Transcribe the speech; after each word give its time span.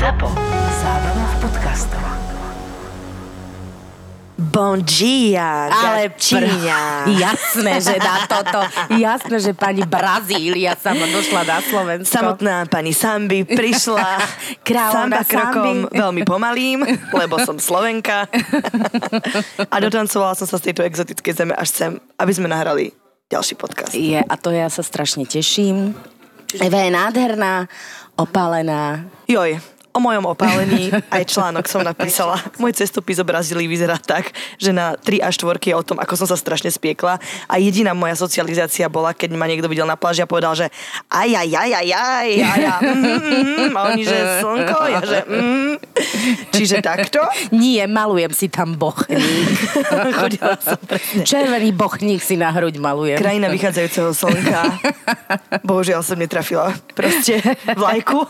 ZAPO. 0.00 0.32
Zábrná 0.80 1.26
v 1.28 1.36
podcastov. 1.44 2.04
Bon 4.48 4.80
dia, 4.80 5.68
Ale 5.68 6.16
Číňa. 6.16 7.04
jasné, 7.20 7.84
že 7.84 8.00
na 8.00 8.24
toto, 8.24 8.64
jasné, 8.96 9.36
že 9.44 9.52
pani 9.52 9.84
Brazília 9.84 10.72
sama 10.80 11.04
došla 11.04 11.44
na 11.44 11.60
Slovensko. 11.60 12.16
Samotná 12.16 12.64
pani 12.72 12.96
Sambi 12.96 13.44
prišla 13.44 14.24
Kráľovna 14.72 15.20
samba 15.20 15.28
krokom 15.28 15.76
Sambi. 15.84 15.92
veľmi 15.92 16.22
pomalým, 16.24 16.78
lebo 17.12 17.36
som 17.44 17.60
Slovenka. 17.60 18.24
A 19.68 19.76
dotancovala 19.84 20.32
som 20.32 20.48
sa 20.48 20.56
z 20.56 20.72
tejto 20.72 20.80
exotickej 20.80 21.44
zeme 21.44 21.52
až 21.52 21.68
sem, 21.76 21.90
aby 22.16 22.32
sme 22.32 22.48
nahrali 22.48 22.96
ďalší 23.28 23.52
podcast. 23.52 23.92
Je, 23.92 24.16
a 24.16 24.34
to 24.40 24.48
ja 24.48 24.72
sa 24.72 24.80
strašne 24.80 25.28
teším. 25.28 25.92
Eva 26.56 26.88
je 26.88 26.90
nádherná, 26.90 27.68
opálená. 28.16 29.04
Joj, 29.28 29.60
o 29.90 29.98
mojom 29.98 30.24
opálení 30.30 30.94
aj 31.10 31.22
článok 31.26 31.66
som 31.66 31.82
napísala. 31.82 32.38
Môj 32.62 32.78
cestopis 32.78 33.18
o 33.18 33.26
Brazílii 33.26 33.66
vyzerá 33.66 33.98
tak, 33.98 34.30
že 34.56 34.70
na 34.70 34.94
3 34.94 35.22
a 35.22 35.28
4 35.34 35.58
je 35.58 35.74
o 35.74 35.82
tom, 35.82 35.98
ako 35.98 36.14
som 36.14 36.26
sa 36.30 36.38
strašne 36.38 36.70
spiekla 36.70 37.18
a 37.50 37.54
jediná 37.58 37.90
moja 37.90 38.14
socializácia 38.14 38.86
bola, 38.86 39.10
keď 39.10 39.34
ma 39.34 39.50
niekto 39.50 39.66
videl 39.66 39.86
na 39.90 39.98
pláži 39.98 40.22
a 40.22 40.30
povedal, 40.30 40.54
že 40.54 40.70
aj, 41.10 41.30
aj, 41.42 41.48
aj, 41.58 41.70
aj, 41.74 41.88
aj, 41.90 42.30
mm, 42.86 43.00
mm, 43.02 43.20
mm, 43.20 43.70
a 43.74 43.80
oni, 43.90 44.02
že 44.06 44.18
slnko, 44.42 44.78
ja, 44.86 45.00
že 45.02 45.18
mm. 45.26 45.72
Čiže 46.50 46.76
takto. 46.84 47.20
Nie, 47.54 47.86
malujem 47.86 48.32
si 48.34 48.46
tam 48.52 48.76
bochník. 48.76 49.20
Chodila 50.18 50.56
som 50.60 50.78
presne. 50.80 51.22
Červený 51.24 51.70
bochník 51.72 52.20
si 52.22 52.36
na 52.36 52.52
hruď 52.52 52.78
malujem. 52.78 53.18
Krajina 53.18 53.48
vychádzajúceho 53.48 54.12
slnka. 54.12 54.60
Bohužiaľ 55.68 56.00
som 56.04 56.18
netrafila 56.18 56.74
proste 56.92 57.40
vlajku. 57.74 58.26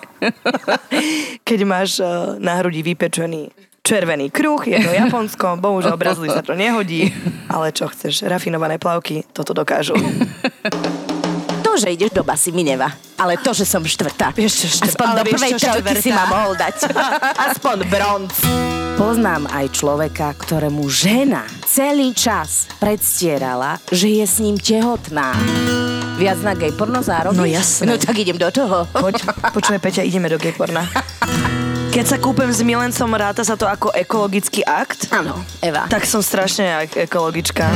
Keď 1.51 1.67
máš 1.67 1.99
eh, 1.99 2.07
na 2.39 2.63
hrudi 2.63 2.87
vypečený 2.87 3.51
červený 3.83 4.31
kruh, 4.31 4.63
je 4.63 4.79
to 4.79 4.95
Japonsko, 4.95 5.59
bohužiaľ 5.59 5.99
Brazílii 5.99 6.31
sa 6.31 6.47
to 6.47 6.55
nehodí, 6.55 7.11
ale 7.51 7.75
čo 7.75 7.91
chceš, 7.91 8.23
rafinované 8.23 8.79
plavky, 8.79 9.27
toto 9.35 9.51
dokážu. 9.51 9.99
Že 11.81 11.97
ideš 11.97 12.13
do 12.13 12.21
basy, 12.21 12.53
mi 12.53 12.61
nevá. 12.61 12.93
Ale 13.17 13.41
to, 13.41 13.57
že 13.57 13.65
som 13.65 13.81
štvrtá. 13.81 14.37
Vieš 14.37 14.81
štvrtá, 14.81 14.93
Aspoň 14.93 15.09
do 15.17 15.25
prvej 15.33 15.53
trojky 15.57 15.95
si 15.97 16.11
ma 16.13 16.25
mohol 16.29 16.53
dať. 16.61 16.93
Aspoň 17.49 17.77
bronz. 17.89 18.37
Poznám 19.01 19.49
aj 19.49 19.67
človeka, 19.73 20.37
ktorému 20.37 20.85
žena 20.93 21.49
celý 21.65 22.13
čas 22.13 22.69
predstierala, 22.77 23.81
že 23.89 24.13
je 24.13 24.25
s 24.29 24.37
ním 24.45 24.61
tehotná. 24.61 25.33
Viac 26.21 26.45
na 26.45 26.53
gay 26.53 26.69
porno 26.69 27.01
zárobíš? 27.01 27.41
No 27.41 27.49
jasné. 27.49 27.85
No 27.89 27.97
tak 27.97 28.13
idem 28.21 28.37
do 28.37 28.53
toho. 28.53 28.85
Poď, 28.93 29.25
počuj, 29.57 29.81
Peťa, 29.81 30.05
ideme 30.05 30.29
do 30.29 30.37
gayporna. 30.37 30.85
Keď 31.91 32.05
sa 32.07 32.17
kúpem 32.21 32.53
s 32.53 32.61
milencom, 32.61 33.09
ráta 33.17 33.41
sa 33.41 33.57
to 33.57 33.65
ako 33.65 33.89
ekologický 33.97 34.63
akt? 34.69 35.09
Áno, 35.11 35.41
Eva. 35.65 35.89
Tak 35.89 36.05
som 36.05 36.21
strašne 36.21 36.87
ekologička. 36.93 37.67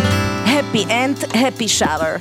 Happy 0.44 0.84
end, 0.92 1.24
happy 1.32 1.64
shower. 1.64 2.20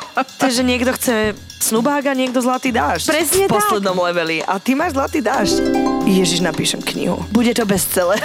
Takže 0.42 0.62
niekto 0.62 0.92
chce 0.96 1.34
snubák 1.62 2.06
a 2.10 2.14
niekto 2.16 2.42
zlatý 2.42 2.74
dážď. 2.74 3.06
Presne 3.14 3.44
v 3.46 3.50
tak. 3.50 3.56
poslednom 3.62 3.96
leveli. 4.02 4.42
A 4.42 4.58
ty 4.58 4.74
máš 4.74 4.98
zlatý 4.98 5.22
dážď. 5.22 5.62
Ježiš, 6.08 6.42
napíšem 6.42 6.82
knihu. 6.82 7.22
Bude 7.30 7.54
to 7.54 7.62
bestseller. 7.62 8.18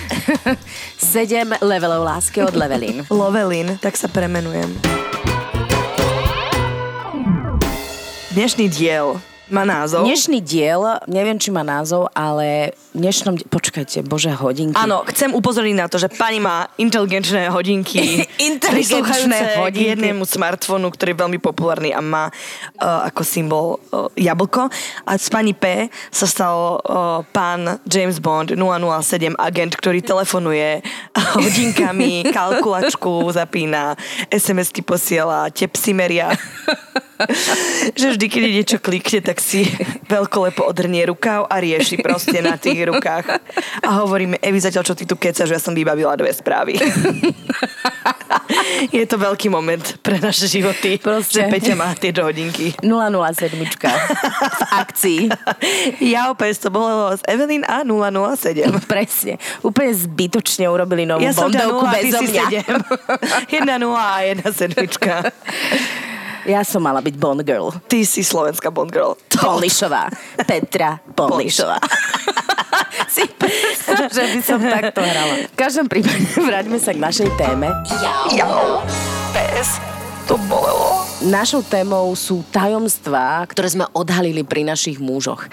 Sedem 0.96 1.52
levelov 1.60 2.02
lásky 2.08 2.40
od 2.40 2.56
Levelin. 2.56 3.04
Lovelin, 3.12 3.76
tak 3.78 4.00
sa 4.00 4.08
premenujem. 4.08 4.72
Dnešný 8.34 8.66
diel 8.66 9.20
má 9.52 9.62
názov. 9.68 10.08
Dnešný 10.08 10.40
diel, 10.40 10.80
neviem, 11.04 11.36
či 11.36 11.52
má 11.52 11.60
názov, 11.60 12.08
ale 12.16 12.72
v 12.96 13.04
dnešnom... 13.04 13.36
Počkajte, 13.52 14.00
bože, 14.06 14.32
hodinky. 14.32 14.78
Áno, 14.78 15.04
chcem 15.04 15.36
upozorniť 15.36 15.76
na 15.76 15.86
to, 15.90 16.00
že 16.00 16.08
pani 16.08 16.40
má 16.40 16.70
inteligenčné 16.80 17.52
hodinky. 17.52 18.24
Inteligenčné 18.52 19.60
hodinky. 19.60 19.92
K 19.92 19.98
jednému 19.98 20.24
smartfónu, 20.24 20.88
ktorý 20.88 21.12
je 21.12 21.20
veľmi 21.20 21.38
populárny 21.42 21.92
a 21.92 22.00
má 22.00 22.30
uh, 22.30 23.04
ako 23.04 23.22
symbol 23.26 23.66
uh, 23.92 24.08
jablko. 24.16 24.72
A 25.04 25.12
z 25.20 25.28
pani 25.28 25.52
P 25.52 25.92
sa 26.08 26.24
stal 26.24 26.80
uh, 26.80 27.20
pán 27.34 27.82
James 27.84 28.16
Bond 28.22 28.56
007 28.56 29.36
agent, 29.36 29.76
ktorý 29.76 30.00
telefonuje 30.00 30.80
hodinkami, 31.36 32.32
kalkulačku 32.32 33.28
zapína, 33.28 33.98
SMS-ky 34.32 34.80
posiela, 34.80 35.52
tepsy 35.52 35.92
meria. 35.92 36.32
že 37.98 38.14
vždy, 38.14 38.26
keď 38.26 38.42
niečo 38.50 38.78
klikne, 38.82 39.22
tak 39.22 39.33
si 39.40 39.64
veľkolepo 40.14 40.66
odhrnie 40.66 41.06
rukav 41.08 41.46
a 41.48 41.56
rieši 41.58 42.02
proste 42.02 42.42
na 42.42 42.58
tých 42.58 42.84
rukách. 42.90 43.40
A 43.82 43.88
hovorí 44.04 44.28
mi, 44.28 44.36
Evi, 44.38 44.60
zatiaľ 44.60 44.84
čo 44.84 44.94
ty 44.94 45.08
tu 45.08 45.16
kecaš, 45.16 45.50
ja 45.50 45.60
som 45.60 45.72
vybavila 45.72 46.14
dve 46.18 46.30
správy. 46.34 46.76
je 48.96 49.04
to 49.06 49.16
veľký 49.16 49.48
moment 49.48 49.96
pre 50.02 50.20
naše 50.20 50.50
životy, 50.50 50.98
Proste. 51.00 51.44
že 51.44 51.48
Peťa 51.48 51.74
má 51.78 51.94
tieto 51.96 52.26
hodinky. 52.26 52.74
007 52.82 53.54
v 53.54 54.62
akcii. 54.70 55.20
Ja 56.14 56.28
opäť 56.30 56.66
to 56.66 56.68
bolo 56.74 57.14
z 57.16 57.22
Evelyn 57.28 57.64
a 57.64 57.82
007. 57.86 58.84
Presne. 58.84 59.38
Úplne 59.64 59.92
zbytočne 59.94 60.66
urobili 60.68 61.06
novú 61.08 61.24
Ja 61.24 61.32
bondovku 61.32 61.86
0, 61.86 61.94
ty 61.94 61.98
bezo 62.10 62.20
si 62.20 62.26
mňa. 62.34 62.48
7. 63.48 63.54
Jedna 63.54 63.74
0 63.80 63.94
a 63.94 64.16
jedna 64.26 64.48
sedmička. 64.52 65.12
Ja 66.44 66.60
som 66.60 66.84
mala 66.84 67.00
byť 67.00 67.14
Bond 67.16 67.40
Girl. 67.40 67.72
Ty 67.88 68.04
si 68.04 68.20
slovenská 68.20 68.68
Bond 68.68 68.92
Girl. 68.92 69.16
Polišová. 69.32 70.12
Petra 70.44 71.00
Polišová. 71.16 71.80
si 73.14 73.24
predstav, 73.32 74.12
že 74.12 74.22
by 74.28 74.40
som 74.44 74.60
takto 74.60 75.00
hrala. 75.00 75.48
V 75.48 75.56
každom 75.56 75.88
prípade 75.88 76.20
vráťme 76.36 76.76
sa 76.76 76.92
k 76.92 77.00
našej 77.00 77.28
téme. 77.40 77.72
Jau. 78.36 78.84
PS. 79.32 80.03
To 80.24 80.40
bolelo. 80.48 81.04
Našou 81.24 81.60
témou 81.64 82.12
sú 82.16 82.44
tajomstvá, 82.52 83.44
ktoré 83.48 83.68
sme 83.68 83.84
odhalili 83.96 84.44
pri 84.44 84.64
našich 84.64 85.00
mužoch. 85.00 85.48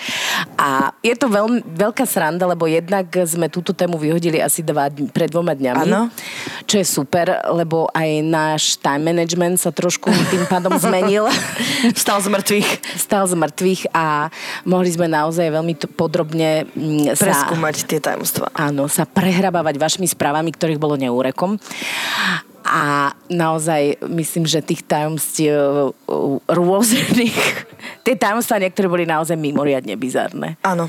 A 0.60 0.96
je 1.00 1.16
to 1.16 1.32
veľmi 1.32 1.64
veľká 1.64 2.04
sranda, 2.04 2.44
lebo 2.44 2.68
jednak 2.68 3.08
sme 3.24 3.48
túto 3.48 3.76
tému 3.76 3.96
vyhodili 3.96 4.40
asi 4.40 4.64
dva, 4.64 4.92
pred 4.92 5.32
dvoma 5.32 5.56
dňami. 5.56 5.88
Áno. 5.88 6.12
Čo 6.68 6.76
je 6.80 6.88
super, 6.88 7.40
lebo 7.52 7.88
aj 7.92 8.10
náš 8.24 8.64
time 8.80 9.12
management 9.12 9.64
sa 9.64 9.72
trošku 9.76 10.12
tým 10.32 10.44
pádom 10.48 10.76
zmenil. 10.76 11.28
Vstal 12.00 12.20
z 12.24 12.28
mŕtvych. 12.32 12.70
Stal 13.00 13.24
z 13.28 13.36
mŕtvych 13.40 13.96
a 13.96 14.28
mohli 14.68 14.92
sme 14.92 15.08
naozaj 15.08 15.52
veľmi 15.52 15.76
to 15.80 15.88
podrobne 15.88 16.68
mm, 16.72 17.16
sa... 17.16 17.28
Preskúmať 17.28 17.88
tie 17.88 18.00
tajomstvá. 18.00 18.52
Áno, 18.56 18.92
sa 18.92 19.08
prehrabávať 19.08 19.80
vašimi 19.80 20.08
správami, 20.08 20.52
ktorých 20.52 20.80
bolo 20.80 21.00
neúrekom. 21.00 21.60
A 22.72 23.12
naozaj 23.28 24.00
myslím, 24.08 24.48
že 24.48 24.64
tých 24.64 24.88
tajomstiev 24.88 25.92
uh, 25.92 26.40
rôznych, 26.48 27.44
tie 28.08 28.16
tajomstvá 28.16 28.64
niektoré 28.64 28.88
boli 28.88 29.04
naozaj 29.04 29.36
mimoriadne 29.36 30.00
bizarné. 30.00 30.56
Áno. 30.64 30.88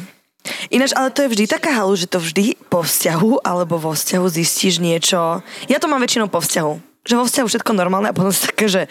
Ináč, 0.70 0.94
ale 0.94 1.14
to 1.14 1.26
je 1.26 1.32
vždy 1.34 1.44
taká 1.50 1.70
halu, 1.74 1.94
že 1.94 2.10
to 2.10 2.18
vždy 2.18 2.58
po 2.66 2.82
vzťahu 2.82 3.46
alebo 3.46 3.78
vo 3.78 3.94
vzťahu 3.94 4.26
zistíš 4.30 4.82
niečo. 4.82 5.42
Ja 5.70 5.78
to 5.78 5.86
mám 5.86 6.02
väčšinou 6.02 6.30
po 6.30 6.42
vzťahu. 6.42 7.02
Že 7.02 7.14
vo 7.18 7.24
vzťahu 7.26 7.46
všetko 7.50 7.70
normálne 7.74 8.10
a 8.10 8.16
potom 8.16 8.30
si 8.34 8.46
také, 8.46 8.66
že 8.70 8.82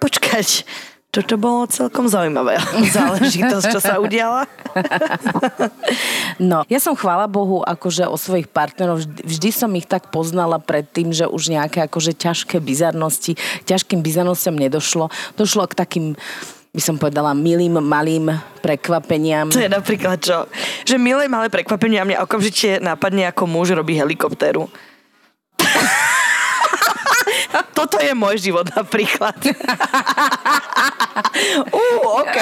počkať, 0.00 0.64
toto 1.14 1.40
bolo 1.40 1.64
celkom 1.70 2.04
zaujímavé 2.12 2.60
záležitosť, 2.96 3.64
čo 3.72 3.80
sa 3.80 3.96
udiala. 3.96 4.44
No, 6.36 6.68
ja 6.68 6.76
som 6.76 6.92
chvála 6.92 7.24
Bohu 7.24 7.64
akože 7.64 8.04
o 8.04 8.20
svojich 8.20 8.52
partnerov, 8.52 9.00
vždy, 9.00 9.24
vždy 9.24 9.50
som 9.54 9.72
ich 9.72 9.88
tak 9.88 10.12
poznala 10.12 10.60
pred 10.60 10.84
tým, 10.84 11.16
že 11.16 11.24
už 11.24 11.48
nejaké 11.48 11.88
akože 11.88 12.12
ťažké 12.12 12.60
bizarnosti, 12.60 13.40
ťažkým 13.64 14.04
bizarnostiam 14.04 14.52
nedošlo. 14.52 15.08
Došlo 15.40 15.64
k 15.72 15.78
takým 15.78 16.06
by 16.76 16.82
som 16.84 17.00
povedala, 17.00 17.32
milým, 17.32 17.80
malým 17.80 18.28
prekvapeniam. 18.60 19.48
To 19.48 19.64
je 19.64 19.72
napríklad 19.72 20.20
čo? 20.20 20.44
Že 20.84 21.00
milé 21.00 21.24
malé 21.24 21.48
prekvapenie 21.48 21.96
a 21.96 22.04
mňa 22.04 22.20
okamžite 22.28 22.84
napadne, 22.84 23.24
ako 23.32 23.48
muž 23.48 23.72
robí 23.72 23.96
helikoptéru. 23.96 24.68
Toto 27.76 28.00
je 28.00 28.12
môj 28.16 28.40
život 28.40 28.66
napríklad. 28.72 29.36
uh, 31.76 32.20
OK. 32.24 32.38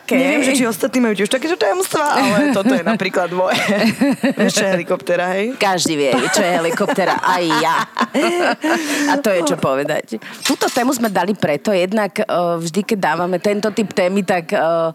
Okay. 0.00 0.18
Neviem, 0.20 0.42
že 0.44 0.52
či 0.60 0.64
ostatní 0.68 1.00
majú 1.00 1.14
tiež 1.16 1.32
takéto 1.32 1.56
tajomstvá, 1.56 2.06
ale 2.20 2.38
toto 2.52 2.72
je 2.76 2.84
napríklad 2.84 3.32
moje. 3.32 3.60
Vieš, 4.38 4.52
čo 4.60 4.64
je 4.68 4.70
helikoptéra, 4.76 5.24
hej? 5.34 5.56
Každý 5.56 5.94
vie, 5.96 6.12
čo 6.32 6.42
je 6.44 6.52
helikoptera, 6.52 7.16
aj 7.20 7.44
ja. 7.60 7.76
A 9.10 9.14
to 9.18 9.32
je 9.32 9.40
čo 9.48 9.56
povedať. 9.56 10.20
Túto 10.44 10.68
tému 10.68 10.92
sme 10.92 11.08
dali 11.08 11.32
preto, 11.32 11.72
jednak 11.72 12.20
uh, 12.24 12.60
vždy, 12.60 12.84
keď 12.84 12.98
dávame 13.00 13.40
tento 13.40 13.72
typ 13.72 13.90
témy, 13.92 14.22
tak 14.22 14.52
uh, 14.52 14.92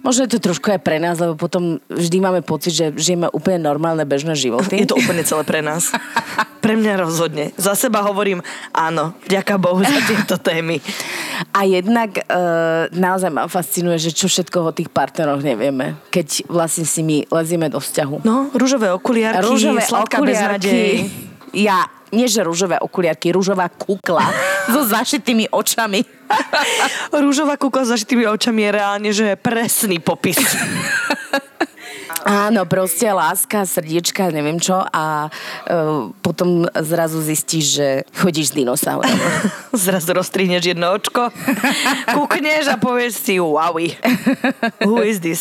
Možno 0.00 0.24
je 0.24 0.32
to 0.32 0.40
trošku 0.40 0.72
aj 0.72 0.80
pre 0.80 0.96
nás, 0.96 1.20
lebo 1.20 1.36
potom 1.36 1.76
vždy 1.92 2.18
máme 2.24 2.40
pocit, 2.40 2.72
že 2.72 2.86
žijeme 2.96 3.28
úplne 3.36 3.60
normálne 3.60 4.08
bežné 4.08 4.32
životy. 4.32 4.80
Je 4.80 4.88
to 4.88 4.96
úplne 4.96 5.20
celé 5.24 5.44
pre 5.44 5.60
nás. 5.60 5.92
Pre 6.60 6.76
mňa 6.76 7.00
rozhodne. 7.00 7.56
Za 7.56 7.72
seba 7.72 8.04
hovorím 8.04 8.44
áno, 8.76 9.16
vďaka 9.24 9.56
Bohu 9.56 9.80
za 9.80 9.96
tieto 10.04 10.36
témy. 10.36 10.76
A 11.56 11.64
jednak 11.64 12.20
e, 12.20 12.22
naozaj 12.92 13.32
ma 13.32 13.48
fascinuje, 13.48 13.96
že 13.96 14.12
čo 14.12 14.28
všetko 14.28 14.68
o 14.68 14.76
tých 14.76 14.92
partneroch 14.92 15.40
nevieme, 15.40 15.96
keď 16.12 16.44
vlastne 16.52 16.84
si 16.84 17.00
my 17.00 17.24
lezieme 17.32 17.72
do 17.72 17.80
vzťahu. 17.80 18.28
No, 18.28 18.52
rúžové 18.52 18.92
okuliarky, 18.92 19.40
Rúžové 19.40 19.80
sladká 19.80 20.20
beznádej. 20.20 21.08
Ja, 21.56 21.88
nie 22.10 22.26
že 22.26 22.42
rúžové 22.46 22.78
okuliarky, 22.78 23.34
rúžová 23.34 23.70
kukla 23.70 24.26
so 24.72 24.86
zašitými 24.86 25.50
očami. 25.50 26.02
Rúžová 27.10 27.58
kukla 27.58 27.82
s 27.82 27.98
zašitými 27.98 28.22
očami 28.30 28.62
je 28.62 28.70
reálne, 28.70 29.10
že 29.10 29.34
je 29.34 29.36
presný 29.36 29.98
popis. 29.98 30.38
Áno, 32.20 32.68
proste 32.68 33.08
láska, 33.08 33.64
srdiečka, 33.64 34.28
neviem 34.28 34.60
čo 34.60 34.84
a 34.84 35.26
e, 35.26 35.30
potom 36.20 36.68
zrazu 36.84 37.24
zistíš, 37.24 37.64
že 37.80 37.88
chodíš 38.12 38.52
s 38.52 38.56
dinosaurom. 38.60 39.08
Zrazu 39.72 40.12
rozstrihneš 40.12 40.76
jedno 40.76 40.92
očko, 40.92 41.32
kúkneš 42.12 42.68
a 42.68 42.76
povieš 42.76 43.14
si, 43.24 43.34
wowi, 43.40 43.96
who 44.84 45.00
is 45.00 45.18
this? 45.24 45.40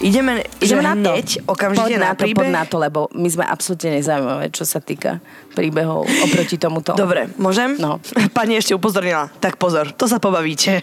Ideme, 0.00 0.40
ideme 0.64 0.80
na 0.80 0.96
hneď, 0.96 1.44
okamžite 1.44 1.84
poď 1.84 1.92
na, 2.00 2.00
na 2.00 2.12
to, 2.16 2.24
príbeh. 2.24 2.40
poď 2.40 2.48
na 2.48 2.64
to, 2.64 2.76
lebo 2.80 3.12
my 3.12 3.28
sme 3.28 3.44
absolútne 3.44 4.00
nezaujímavé, 4.00 4.48
čo 4.48 4.64
sa 4.64 4.80
týka 4.80 5.20
príbehov 5.52 6.08
oproti 6.08 6.56
tomuto. 6.56 6.96
Dobre, 6.96 7.28
môžem? 7.36 7.76
No. 7.76 8.00
Pani 8.36 8.56
ešte 8.56 8.72
upozornila. 8.72 9.28
Tak 9.44 9.60
pozor, 9.60 9.92
to 9.92 10.08
sa 10.08 10.16
pobavíte. 10.16 10.80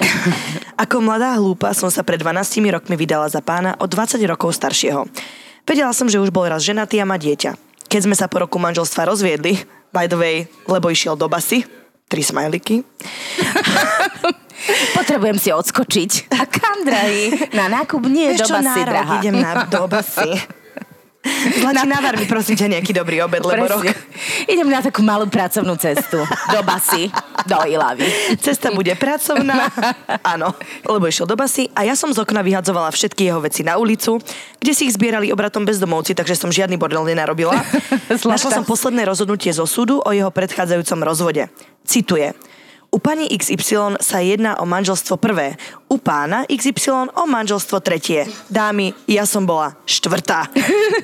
Ako 0.88 1.04
mladá 1.04 1.36
hlúpa 1.36 1.76
som 1.76 1.92
sa 1.92 2.00
pred 2.00 2.16
12 2.16 2.64
rokmi 2.72 2.96
vydala 2.96 3.28
za 3.28 3.44
pána 3.44 3.76
o 3.76 3.84
20 3.84 4.16
rokov 4.24 4.56
staršieho. 4.56 5.04
Vedela 5.68 5.92
som, 5.92 6.08
že 6.08 6.16
už 6.16 6.32
bol 6.32 6.48
raz 6.48 6.64
ženatý 6.64 6.96
a 6.96 7.04
má 7.04 7.20
dieťa. 7.20 7.60
Keď 7.92 8.00
sme 8.08 8.16
sa 8.16 8.24
po 8.24 8.40
roku 8.40 8.56
manželstva 8.56 9.04
rozviedli, 9.04 9.60
by 9.92 10.08
the 10.08 10.16
way, 10.16 10.36
lebo 10.64 10.88
išiel 10.88 11.12
do 11.12 11.28
basy, 11.28 11.68
tri 12.08 12.24
smajliky, 12.24 12.80
Potrebujem 14.94 15.38
si 15.40 15.50
odskočiť. 15.50 16.10
A 16.36 16.44
kam, 16.44 16.84
drahý? 16.84 17.50
Na 17.56 17.66
nákup 17.68 18.02
nie 18.06 18.34
je 18.34 18.44
na 18.44 18.74
si, 18.74 18.80
rok 18.84 18.94
drahá. 18.94 19.14
idem 19.20 19.36
na, 19.40 19.64
do 19.66 19.84
basy. 19.88 20.60
Zlatý 21.60 21.84
navar 21.84 22.16
mi 22.16 22.24
prosím 22.24 22.56
ťa 22.56 22.80
nejaký 22.80 22.96
dobrý 22.96 23.20
obed, 23.20 23.44
lebo 23.44 23.68
rok. 23.68 23.84
Presne. 23.84 23.92
Idem 24.48 24.72
na 24.72 24.80
takú 24.80 25.04
malú 25.04 25.28
pracovnú 25.28 25.76
cestu. 25.76 26.16
Do 26.24 26.60
basy, 26.64 27.12
do 27.44 27.60
Ilavy. 27.68 28.08
Cesta 28.40 28.72
bude 28.72 28.96
pracovná, 28.96 29.68
áno, 30.24 30.56
lebo 30.88 31.04
išiel 31.04 31.28
do 31.28 31.36
basy 31.36 31.68
a 31.76 31.84
ja 31.84 31.92
som 31.92 32.08
z 32.08 32.24
okna 32.24 32.40
vyhadzovala 32.40 32.88
všetky 32.88 33.28
jeho 33.28 33.40
veci 33.44 33.60
na 33.60 33.76
ulicu, 33.76 34.16
kde 34.64 34.72
si 34.72 34.88
ich 34.88 34.96
zbierali 34.96 35.28
obratom 35.28 35.68
bezdomovci, 35.68 36.16
takže 36.16 36.40
som 36.40 36.48
žiadny 36.48 36.80
bordel 36.80 37.04
nenarobila. 37.04 37.52
Našla 38.08 38.56
som 38.56 38.64
posledné 38.64 39.04
rozhodnutie 39.04 39.52
zo 39.52 39.68
súdu 39.68 40.00
o 40.00 40.10
jeho 40.16 40.32
predchádzajúcom 40.32 41.04
rozvode. 41.04 41.52
Cituje. 41.84 42.32
U 42.90 42.98
pani 42.98 43.30
XY 43.30 44.02
sa 44.02 44.18
jedná 44.18 44.58
o 44.58 44.66
manželstvo 44.66 45.16
prvé, 45.16 45.54
u 45.90 45.98
pána 45.98 46.46
XY 46.46 47.10
o 47.10 47.22
manželstvo 47.26 47.82
tretie. 47.82 48.30
Dámy, 48.46 48.94
ja 49.10 49.26
som 49.26 49.42
bola 49.42 49.74
štvrtá. 49.82 50.46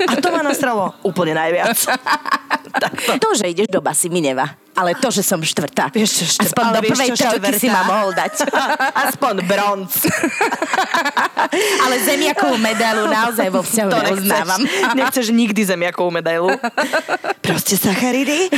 A 0.07 0.13
to 0.23 0.31
ma 0.31 0.47
nastralo 0.47 0.95
úplne 1.03 1.35
najviac. 1.35 1.75
To, 3.17 3.33
že 3.33 3.49
ideš 3.49 3.73
do 3.73 3.81
basy, 3.81 4.13
mi 4.13 4.21
nevá. 4.21 4.53
Ale 4.77 4.93
to, 5.01 5.09
že 5.09 5.25
som 5.25 5.41
štvrtá. 5.41 5.89
Vieš 5.89 6.11
čo, 6.13 6.25
štvrtá, 6.37 6.53
Aspoň 6.53 6.65
do 6.69 6.81
prvej 6.85 7.11
trojky 7.17 7.53
si 7.57 7.69
ma 7.73 7.81
mohol 7.89 8.13
dať. 8.13 8.45
Aspoň 9.09 9.35
bronz. 9.49 10.05
Ale 11.89 11.95
zemiakovú 12.05 12.61
medailu 12.61 13.09
naozaj 13.09 13.49
vo 13.49 13.65
vzťahu 13.65 13.89
To 13.89 14.01
neuznávam. 14.13 14.61
nechceš, 14.61 14.93
nechceš 14.93 15.27
nikdy 15.33 15.61
zemiakovú 15.65 16.13
medailu. 16.13 16.53
Proste 17.41 17.81
sacharidy. 17.81 18.53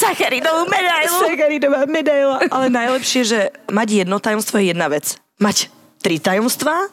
Sacharidovú 0.00 0.64
medailu. 0.72 1.18
Sacharidová 1.20 1.80
medaila. 1.84 2.40
Ale 2.48 2.72
najlepšie, 2.72 3.19
že 3.22 3.38
mať 3.68 4.04
jedno 4.04 4.18
tajomstvo 4.18 4.58
je 4.58 4.72
jedna 4.72 4.86
vec. 4.86 5.16
Mať 5.38 5.68
tri 6.00 6.16
tajomstvá 6.16 6.88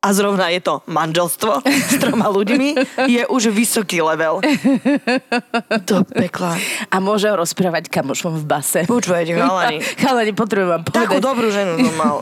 a 0.00 0.16
zrovna 0.16 0.48
je 0.48 0.64
to 0.64 0.80
manželstvo 0.88 1.60
s 1.60 1.94
troma 2.00 2.32
ľuďmi, 2.32 2.72
je 3.04 3.20
už 3.28 3.52
vysoký 3.52 4.00
level. 4.00 4.40
Do 5.84 6.08
pekla. 6.08 6.56
A 6.88 7.04
môže 7.04 7.28
ho 7.28 7.36
rozprávať 7.36 7.92
kamošom 7.92 8.40
v 8.40 8.44
base. 8.48 8.80
Počúvajte, 8.88 9.36
chalani. 9.36 9.84
Chalani, 10.00 10.32
potrebujem 10.32 10.72
vám 10.72 10.82
Takú 10.88 11.20
povedať. 11.20 11.20
dobrú 11.20 11.48
ženu 11.52 11.72
som 11.84 11.94
mal. 12.00 12.16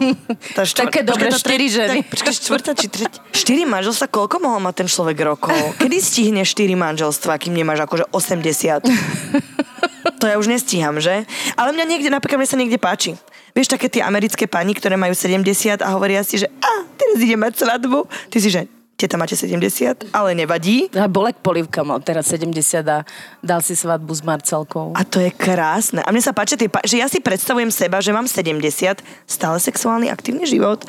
Tá 0.58 0.66
štvr- 0.66 0.90
Také 0.90 1.00
dobré 1.06 1.30
štyri 1.30 1.66
ženy. 1.70 2.02
Tak, 2.02 2.10
počkaj, 2.18 2.32
štvrtá 2.34 2.70
či 2.74 2.86
tretia. 2.90 3.22
Štyri 3.30 3.62
manželstva, 3.62 4.10
koľko 4.10 4.42
mohol 4.42 4.58
mať 4.58 4.74
ten 4.82 4.88
človek 4.90 5.18
rokov? 5.22 5.54
Kedy 5.78 5.96
stihne 6.02 6.42
štyri 6.42 6.74
manželstva, 6.74 7.38
kým 7.38 7.54
nemáš 7.54 7.86
akože 7.86 8.10
80? 8.10 8.90
To 10.18 10.26
ja 10.26 10.36
už 10.36 10.50
nestíham, 10.50 10.98
že? 10.98 11.22
Ale 11.54 11.70
mňa 11.70 11.84
niekde, 11.86 12.10
napríklad 12.10 12.42
mne 12.42 12.50
sa 12.50 12.58
niekde 12.58 12.78
páči. 12.78 13.14
Vieš, 13.54 13.70
také 13.74 13.86
tie 13.86 14.02
americké 14.02 14.50
pani, 14.50 14.74
ktoré 14.74 14.98
majú 14.98 15.14
70 15.14 15.78
a 15.82 15.88
hovoria 15.94 16.22
si, 16.26 16.42
že 16.42 16.50
a, 16.58 16.72
teraz 16.98 17.18
ide 17.22 17.38
mať 17.38 17.62
svadbu. 17.62 18.06
Ty 18.30 18.38
si, 18.42 18.50
že 18.50 18.66
teta 18.98 19.14
máte 19.14 19.38
70, 19.38 20.10
ale 20.10 20.34
nevadí. 20.34 20.90
A 20.98 21.06
Bolek 21.06 21.38
Polivka 21.38 21.86
mal 21.86 22.02
teraz 22.02 22.26
70 22.34 22.82
a 22.90 23.06
dal 23.38 23.62
si 23.62 23.78
svadbu 23.78 24.10
s 24.10 24.26
Marcelkou. 24.26 24.90
A 24.98 25.06
to 25.06 25.22
je 25.22 25.30
krásne. 25.30 26.02
A 26.02 26.10
mne 26.10 26.22
sa 26.22 26.34
páči, 26.34 26.58
že 26.58 26.96
ja 26.98 27.06
si 27.06 27.22
predstavujem 27.22 27.70
seba, 27.70 28.02
že 28.02 28.10
mám 28.10 28.26
70, 28.26 28.58
stále 29.22 29.56
sexuálny, 29.62 30.10
aktívny 30.10 30.50
život 30.50 30.82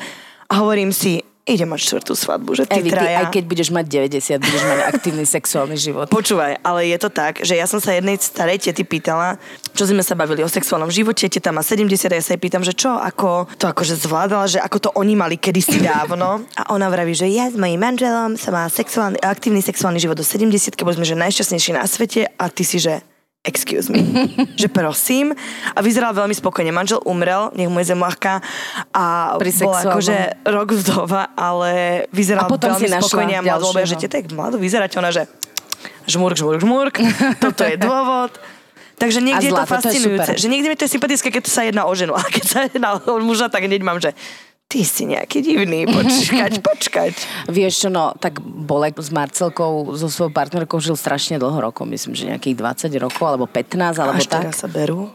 a 0.50 0.58
hovorím 0.58 0.90
si, 0.90 1.22
ide 1.50 1.66
mať 1.66 1.80
štvrtú 1.82 2.12
svadbu, 2.14 2.50
že 2.54 2.64
ty 2.70 2.78
Evi, 2.78 2.90
ty, 2.90 2.96
traja... 2.96 3.26
aj 3.26 3.34
keď 3.34 3.44
budeš 3.50 3.68
mať 3.74 3.84
90, 3.90 4.38
budeš 4.38 4.62
mať 4.62 4.80
aktívny 4.94 5.24
sexuálny 5.26 5.76
život. 5.76 6.06
Počúvaj, 6.18 6.62
ale 6.62 6.86
je 6.88 6.98
to 7.02 7.10
tak, 7.10 7.42
že 7.42 7.58
ja 7.58 7.66
som 7.66 7.82
sa 7.82 7.92
jednej 7.92 8.16
starej 8.16 8.62
tety 8.62 8.86
pýtala, 8.86 9.36
čo 9.74 9.84
sme 9.90 10.00
sa 10.06 10.14
bavili 10.14 10.46
o 10.46 10.50
sexuálnom 10.50 10.88
živote, 10.88 11.26
teta 11.26 11.50
má 11.50 11.66
70 11.66 11.90
a 11.90 12.16
ja 12.16 12.22
sa 12.22 12.32
jej 12.38 12.40
pýtam, 12.40 12.62
že 12.62 12.72
čo, 12.72 12.94
ako 12.94 13.50
to 13.58 13.66
akože 13.66 13.98
zvládala, 13.98 14.46
že 14.46 14.62
ako 14.62 14.78
to 14.78 14.90
oni 14.94 15.18
mali 15.18 15.36
kedysi 15.36 15.82
dávno. 15.90 16.46
A 16.54 16.70
ona 16.70 16.86
vraví, 16.86 17.12
že 17.12 17.26
ja 17.26 17.50
s 17.50 17.58
mojím 17.58 17.82
manželom 17.82 18.38
som 18.38 18.54
mala 18.54 18.70
sexuálny, 18.70 19.18
aktívny 19.18 19.60
sexuálny 19.60 19.98
život 19.98 20.14
do 20.14 20.24
70, 20.24 20.78
keď 20.78 20.84
boli 20.86 20.96
sme 20.96 21.06
že 21.08 21.16
najšťastnejší 21.18 21.70
na 21.74 21.84
svete 21.84 22.30
a 22.30 22.44
ty 22.46 22.62
si, 22.62 22.78
že 22.78 23.02
excuse 23.44 23.88
me, 23.88 24.04
že 24.60 24.68
prosím. 24.68 25.32
A 25.72 25.80
vyzeral 25.80 26.12
veľmi 26.12 26.36
spokojne. 26.36 26.70
Manžel 26.70 27.00
umrel, 27.08 27.48
nech 27.56 27.72
mu 27.72 27.80
je 27.80 27.92
zem 27.92 28.00
ľahká 28.00 28.44
a 28.92 29.36
Pri 29.40 29.50
bola 29.64 29.80
akože 29.80 30.16
rok 30.44 30.68
vdova, 30.76 31.32
ale 31.34 32.04
vyzeral 32.12 32.46
A 32.46 32.52
potom 32.52 32.76
veľmi 32.76 32.88
spokojne 33.00 33.34
a 33.40 33.42
ďalšieho. 33.42 33.88
že 33.88 33.96
jak 33.96 34.26
mladú 34.32 34.60
vyzerať, 34.60 34.90
ona, 35.00 35.10
že 35.10 35.24
žmurk, 36.04 36.36
žmurk, 36.36 36.60
žmurk, 36.60 36.94
toto 37.44 37.64
je 37.64 37.76
dôvod. 37.80 38.32
Takže 39.00 39.24
niekde 39.24 39.48
je 39.48 39.56
to 39.56 39.56
zlato, 39.56 39.64
to 39.64 39.72
je 39.72 39.80
fascinujúce. 39.80 40.28
super. 40.28 40.36
že 40.36 40.48
niekde 40.52 40.68
mi 40.68 40.76
to 40.76 40.84
je 40.84 40.92
sympatické, 40.92 41.28
keď 41.32 41.44
sa 41.48 41.64
jedná 41.64 41.88
o 41.88 41.92
ženu, 41.96 42.12
ale 42.12 42.28
keď 42.28 42.44
sa 42.44 42.58
jedná 42.68 43.00
o 43.00 43.16
muža, 43.24 43.48
tak 43.48 43.64
hneď 43.64 43.80
mám, 43.80 43.96
že 43.96 44.12
ty 44.70 44.86
si 44.86 45.02
nejaký 45.10 45.42
divný, 45.42 45.90
počkať, 45.90 46.62
počkať. 46.70 47.12
Vieš 47.50 47.86
čo, 47.86 47.88
no, 47.90 48.14
tak 48.14 48.38
Bolek 48.38 48.94
s 49.02 49.10
Marcelkou, 49.10 49.98
so 49.98 50.06
svojou 50.06 50.30
partnerkou 50.30 50.78
žil 50.78 50.94
strašne 50.94 51.42
dlho 51.42 51.58
rokov, 51.58 51.90
myslím, 51.90 52.14
že 52.14 52.30
nejakých 52.30 52.86
20 52.86 53.02
rokov, 53.02 53.24
alebo 53.26 53.50
15, 53.50 53.98
alebo 53.98 54.22
Až 54.22 54.30
tak. 54.30 54.46
teraz 54.46 54.62
sa 54.62 54.70
berú. 54.70 55.10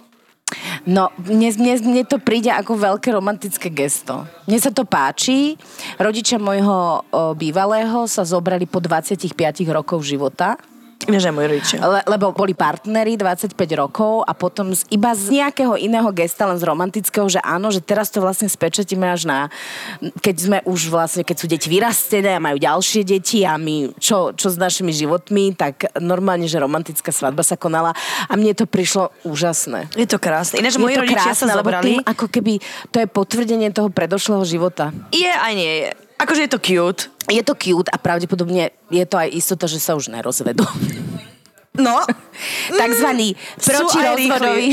No, 0.86 1.10
mne, 1.18 1.50
mne, 1.58 1.74
mne 1.82 2.03
to 2.06 2.22
príde 2.22 2.53
ako 2.53 2.77
veľké 2.77 3.10
romantické 3.10 3.74
gesto. 3.74 4.30
Mne 4.46 4.62
sa 4.62 4.70
to 4.70 4.86
páči. 4.86 5.58
Rodičia 5.98 6.38
môjho 6.38 7.01
o, 7.01 7.34
bývalého 7.34 8.06
sa 8.06 8.22
zobrali 8.22 8.70
po 8.70 8.77
25 8.77 9.34
rokov 9.74 10.06
života. 10.06 10.62
Aj 11.06 11.30
moji 11.30 11.48
rodičia. 11.54 11.78
Le, 11.86 12.02
lebo 12.08 12.34
boli 12.34 12.58
partneri 12.58 13.14
25 13.14 13.54
rokov 13.78 14.25
a 14.25 14.34
potom 14.34 14.74
z, 14.74 14.90
iba 14.90 15.14
z 15.14 15.38
nejakého 15.38 15.78
iného 15.78 16.10
gesta, 16.10 16.50
len 16.50 16.58
z 16.58 16.66
romantického, 16.66 17.30
že 17.30 17.38
áno, 17.46 17.70
že 17.70 17.84
teraz 17.84 18.10
to 18.10 18.24
vlastne 18.24 18.50
spečetíme 18.50 19.06
až 19.06 19.30
na, 19.30 19.40
keď 20.25 20.36
sme 20.36 20.58
už 20.66 20.90
vlastne, 20.90 21.22
keď 21.22 21.36
sú 21.38 21.46
deti 21.46 21.70
vyrastené 21.70 22.34
a 22.34 22.42
majú 22.42 22.58
ďalšie 22.58 23.06
deti 23.06 23.46
a 23.46 23.54
my, 23.60 23.94
čo, 24.02 24.34
čo 24.34 24.50
s 24.50 24.58
našimi 24.58 24.90
životmi, 24.98 25.54
tak 25.54 25.94
normálne, 26.02 26.50
že 26.50 26.58
romantická 26.58 27.14
svadba 27.14 27.46
sa 27.46 27.54
konala 27.54 27.94
a 28.25 28.34
mne 28.34 28.58
to 28.58 28.66
prišlo 28.66 29.14
úžasné. 29.28 29.94
Je 29.94 30.10
to 30.10 30.18
krásne. 30.18 30.58
Ináč 30.58 30.80
Je 30.80 30.82
moji 30.82 30.98
to 30.98 31.06
rodičia 31.06 31.38
krásne, 31.38 31.46
sa 31.46 31.60
zobrali. 31.62 31.86
tým, 31.86 32.00
ako 32.02 32.25
keby 32.34 32.54
to 32.90 32.98
je 33.04 33.08
potvrdenie 33.08 33.70
toho 33.70 33.94
predošlého 33.94 34.42
života. 34.42 34.90
Je 35.14 35.30
aj 35.30 35.54
nie 35.54 35.74
je. 35.86 36.05
Akože 36.17 36.48
je 36.48 36.51
to 36.51 36.60
cute. 36.60 37.01
Je 37.27 37.41
to 37.41 37.53
cute 37.53 37.89
a 37.89 37.98
pravdepodobne 37.98 38.69
je 38.88 39.05
to 39.05 39.15
aj 39.17 39.29
istota, 39.34 39.65
že 39.65 39.81
sa 39.81 39.98
už 39.98 40.13
nerozvedú. 40.13 40.63
No, 41.75 42.00
Takzvaný 42.79 43.36
sú 43.60 43.67
aj 43.67 43.84
protirozvodový. 43.84 44.67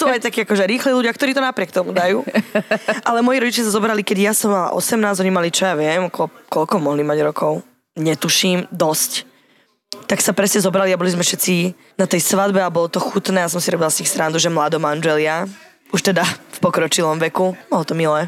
Sú 0.00 0.08
aj 0.08 0.24
takí 0.24 0.48
akože 0.48 0.64
rýchli 0.64 0.96
ľudia, 0.96 1.12
ktorí 1.12 1.36
to 1.36 1.44
napriek 1.44 1.68
tomu 1.68 1.92
dajú. 1.92 2.24
Ale 3.04 3.20
moji 3.20 3.36
rodičia 3.44 3.68
sa 3.68 3.76
zobrali, 3.76 4.00
keď 4.00 4.18
ja 4.18 4.32
som 4.32 4.56
mala 4.56 4.72
18, 4.72 4.96
oni 5.20 5.28
mali, 5.28 5.52
čo 5.52 5.68
ja 5.68 5.76
viem, 5.76 6.08
ko- 6.08 6.32
koľko 6.48 6.80
mohli 6.80 7.04
mať 7.04 7.20
rokov. 7.20 7.60
Netuším, 8.00 8.64
dosť. 8.72 9.28
Tak 10.08 10.24
sa 10.24 10.32
presne 10.32 10.64
zobrali 10.64 10.88
a 10.88 11.00
boli 11.00 11.12
sme 11.12 11.20
všetci 11.20 11.76
na 12.00 12.08
tej 12.08 12.24
svadbe 12.24 12.64
a 12.64 12.72
bolo 12.72 12.88
to 12.88 12.96
chutné 12.96 13.44
a 13.44 13.52
som 13.52 13.60
si 13.60 13.68
robila 13.68 13.92
z 13.92 14.00
nich 14.04 14.08
srandu, 14.08 14.40
že 14.40 14.48
mladom 14.48 14.80
manželia. 14.80 15.44
už 15.92 16.00
teda 16.00 16.24
v 16.24 16.58
pokročilom 16.64 17.20
veku. 17.20 17.56
Bolo 17.68 17.84
to 17.84 17.92
milé. 17.92 18.24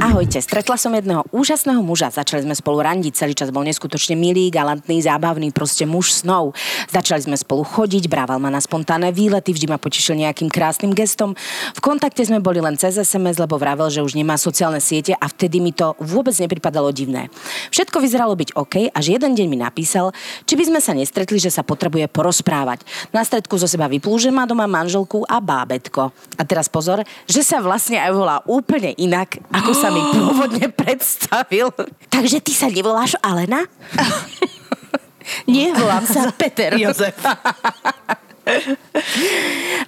Ahojte, 0.00 0.40
stretla 0.40 0.80
som 0.80 0.88
jedného 0.96 1.20
úžasného 1.36 1.84
muža. 1.84 2.08
Začali 2.08 2.48
sme 2.48 2.56
spolu 2.56 2.80
randiť, 2.80 3.12
celý 3.12 3.36
čas 3.36 3.52
bol 3.52 3.60
neskutočne 3.60 4.16
milý, 4.16 4.48
galantný, 4.48 5.04
zábavný, 5.04 5.52
proste 5.52 5.84
muž 5.84 6.16
snov. 6.16 6.56
Začali 6.88 7.20
sme 7.20 7.36
spolu 7.36 7.60
chodiť, 7.60 8.08
brával 8.08 8.40
ma 8.40 8.48
na 8.48 8.64
spontánne 8.64 9.12
výlety, 9.12 9.52
vždy 9.52 9.68
ma 9.68 9.76
potešil 9.76 10.16
nejakým 10.16 10.48
krásnym 10.48 10.96
gestom. 10.96 11.36
V 11.76 11.80
kontakte 11.84 12.24
sme 12.24 12.40
boli 12.40 12.64
len 12.64 12.80
cez 12.80 12.96
SMS, 12.96 13.36
lebo 13.36 13.60
vravel, 13.60 13.92
že 13.92 14.00
už 14.00 14.16
nemá 14.16 14.40
sociálne 14.40 14.80
siete 14.80 15.12
a 15.12 15.28
vtedy 15.28 15.60
mi 15.60 15.76
to 15.76 15.92
vôbec 16.00 16.32
nepripadalo 16.40 16.88
divné. 16.88 17.28
Všetko 17.68 18.00
vyzeralo 18.00 18.32
byť 18.32 18.56
OK, 18.56 18.88
až 18.88 19.04
jeden 19.12 19.36
deň 19.36 19.46
mi 19.50 19.60
napísal, 19.60 20.16
či 20.48 20.56
by 20.56 20.72
sme 20.72 20.80
sa 20.80 20.96
nestretli, 20.96 21.36
že 21.36 21.52
sa 21.52 21.60
potrebuje 21.60 22.08
porozprávať. 22.08 22.80
Na 23.12 23.20
stredku 23.26 23.60
zo 23.60 23.68
seba 23.68 23.92
vyplú, 23.92 24.16
že 24.16 24.32
má 24.32 24.48
doma 24.48 24.64
manželku 24.64 25.28
a 25.28 25.36
bábetko. 25.36 26.14
A 26.40 26.42
teraz 26.48 26.70
pozor, 26.72 27.04
že 27.28 27.44
sa 27.44 27.60
vlastne 27.60 28.00
aj 28.00 28.10
volá 28.14 28.36
úplne 28.48 28.96
inak, 28.96 29.36
ako 29.52 29.81
sa 29.82 29.90
mi 29.90 30.02
pôvodne 30.14 30.66
predstavil. 30.70 31.74
Takže 32.06 32.38
ty 32.38 32.54
sa 32.54 32.70
nevoláš 32.70 33.18
Alena? 33.18 33.66
Nie, 35.50 35.74
volám 35.74 36.06
sa 36.06 36.30
Peter. 36.40 36.78
Jozef. 36.78 37.18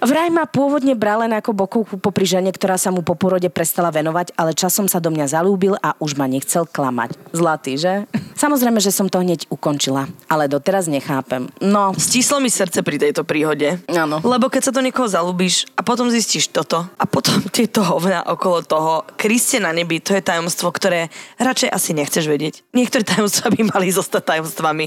Vraj 0.05 0.29
ma 0.31 0.47
pôvodne 0.47 0.95
bral 0.95 1.23
len 1.23 1.33
ako 1.35 1.51
bokovku 1.51 1.95
popri 1.99 2.23
žene, 2.27 2.51
ktorá 2.51 2.79
sa 2.79 2.91
mu 2.91 3.03
po 3.03 3.15
porode 3.15 3.47
prestala 3.51 3.91
venovať, 3.91 4.35
ale 4.39 4.55
časom 4.55 4.87
sa 4.87 5.03
do 5.03 5.11
mňa 5.11 5.27
zalúbil 5.31 5.75
a 5.79 5.95
už 5.99 6.15
ma 6.15 6.27
nechcel 6.27 6.67
klamať. 6.67 7.15
Zlatý, 7.35 7.75
že? 7.75 8.07
Samozrejme, 8.35 8.79
že 8.83 8.91
som 8.91 9.07
to 9.07 9.23
hneď 9.23 9.47
ukončila, 9.47 10.11
ale 10.27 10.51
doteraz 10.51 10.91
nechápem. 10.91 11.47
No, 11.63 11.95
Stíslo 11.95 12.43
mi 12.43 12.51
srdce 12.51 12.83
pri 12.83 12.99
tejto 12.99 13.23
príhode. 13.23 13.79
Áno. 13.91 14.19
Lebo 14.23 14.51
keď 14.51 14.71
sa 14.71 14.75
do 14.75 14.83
niekoho 14.83 15.07
zalúbiš 15.07 15.67
a 15.75 15.81
potom 15.83 16.11
zistíš 16.11 16.51
toto 16.51 16.83
a 16.83 17.03
potom 17.07 17.39
tieto 17.55 17.83
hovna 17.83 18.23
okolo 18.27 18.63
toho, 18.63 18.93
Kriste 19.15 19.63
na 19.63 19.71
nebi, 19.71 20.03
to 20.03 20.15
je 20.15 20.23
tajomstvo, 20.23 20.71
ktoré 20.71 21.07
radšej 21.39 21.71
asi 21.71 21.91
nechceš 21.95 22.27
vedieť. 22.27 22.67
Niektoré 22.75 23.07
tajomstvá 23.07 23.51
by 23.51 23.61
mali 23.71 23.87
zostať 23.91 24.35
tajomstvami. 24.35 24.85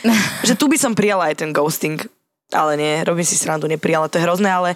že 0.48 0.54
tu 0.56 0.68
by 0.68 0.76
som 0.76 0.92
prijala 0.92 1.32
aj 1.32 1.40
ten 1.40 1.50
ghosting. 1.56 2.00
Ale 2.50 2.74
nie, 2.76 3.04
robím 3.06 3.24
si 3.24 3.38
srandu, 3.38 3.70
neprijala, 3.70 4.10
to 4.10 4.18
je 4.18 4.26
hrozné, 4.26 4.50
ale, 4.50 4.74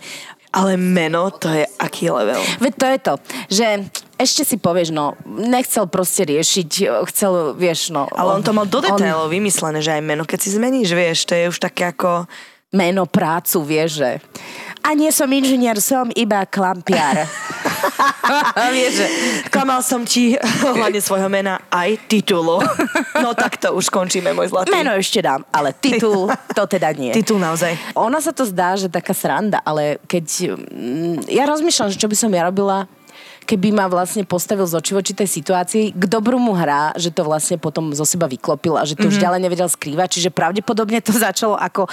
ale 0.55 0.79
meno, 0.79 1.35
to 1.35 1.51
je 1.51 1.67
aký 1.83 2.11
level. 2.11 2.39
veď 2.63 2.73
to 2.79 2.87
je 2.87 2.99
to, 2.99 3.15
že 3.51 3.67
ešte 4.15 4.43
si 4.47 4.57
povieš, 4.63 4.95
no, 4.95 5.19
nechcel 5.27 5.91
proste 5.91 6.23
riešiť, 6.23 7.03
chcel, 7.11 7.59
vieš, 7.59 7.91
no... 7.91 8.07
Ale 8.15 8.39
on 8.39 8.47
to 8.47 8.55
mal 8.55 8.63
do 8.63 8.79
detailov 8.79 9.27
vymyslené, 9.27 9.83
že 9.83 9.99
aj 9.99 10.03
meno, 10.07 10.23
keď 10.23 10.39
si 10.39 10.55
zmeníš, 10.55 10.95
vieš, 10.95 11.27
to 11.27 11.35
je 11.35 11.51
už 11.51 11.59
také 11.59 11.91
ako... 11.91 12.31
meno, 12.71 13.07
prácu, 13.11 13.63
vieš, 13.67 14.03
že... 14.03 14.11
A 14.85 14.93
nie 14.93 15.09
som 15.11 15.31
inžinier, 15.33 15.81
som 15.81 16.13
iba 16.15 16.45
klampiar. 16.45 17.25
vieš, 18.75 18.93
že... 19.03 19.07
Klamal 19.49 19.81
som 19.85 20.03
ti 20.03 20.35
hlavne 20.39 21.01
svojho 21.01 21.29
mena 21.31 21.61
aj 21.71 21.97
titulu. 22.11 22.61
No 23.21 23.33
tak 23.37 23.61
to 23.61 23.73
už 23.75 23.89
končíme, 23.89 24.35
môj 24.35 24.51
zlatý. 24.51 24.73
Meno 24.73 24.95
ešte 24.95 25.23
dám, 25.23 25.47
ale 25.55 25.73
titul, 25.77 26.31
to 26.53 26.63
teda 26.67 26.91
nie. 26.95 27.13
Titul 27.15 27.39
naozaj. 27.39 27.75
Ona 27.95 28.19
sa 28.19 28.35
to 28.35 28.43
zdá, 28.47 28.75
že 28.75 28.91
taká 28.91 29.15
sranda, 29.15 29.63
ale 29.63 30.03
keď... 30.09 30.57
mm, 30.71 31.31
Ja 31.31 31.47
rozmýšľam, 31.47 31.91
že 31.93 32.01
čo 32.01 32.09
by 32.11 32.17
som 32.17 32.31
ja 32.33 32.47
robila, 32.47 32.91
keby 33.45 33.77
ma 33.77 33.87
vlastne 33.87 34.25
postavil 34.25 34.65
z 34.65 34.75
oči 34.81 34.93
voči 34.97 35.13
tej 35.13 35.29
situácii, 35.29 35.93
k 35.93 36.05
dobru 36.09 36.41
mu 36.41 36.57
hrá, 36.57 36.97
že 36.97 37.13
to 37.13 37.23
vlastne 37.23 37.61
potom 37.61 37.93
zo 37.93 38.03
seba 38.09 38.25
vyklopil 38.25 38.75
a 38.75 38.89
že 38.89 38.97
to 38.97 39.07
mm-hmm. 39.07 39.21
už 39.21 39.23
ďalej 39.23 39.41
nevedel 39.45 39.69
skrývať, 39.69 40.19
čiže 40.19 40.31
pravdepodobne 40.33 40.99
to 41.05 41.13
začalo 41.13 41.55
ako 41.55 41.87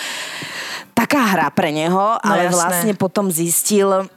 taká 0.96 1.22
hra 1.36 1.48
pre 1.52 1.76
neho, 1.76 2.18
ale 2.24 2.48
jasné. 2.48 2.56
vlastne 2.56 2.94
potom 2.96 3.28
zistil, 3.28 4.08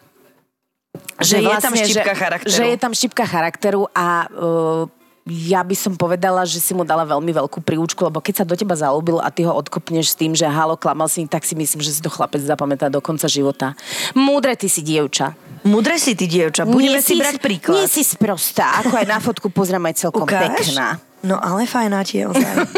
Že 1.20 1.36
je 1.46 1.56
tam 1.62 1.72
štipka 1.74 2.14
že, 2.14 2.20
charakteru. 2.20 2.54
Že 2.54 2.64
je 2.66 2.76
tam 2.78 2.92
štipka 2.92 3.24
charakteru 3.26 3.82
a 3.94 4.06
uh, 4.30 4.84
ja 5.24 5.64
by 5.64 5.72
som 5.72 5.96
povedala, 5.96 6.44
že 6.44 6.60
si 6.60 6.76
mu 6.76 6.84
dala 6.84 7.08
veľmi 7.08 7.32
veľkú 7.32 7.64
príučku, 7.64 8.04
lebo 8.04 8.20
keď 8.20 8.42
sa 8.42 8.44
do 8.44 8.52
teba 8.52 8.76
zalúbil 8.76 9.24
a 9.24 9.32
ty 9.32 9.48
ho 9.48 9.56
odkopneš 9.56 10.12
s 10.12 10.16
tým, 10.20 10.36
že 10.36 10.44
halo, 10.44 10.76
klamal 10.76 11.08
si, 11.08 11.24
tak 11.24 11.48
si 11.48 11.56
myslím, 11.56 11.80
že 11.80 11.96
si 11.96 12.00
to 12.04 12.12
chlapec 12.12 12.44
zapamätá 12.44 12.92
do 12.92 13.00
konca 13.00 13.24
života. 13.24 13.72
Múdre 14.12 14.52
ty 14.52 14.68
si 14.68 14.84
dievča. 14.84 15.32
Mudre 15.64 15.96
si 15.96 16.12
ty, 16.12 16.28
dievča. 16.28 16.68
Budeme 16.68 17.00
si 17.00 17.16
brať 17.16 17.40
príklad. 17.40 17.80
Nie 17.80 17.88
si 17.88 18.04
sprostá, 18.04 18.84
ako 18.84 19.00
aj 19.00 19.06
na 19.08 19.16
fotku 19.16 19.48
pozriem 19.48 19.80
aj 19.88 19.94
celkom 19.96 20.28
Ukáž? 20.28 20.60
pekná. 20.60 21.00
No 21.24 21.40
ale 21.40 21.64
fajná 21.64 22.04
ti 22.04 22.20
je 22.20 22.28
ozaj. 22.28 22.54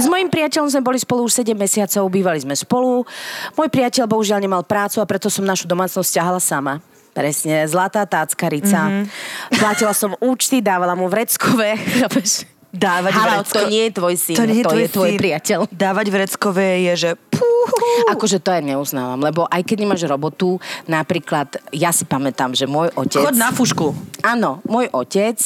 S 0.00 0.08
mojim 0.08 0.32
priateľom 0.32 0.72
sme 0.72 0.80
boli 0.80 0.96
spolu 0.96 1.28
už 1.28 1.44
7 1.44 1.52
mesiacov, 1.52 2.08
bývali 2.08 2.40
sme 2.40 2.56
spolu. 2.56 3.04
Môj 3.52 3.68
priateľ 3.68 4.08
bohužiaľ 4.08 4.40
nemal 4.40 4.64
prácu 4.64 5.04
a 5.04 5.06
preto 5.06 5.28
som 5.28 5.44
našu 5.44 5.68
domácnosť 5.68 6.10
ťahala 6.16 6.40
sama. 6.40 6.80
Presne, 7.14 7.62
zlatá 7.70 8.02
táckarica. 8.08 8.90
Mm-hmm. 8.90 9.60
Platila 9.62 9.94
som 9.94 10.18
účty, 10.18 10.58
dávala 10.58 10.98
mu 10.98 11.06
vreckové. 11.06 11.78
chápeš? 12.02 12.48
Dávať 12.74 13.12
Halo, 13.14 13.30
vrecko- 13.40 13.54
to 13.54 13.70
nie 13.70 13.82
je 13.86 13.92
tvoj 13.94 14.14
syn, 14.18 14.34
To, 14.34 14.44
nie 14.44 14.58
je, 14.58 14.64
to 14.66 14.70
tvoj 14.74 14.82
je 14.82 14.88
tvoj 14.90 15.10
syn. 15.14 15.18
priateľ. 15.22 15.58
Dávať 15.70 16.06
vreckové 16.10 16.68
je, 16.90 16.92
že 16.98 17.10
púhu. 17.30 17.86
Akože 18.10 18.42
to 18.42 18.50
aj 18.50 18.62
neuznávam, 18.66 19.22
lebo 19.22 19.46
aj 19.46 19.62
keď 19.62 19.86
nemáš 19.86 20.02
robotu, 20.04 20.58
napríklad, 20.84 21.54
ja 21.70 21.94
si 21.94 22.02
pamätám, 22.02 22.50
že 22.52 22.66
môj 22.66 22.90
otec... 22.98 23.22
Chod 23.22 23.38
na 23.38 23.54
fušku. 23.54 23.94
Áno, 24.20 24.58
môj 24.66 24.90
otec, 24.90 25.38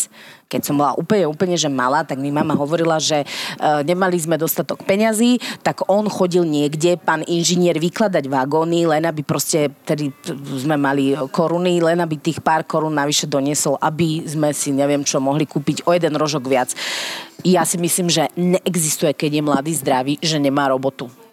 keď 0.48 0.60
som 0.64 0.80
bola 0.80 0.96
úplne, 0.96 1.28
úplne, 1.28 1.60
že 1.60 1.68
malá, 1.68 2.02
tak 2.08 2.16
mi 2.16 2.32
mama 2.32 2.56
hovorila, 2.56 2.96
že 2.96 3.22
e, 3.22 3.26
nemali 3.84 4.16
sme 4.16 4.40
dostatok 4.40 4.80
peňazí, 4.88 5.36
tak 5.60 5.84
on 5.92 6.08
chodil 6.08 6.48
niekde, 6.48 6.96
pán 6.96 7.20
inžinier, 7.28 7.76
vykladať 7.76 8.24
vagóny, 8.24 8.88
len 8.88 9.04
aby 9.04 9.20
proste, 9.20 9.68
tedy 9.84 10.08
sme 10.56 10.80
mali 10.80 11.12
koruny, 11.28 11.84
len 11.84 12.00
aby 12.00 12.16
tých 12.16 12.40
pár 12.40 12.64
korún 12.64 12.96
navyše 12.96 13.28
doniesol, 13.28 13.76
aby 13.76 14.24
sme 14.24 14.56
si, 14.56 14.72
neviem 14.72 15.04
čo, 15.04 15.20
mohli 15.20 15.44
kúpiť 15.44 15.84
o 15.84 15.92
jeden 15.92 16.16
rožok 16.16 16.48
viac. 16.48 16.72
Ja 17.44 17.68
si 17.68 17.76
myslím, 17.76 18.08
že 18.08 18.32
neexistuje, 18.34 19.12
keď 19.12 19.30
je 19.38 19.42
mladý 19.44 19.72
zdravý, 19.76 20.14
že 20.18 20.40
nemá 20.40 20.72
robotu. 20.72 21.27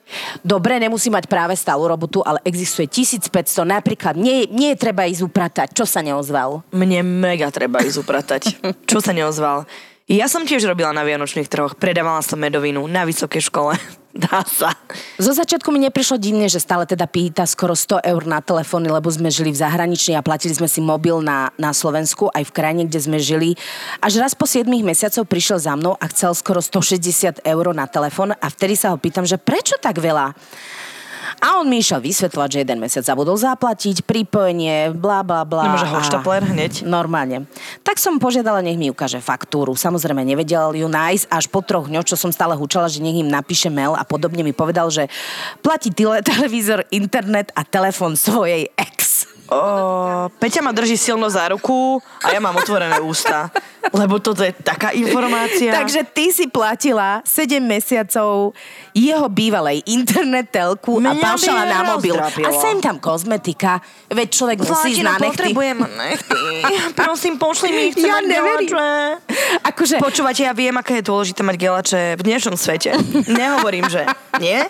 Dobre, 0.46 0.78
nemusí 0.78 1.10
mať 1.10 1.26
práve 1.26 1.58
stálu 1.58 1.90
robotu, 1.90 2.22
ale 2.22 2.38
existuje 2.46 2.86
1500. 2.86 3.66
Napríklad, 3.66 4.14
nie, 4.14 4.46
nie 4.54 4.74
je 4.74 4.78
treba 4.78 5.10
ísť 5.10 5.26
upratať. 5.26 5.68
Čo 5.74 5.86
sa 5.90 6.06
neozval? 6.06 6.62
Mne 6.70 7.02
mega 7.02 7.50
treba 7.50 7.82
ísť 7.82 7.98
upratať. 8.06 8.42
Čo 8.90 9.02
sa 9.02 9.12
neozval? 9.12 9.66
Ja 10.06 10.30
som 10.30 10.46
tiež 10.46 10.62
robila 10.70 10.94
na 10.94 11.02
Vianočných 11.02 11.50
trhoch. 11.50 11.74
Predávala 11.74 12.22
som 12.22 12.38
medovinu 12.38 12.86
na 12.86 13.10
vysokej 13.10 13.50
škole. 13.50 13.74
Dá 14.16 14.48
sa. 14.48 14.72
Zo 15.20 15.36
začiatku 15.36 15.76
mi 15.76 15.84
neprišlo 15.84 16.16
divne, 16.16 16.48
že 16.48 16.64
stále 16.64 16.88
teda 16.88 17.04
pýta 17.04 17.44
skoro 17.44 17.76
100 17.76 18.00
eur 18.00 18.24
na 18.24 18.40
telefóny, 18.40 18.88
lebo 18.88 19.12
sme 19.12 19.28
žili 19.28 19.52
v 19.52 19.60
zahraničí 19.60 20.16
a 20.16 20.24
platili 20.24 20.56
sme 20.56 20.72
si 20.72 20.80
mobil 20.80 21.20
na, 21.20 21.52
na 21.60 21.76
Slovensku, 21.76 22.32
aj 22.32 22.48
v 22.48 22.56
krajine, 22.56 22.84
kde 22.88 23.00
sme 23.04 23.20
žili. 23.20 23.60
Až 24.00 24.24
raz 24.24 24.32
po 24.32 24.48
7 24.48 24.72
mesiacov 24.72 25.28
prišiel 25.28 25.60
za 25.60 25.76
mnou 25.76 26.00
a 26.00 26.06
chcel 26.16 26.32
skoro 26.32 26.64
160 26.64 27.44
eur 27.44 27.66
na 27.76 27.92
telefón 27.92 28.32
a 28.32 28.48
vtedy 28.48 28.80
sa 28.80 28.96
ho 28.96 28.98
pýtam, 28.98 29.28
že 29.28 29.36
prečo 29.36 29.76
tak 29.84 30.00
veľa? 30.00 30.32
A 31.44 31.60
on 31.62 31.68
mi 31.68 31.82
išiel 31.82 32.02
vysvetľovať, 32.02 32.50
že 32.50 32.62
jeden 32.64 32.80
mesiac 32.80 33.04
zabudol 33.06 33.36
zaplatiť, 33.36 34.06
pripojenie, 34.08 34.96
bla 34.96 35.22
bla 35.22 35.44
bla. 35.44 35.70
Nemôže 35.70 35.88
a- 35.90 35.94
hoštapler 36.00 36.42
hneď? 36.48 36.88
Normálne. 36.88 37.50
Tak 37.84 38.00
som 38.00 38.18
požiadala, 38.18 38.64
nech 38.64 38.80
mi 38.80 38.90
ukáže 38.90 39.20
faktúru. 39.20 39.76
Samozrejme, 39.76 40.24
nevedel 40.24 40.74
ju 40.78 40.88
nájsť 40.88 41.26
až 41.30 41.46
po 41.52 41.60
troch 41.62 41.92
dňoch, 41.92 42.08
čo 42.08 42.16
som 42.16 42.32
stále 42.32 42.56
hučala, 42.56 42.88
že 42.88 43.04
nech 43.04 43.20
im 43.20 43.30
napíše 43.30 43.68
mail 43.68 43.94
a 43.94 44.08
podobne 44.08 44.42
mi 44.42 44.56
povedal, 44.56 44.88
že 44.90 45.12
platí 45.60 45.92
tele, 45.92 46.24
televízor, 46.32 46.88
internet 46.90 47.52
a 47.54 47.68
telefon 47.68 48.16
svojej 48.16 48.72
ex. 48.80 48.95
O, 49.48 49.60
Peťa 50.36 50.60
ma 50.60 50.72
drží 50.72 50.96
silno 50.96 51.28
za 51.28 51.46
ruku 51.48 52.02
a 52.20 52.34
ja 52.34 52.40
mám 52.40 52.56
otvorené 52.56 52.98
ústa. 52.98 53.54
Lebo 53.88 54.18
toto 54.18 54.42
je 54.42 54.50
taká 54.52 54.90
informácia. 54.92 55.70
Takže 55.72 56.02
ty 56.08 56.34
si 56.34 56.46
platila 56.46 57.22
7 57.22 57.62
mesiacov 57.62 58.58
jeho 58.92 59.26
bývalej 59.28 59.86
internet 59.86 60.50
telku 60.50 60.98
a 60.98 61.02
Mňa 61.06 61.12
by 61.12 61.22
paušala 61.22 61.62
na 61.64 61.80
mobil. 61.86 62.18
rozdrapilo. 62.18 62.50
A 62.50 62.58
sem 62.58 62.82
tam 62.82 62.98
kozmetika. 62.98 63.78
Veď 64.10 64.28
človek 64.28 64.58
musí 64.60 64.88
ísť 64.92 65.04
na 65.04 65.14
nechty. 65.14 65.26
potrebujem 65.28 65.78
nechty. 65.78 66.42
Prosím, 66.98 67.34
pošli 67.38 67.70
mi, 67.70 67.84
chcem 67.94 68.10
Ja 68.10 68.18
mať 68.18 68.26
neverím. 68.26 68.68
gelače. 68.68 69.22
Akože, 69.64 69.96
Počúvate, 70.02 70.42
ja 70.42 70.52
viem, 70.52 70.74
aké 70.74 71.00
je 71.00 71.06
dôležité 71.06 71.42
mať 71.42 71.56
gelače 71.56 72.02
v 72.18 72.22
dnešnom 72.24 72.58
svete. 72.58 72.98
Nehovorím, 73.30 73.86
že 73.86 74.10
nie. 74.42 74.66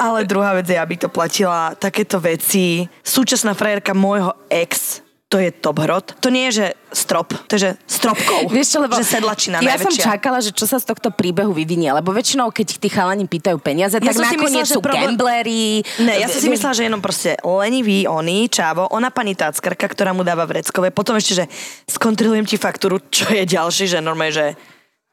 Ale 0.00 0.24
druhá 0.24 0.54
vec 0.54 0.66
je, 0.66 0.78
aby 0.78 0.94
to 0.96 1.08
platila 1.08 1.74
takéto 1.76 2.20
veci. 2.20 2.86
Súčasná 3.02 3.52
frajerka 3.52 3.92
môjho 3.92 4.32
ex, 4.48 5.04
to 5.24 5.42
je 5.42 5.50
top 5.50 5.82
hrot. 5.82 6.14
To 6.22 6.30
nie 6.30 6.46
je, 6.46 6.62
že 6.62 6.66
strop, 6.94 7.34
to 7.50 7.58
je, 7.58 7.60
že 7.66 7.70
stropkou. 7.90 8.46
Vieš 8.54 8.68
čo, 8.70 8.78
lebo 8.78 8.94
že 8.94 9.02
sedlačina 9.02 9.58
ja 9.58 9.74
som 9.74 9.90
najväčšia. 9.90 10.04
čakala, 10.06 10.38
že 10.38 10.54
čo 10.54 10.62
sa 10.62 10.78
z 10.78 10.86
tohto 10.86 11.10
príbehu 11.10 11.50
vyvinie, 11.50 11.90
lebo 11.90 12.14
väčšinou, 12.14 12.54
keď 12.54 12.78
tí 12.78 12.86
chalani 12.86 13.26
pýtajú 13.26 13.58
peniaze, 13.58 13.98
Ja 13.98 14.14
tak 14.14 14.14
som 14.14 14.30
nakoniec 14.30 14.62
myslela, 14.62 14.78
sú 14.78 14.78
problém- 14.78 15.18
gamblery. 15.18 15.82
Ne, 16.06 16.22
ja 16.22 16.30
som 16.30 16.38
si 16.38 16.46
myslela, 16.46 16.78
že 16.78 16.86
jenom 16.86 17.02
proste 17.02 17.34
lenivý 17.42 18.06
oný, 18.06 18.46
čávo, 18.46 18.86
ona 18.94 19.10
pani 19.10 19.34
táckarka, 19.34 19.90
ktorá 19.90 20.14
mu 20.14 20.22
dáva 20.22 20.46
vreckové, 20.46 20.94
potom 20.94 21.18
ešte, 21.18 21.42
že 21.42 21.44
skontrolujem 21.90 22.46
ti 22.46 22.54
faktúru, 22.54 23.02
čo 23.10 23.26
je 23.34 23.42
ďalší, 23.42 23.90
že 23.90 23.98
normálne, 23.98 24.30
že 24.30 24.46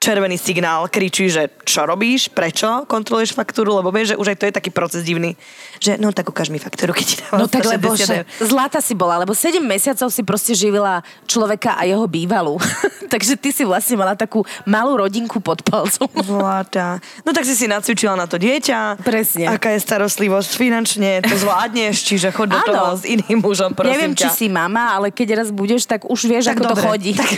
červený 0.01 0.41
signál, 0.41 0.89
kričí, 0.89 1.29
že 1.29 1.53
čo 1.61 1.85
robíš, 1.85 2.33
prečo 2.33 2.89
kontroluješ 2.89 3.37
faktúru, 3.37 3.77
lebo 3.77 3.93
vieš, 3.93 4.17
že 4.17 4.19
už 4.19 4.33
aj 4.33 4.37
to 4.41 4.45
je 4.49 4.57
taký 4.57 4.73
proces 4.73 5.05
divný, 5.05 5.37
že 5.77 6.01
no 6.01 6.09
tak 6.09 6.25
ukáž 6.25 6.49
mi 6.49 6.57
faktúru, 6.57 6.89
keď 6.89 7.05
ti 7.05 7.15
dávam 7.21 7.37
No 7.37 7.45
tak 7.45 7.61
160 7.61 7.77
lebo 7.77 7.89
že, 7.93 8.17
zlata 8.41 8.81
si 8.81 8.97
bola, 8.97 9.21
lebo 9.21 9.37
7 9.37 9.61
mesiacov 9.61 10.09
si 10.09 10.25
proste 10.25 10.57
živila 10.57 11.05
človeka 11.29 11.77
a 11.77 11.85
jeho 11.85 12.09
bývalú. 12.09 12.57
Takže 13.13 13.37
ty 13.37 13.53
si 13.53 13.61
vlastne 13.61 14.01
mala 14.01 14.17
takú 14.17 14.41
malú 14.65 14.97
rodinku 14.97 15.37
pod 15.37 15.61
palcom. 15.61 16.09
Zlatá. 16.33 16.97
No 17.21 17.29
tak 17.29 17.45
si 17.45 17.53
si 17.53 17.69
nacvičila 17.69 18.17
na 18.17 18.25
to 18.25 18.41
dieťa. 18.41 19.05
Presne. 19.05 19.53
Aká 19.53 19.77
je 19.77 19.85
starostlivosť 19.85 20.51
finančne, 20.57 21.21
to 21.21 21.37
zvládneš, 21.37 22.01
čiže 22.09 22.33
chod 22.33 22.49
do 22.49 22.57
toho 22.65 22.97
s 22.97 23.05
iným 23.05 23.37
mužom, 23.37 23.77
prosím 23.77 23.93
Neviem, 23.93 24.13
či 24.17 24.25
ťa. 24.25 24.33
si 24.33 24.47
mama, 24.49 24.97
ale 24.97 25.13
keď 25.13 25.45
raz 25.45 25.53
budeš, 25.53 25.85
tak 25.85 26.09
už 26.09 26.25
vieš, 26.25 26.49
tak 26.49 26.57
ako 26.57 26.63
dobre. 26.73 26.81
to 26.81 26.87
chodí. 26.89 27.11
Tak, 27.13 27.29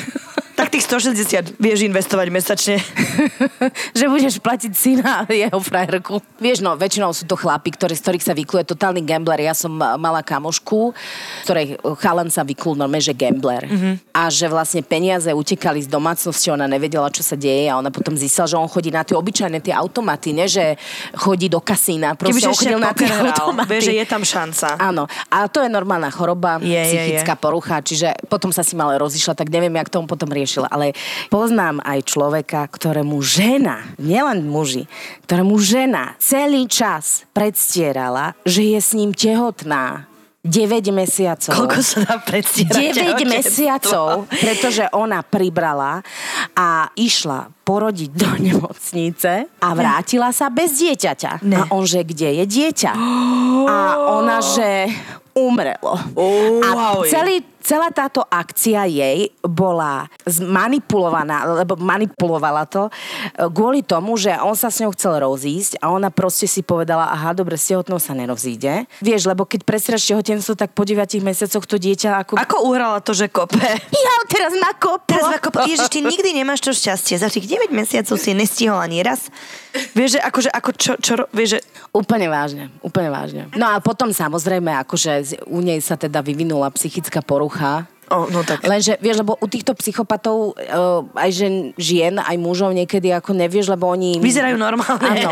tak 0.54 0.68
tých 0.70 0.86
160 0.86 1.58
vieš 1.58 1.82
investovať 1.90 2.28
mesačne. 2.30 2.53
že 3.98 4.06
budeš 4.10 4.38
platiť 4.40 4.72
syna 4.74 5.24
a 5.24 5.32
jeho 5.32 5.60
frajerku. 5.60 6.22
Vieš, 6.38 6.62
no, 6.62 6.76
väčšinou 6.78 7.12
sú 7.12 7.26
to 7.26 7.38
chlapi, 7.40 7.74
ktorí, 7.74 7.94
z 7.98 8.04
ktorých 8.04 8.24
sa 8.26 8.34
vykluje 8.36 8.64
totálny 8.68 9.02
gambler. 9.06 9.42
Ja 9.42 9.56
som 9.58 9.74
ma- 9.74 9.96
mala 9.96 10.22
kamošku, 10.22 10.94
ktorej 11.48 11.80
chalan 12.02 12.30
sa 12.30 12.46
vyklul 12.46 12.78
normálne, 12.78 13.04
že 13.04 13.16
gambler. 13.16 13.66
Mm-hmm. 13.66 13.94
A 14.14 14.30
že 14.30 14.46
vlastne 14.50 14.82
peniaze 14.86 15.30
utekali 15.30 15.82
z 15.82 15.90
domácnosti, 15.90 16.52
ona 16.54 16.70
nevedela, 16.70 17.10
čo 17.10 17.26
sa 17.26 17.34
deje 17.40 17.70
a 17.70 17.78
ona 17.80 17.90
potom 17.90 18.14
zistila, 18.14 18.50
že 18.50 18.60
on 18.60 18.70
chodí 18.70 18.94
na 18.94 19.02
tie 19.02 19.18
obyčajné 19.18 19.60
tie 19.64 19.74
automaty, 19.74 20.36
ne, 20.36 20.46
že 20.50 20.76
chodí 21.16 21.48
do 21.48 21.64
kasína. 21.64 22.18
Proste 22.20 22.44
Kebyže 22.44 22.50
on 22.50 22.58
chodil 22.58 22.80
na 22.82 22.92
tie 22.92 23.08
automaty. 23.10 23.70
vieš, 23.70 23.84
že 23.90 23.96
je 23.98 24.06
tam 24.06 24.24
šanca. 24.26 24.68
Áno, 24.78 25.08
a 25.32 25.48
to 25.48 25.64
je 25.64 25.70
normálna 25.70 26.12
choroba, 26.12 26.60
Je, 26.60 26.74
je, 26.74 26.84
psychická 26.84 27.34
porucha, 27.40 27.80
čiže 27.82 28.14
potom 28.28 28.52
sa 28.52 28.62
si 28.62 28.76
malé 28.76 29.00
rozišla, 29.00 29.34
tak 29.38 29.50
neviem, 29.50 29.74
jak 29.80 29.90
tomu 29.90 30.06
potom 30.06 30.28
riešila. 30.30 30.68
Ale 30.68 30.94
poznám 31.32 31.80
aj 31.84 32.00
človeka, 32.44 32.68
ktorému 32.68 33.24
žena, 33.24 33.96
nielen 33.96 34.44
muži, 34.44 34.84
ktorému 35.24 35.56
žena 35.64 36.20
celý 36.20 36.68
čas 36.68 37.24
predstierala, 37.32 38.36
že 38.44 38.76
je 38.76 38.80
s 38.84 38.92
ním 38.92 39.16
tehotná. 39.16 40.12
9 40.44 40.92
mesiacov. 40.92 41.56
Koľko 41.56 41.80
sa 41.80 42.04
dá 42.04 42.20
predstierať? 42.20 42.76
9 42.76 43.00
tehotenstvo? 43.00 43.32
mesiacov, 43.32 44.08
pretože 44.28 44.84
ona 44.92 45.24
pribrala 45.24 46.04
a 46.52 46.92
išla 47.00 47.48
porodiť 47.64 48.12
do 48.12 48.28
nemocnice 48.52 49.48
a 49.64 49.68
vrátila 49.72 50.36
sa 50.36 50.52
bez 50.52 50.84
dieťaťa. 50.84 51.48
Ne. 51.48 51.64
A 51.64 51.72
on, 51.72 51.88
že 51.88 52.04
kde 52.04 52.44
je 52.44 52.46
dieťa? 52.60 52.92
A 53.72 53.78
ona, 54.20 54.44
že 54.44 54.92
umrelo. 55.32 55.96
a 56.60 56.68
Wow. 56.76 57.08
celý, 57.08 57.40
celá 57.64 57.90
táto 57.90 58.22
akcia 58.28 58.84
jej 58.86 59.32
bola 59.42 60.12
zmanipulovaná, 60.28 61.64
lebo 61.64 61.80
manipulovala 61.80 62.68
to 62.68 62.88
e, 62.88 62.92
kvôli 63.48 63.82
tomu, 63.82 64.20
že 64.20 64.36
on 64.44 64.54
sa 64.54 64.68
s 64.68 64.84
ňou 64.84 64.92
chcel 64.92 65.24
rozísť 65.24 65.80
a 65.80 65.96
ona 65.96 66.12
proste 66.12 66.46
si 66.46 66.60
povedala, 66.62 67.10
aha, 67.16 67.32
dobre, 67.32 67.56
s 67.56 67.72
tehotnou 67.72 67.98
sa 67.98 68.12
nerozíde. 68.12 68.86
Vieš, 69.00 69.32
lebo 69.32 69.48
keď 69.48 69.64
presiraš 69.64 70.04
tehotenstvo, 70.04 70.60
tak 70.60 70.76
po 70.76 70.84
9 70.84 71.08
mesiacoch 71.24 71.64
to 71.64 71.80
dieťa 71.80 72.20
ako... 72.28 72.36
Ako 72.36 72.68
uhrala 72.68 73.00
to, 73.00 73.16
že 73.16 73.32
kope? 73.32 73.58
Ja 74.04 74.16
teraz 74.28 74.52
ma 74.60 74.76
koplo. 74.76 75.08
Teraz 75.08 75.40
ako, 75.40 75.64
Ježiš, 75.64 75.88
ty 75.88 76.04
nikdy 76.04 76.36
nemáš 76.36 76.60
to 76.60 76.76
šťastie. 76.76 77.16
Za 77.16 77.32
tých 77.32 77.48
9 77.48 77.72
mesiacov 77.72 78.20
si 78.20 78.36
nestihol 78.36 78.76
ani 78.84 79.00
raz. 79.00 79.32
Vieš, 79.96 80.18
že 80.18 80.22
akože, 80.22 80.50
ako 80.52 80.70
čo, 80.76 80.92
čo, 81.00 81.14
vieš, 81.32 81.58
že 81.58 81.60
Úplne 81.94 82.26
vážne, 82.26 82.74
úplne 82.82 83.14
vážne. 83.14 83.42
No 83.54 83.70
a 83.70 83.78
potom 83.78 84.10
samozrejme, 84.10 84.74
akože 84.82 85.46
u 85.46 85.62
nej 85.62 85.78
sa 85.78 85.94
teda 85.94 86.26
vyvinula 86.26 86.74
psychická 86.74 87.22
porucha. 87.22 87.53
O, 88.12 88.28
no 88.30 88.44
tak. 88.44 88.62
Lenže, 88.68 89.00
vieš, 89.00 89.24
lebo 89.24 89.40
u 89.40 89.48
týchto 89.48 89.72
psychopatov, 89.80 90.54
uh, 90.54 91.02
aj 91.16 91.32
žen, 91.34 91.56
žien, 91.80 92.20
aj 92.20 92.36
mužov 92.36 92.76
niekedy 92.76 93.10
ako 93.16 93.32
nevieš, 93.34 93.72
lebo 93.72 93.90
oni... 93.90 94.20
Vyzerajú 94.20 94.60
normálne. 94.60 95.24
Áno. 95.24 95.32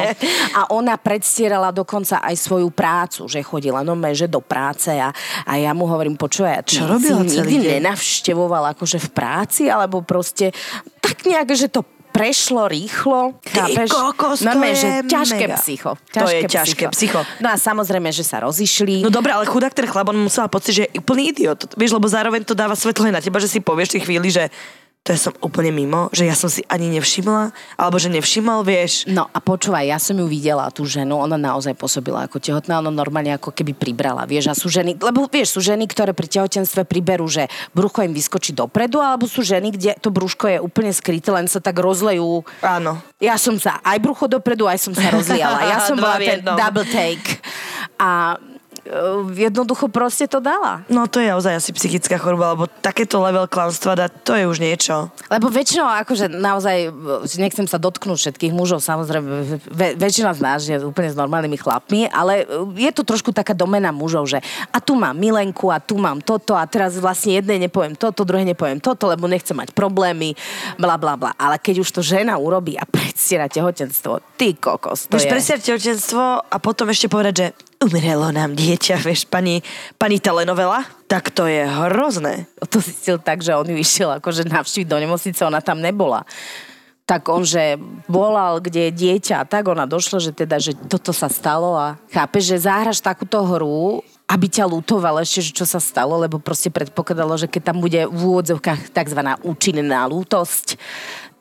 A 0.56 0.62
ona 0.72 0.96
predstierala 0.96 1.76
dokonca 1.76 2.24
aj 2.24 2.36
svoju 2.40 2.72
prácu, 2.72 3.28
že 3.28 3.44
chodila 3.44 3.84
no 3.86 3.94
že 4.16 4.26
do 4.26 4.42
práce 4.42 4.90
a, 4.98 5.14
a 5.46 5.52
ja 5.60 5.76
mu 5.76 5.86
hovorím, 5.86 6.18
počuj, 6.18 6.48
Čo 6.66 6.90
robila 6.90 7.22
si 7.28 7.38
nikdy 7.38 7.56
deň? 7.60 7.72
nenavštevovala 7.80 8.74
akože 8.74 8.98
v 8.98 9.10
práci, 9.14 9.64
alebo 9.70 10.02
proste 10.02 10.50
tak 11.04 11.28
nejak, 11.28 11.54
že 11.54 11.70
to 11.70 11.86
prešlo 12.22 12.70
rýchlo. 12.70 13.34
Ty 13.42 13.50
chápeš? 13.74 13.90
kokos, 13.90 14.40
to 14.40 14.46
Normálne, 14.46 14.78
je 14.78 14.86
že 14.86 14.90
ťažké 15.10 15.46
mega. 15.50 15.58
psycho. 15.58 15.92
To 16.14 16.28
je 16.30 16.42
ťažké 16.46 16.84
psycho. 16.94 17.20
No 17.42 17.50
a 17.50 17.58
samozrejme, 17.58 18.14
že 18.14 18.22
sa 18.22 18.46
rozišli. 18.46 19.02
No 19.02 19.10
dobre, 19.10 19.34
ale 19.34 19.50
chudák 19.50 19.74
ten 19.74 19.90
chlap, 19.90 20.14
on 20.14 20.30
musel 20.30 20.46
mať 20.46 20.52
pocit, 20.54 20.74
že 20.78 20.84
je 20.86 21.02
úplný 21.02 21.34
idiot. 21.34 21.74
Vieš, 21.74 21.98
lebo 21.98 22.06
zároveň 22.06 22.46
to 22.46 22.54
dáva 22.54 22.78
svetlo 22.78 23.10
aj 23.10 23.14
na 23.18 23.22
teba, 23.26 23.42
že 23.42 23.50
si 23.50 23.58
povieš 23.58 23.90
v 23.90 23.94
tej 23.98 24.04
chvíli, 24.06 24.30
že 24.30 24.54
to 25.02 25.18
ja 25.18 25.18
som 25.18 25.34
úplne 25.42 25.74
mimo, 25.74 26.14
že 26.14 26.30
ja 26.30 26.38
som 26.38 26.46
si 26.46 26.62
ani 26.70 26.86
nevšimla, 26.94 27.50
alebo 27.74 27.98
že 27.98 28.14
nevšimol, 28.14 28.62
vieš. 28.62 29.10
No 29.10 29.26
a 29.34 29.42
počúvaj, 29.42 29.90
ja 29.90 29.98
som 29.98 30.14
ju 30.14 30.30
videla, 30.30 30.70
tú 30.70 30.86
ženu, 30.86 31.18
ona 31.18 31.42
naozaj 31.42 31.74
pôsobila 31.74 32.30
ako 32.30 32.38
tehotná, 32.38 32.78
ona 32.78 32.94
normálne 32.94 33.34
ako 33.34 33.50
keby 33.50 33.74
pribrala, 33.74 34.30
vieš, 34.30 34.54
a 34.54 34.58
sú 34.58 34.70
ženy, 34.70 35.02
lebo 35.02 35.26
vieš, 35.26 35.58
sú 35.58 35.62
ženy, 35.66 35.90
ktoré 35.90 36.14
pri 36.14 36.30
tehotenstve 36.30 36.86
priberú, 36.86 37.26
že 37.26 37.50
brucho 37.74 38.06
im 38.06 38.14
vyskočí 38.14 38.54
dopredu, 38.54 39.02
alebo 39.02 39.26
sú 39.26 39.42
ženy, 39.42 39.74
kde 39.74 39.98
to 39.98 40.14
brúško 40.14 40.46
je 40.46 40.58
úplne 40.62 40.94
skryté, 40.94 41.34
len 41.34 41.50
sa 41.50 41.58
tak 41.58 41.82
rozlejú. 41.82 42.46
Áno. 42.62 43.02
Ja 43.18 43.42
som 43.42 43.58
sa 43.58 43.82
aj 43.82 43.98
brucho 43.98 44.30
dopredu, 44.30 44.70
aj 44.70 44.86
som 44.86 44.94
sa 44.94 45.10
rozliala. 45.10 45.66
Ja 45.66 45.82
som 45.90 45.98
bola 45.98 46.22
ten 46.22 46.46
double 46.46 46.86
take. 46.86 47.42
A 47.98 48.38
jednoducho 49.38 49.88
proste 49.88 50.26
to 50.26 50.42
dala. 50.42 50.82
No 50.90 51.06
to 51.06 51.22
je 51.22 51.30
naozaj 51.30 51.54
asi 51.62 51.72
psychická 51.74 52.18
choroba, 52.18 52.58
lebo 52.58 52.66
takéto 52.66 53.22
level 53.22 53.46
klamstva 53.46 53.94
dať, 53.94 54.12
to 54.26 54.34
je 54.34 54.44
už 54.50 54.58
niečo. 54.58 55.14
Lebo 55.30 55.54
väčšinou, 55.54 55.86
akože 56.02 56.28
naozaj, 56.34 56.78
e, 56.90 57.38
nechcem 57.38 57.70
sa 57.70 57.78
dotknúť 57.78 58.18
všetkých 58.18 58.54
mužov, 58.54 58.82
samozrejme, 58.82 59.28
ve, 59.70 59.88
väčšina 59.94 60.34
z 60.34 60.40
nás 60.42 60.60
je 60.66 60.76
úplne 60.82 61.14
s 61.14 61.18
normálnymi 61.18 61.58
chlapmi, 61.62 62.10
ale 62.10 62.44
e, 62.44 62.82
je 62.82 62.92
to 62.92 63.06
trošku 63.06 63.30
taká 63.30 63.54
domena 63.54 63.94
mužov, 63.94 64.26
že 64.26 64.42
a 64.74 64.78
tu 64.82 64.98
mám 64.98 65.14
milenku 65.14 65.70
a 65.70 65.78
tu 65.78 66.02
mám 66.02 66.18
toto 66.20 66.58
a 66.58 66.66
teraz 66.66 66.98
vlastne 66.98 67.38
jednej 67.38 67.70
nepoviem 67.70 67.94
toto, 67.94 68.26
druhé 68.26 68.44
nepoviem 68.44 68.82
toto, 68.82 69.06
lebo 69.06 69.30
nechcem 69.30 69.54
mať 69.54 69.78
problémy, 69.78 70.34
bla 70.82 70.98
bla 70.98 71.14
bla. 71.14 71.32
Ale 71.38 71.62
keď 71.62 71.86
už 71.86 71.90
to 71.94 72.02
žena 72.02 72.42
urobí 72.42 72.76
a 72.76 72.84
predstiera 72.90 73.46
tehotenstvo, 73.46 74.26
ty 74.36 74.58
kokos, 74.58 75.06
to 75.06 75.22
Vieš, 75.22 75.30
je... 75.30 75.62
tehotenstvo 75.70 76.24
a 76.50 76.56
potom 76.58 76.90
ešte 76.90 77.06
povedať, 77.06 77.34
že 77.38 77.48
umrelo 77.82 78.30
nám 78.30 78.54
dieťa, 78.54 79.02
vieš, 79.02 79.26
pani, 79.26 79.66
pani 79.98 80.22
telenovela, 80.22 80.86
tak 81.10 81.34
to 81.34 81.50
je 81.50 81.66
hrozné. 81.66 82.46
to 82.70 82.78
zistil 82.78 83.18
tak, 83.18 83.42
že 83.42 83.58
on 83.58 83.66
ju 83.66 83.78
išiel 83.78 84.22
akože 84.22 84.46
navštíviť 84.48 84.88
do 84.88 84.98
nemocnice, 85.02 85.42
ona 85.42 85.60
tam 85.60 85.82
nebola. 85.82 86.24
Tak 87.10 87.28
on, 87.28 87.44
že 87.44 87.76
volal, 88.08 88.64
kde 88.64 88.88
je 88.88 88.92
dieťa 88.94 89.44
a 89.44 89.48
tak 89.50 89.68
ona 89.68 89.84
došla, 89.90 90.22
že 90.24 90.32
teda, 90.32 90.62
že 90.62 90.78
toto 90.88 91.12
sa 91.12 91.28
stalo 91.28 91.76
a 91.76 92.00
chápe, 92.14 92.40
že 92.40 92.62
zahraš 92.62 93.04
takúto 93.04 93.42
hru, 93.44 94.00
aby 94.32 94.48
ťa 94.48 94.64
lutoval 94.64 95.20
ešte, 95.20 95.52
že 95.52 95.52
čo 95.52 95.66
sa 95.68 95.84
stalo, 95.84 96.16
lebo 96.16 96.40
proste 96.40 96.72
predpokladalo, 96.72 97.36
že 97.36 97.52
keď 97.52 97.62
tam 97.74 97.84
bude 97.84 98.08
v 98.08 98.16
úvodzovkách 98.16 98.96
tzv. 98.96 99.20
účinná 99.44 100.08
lútosť, 100.08 100.80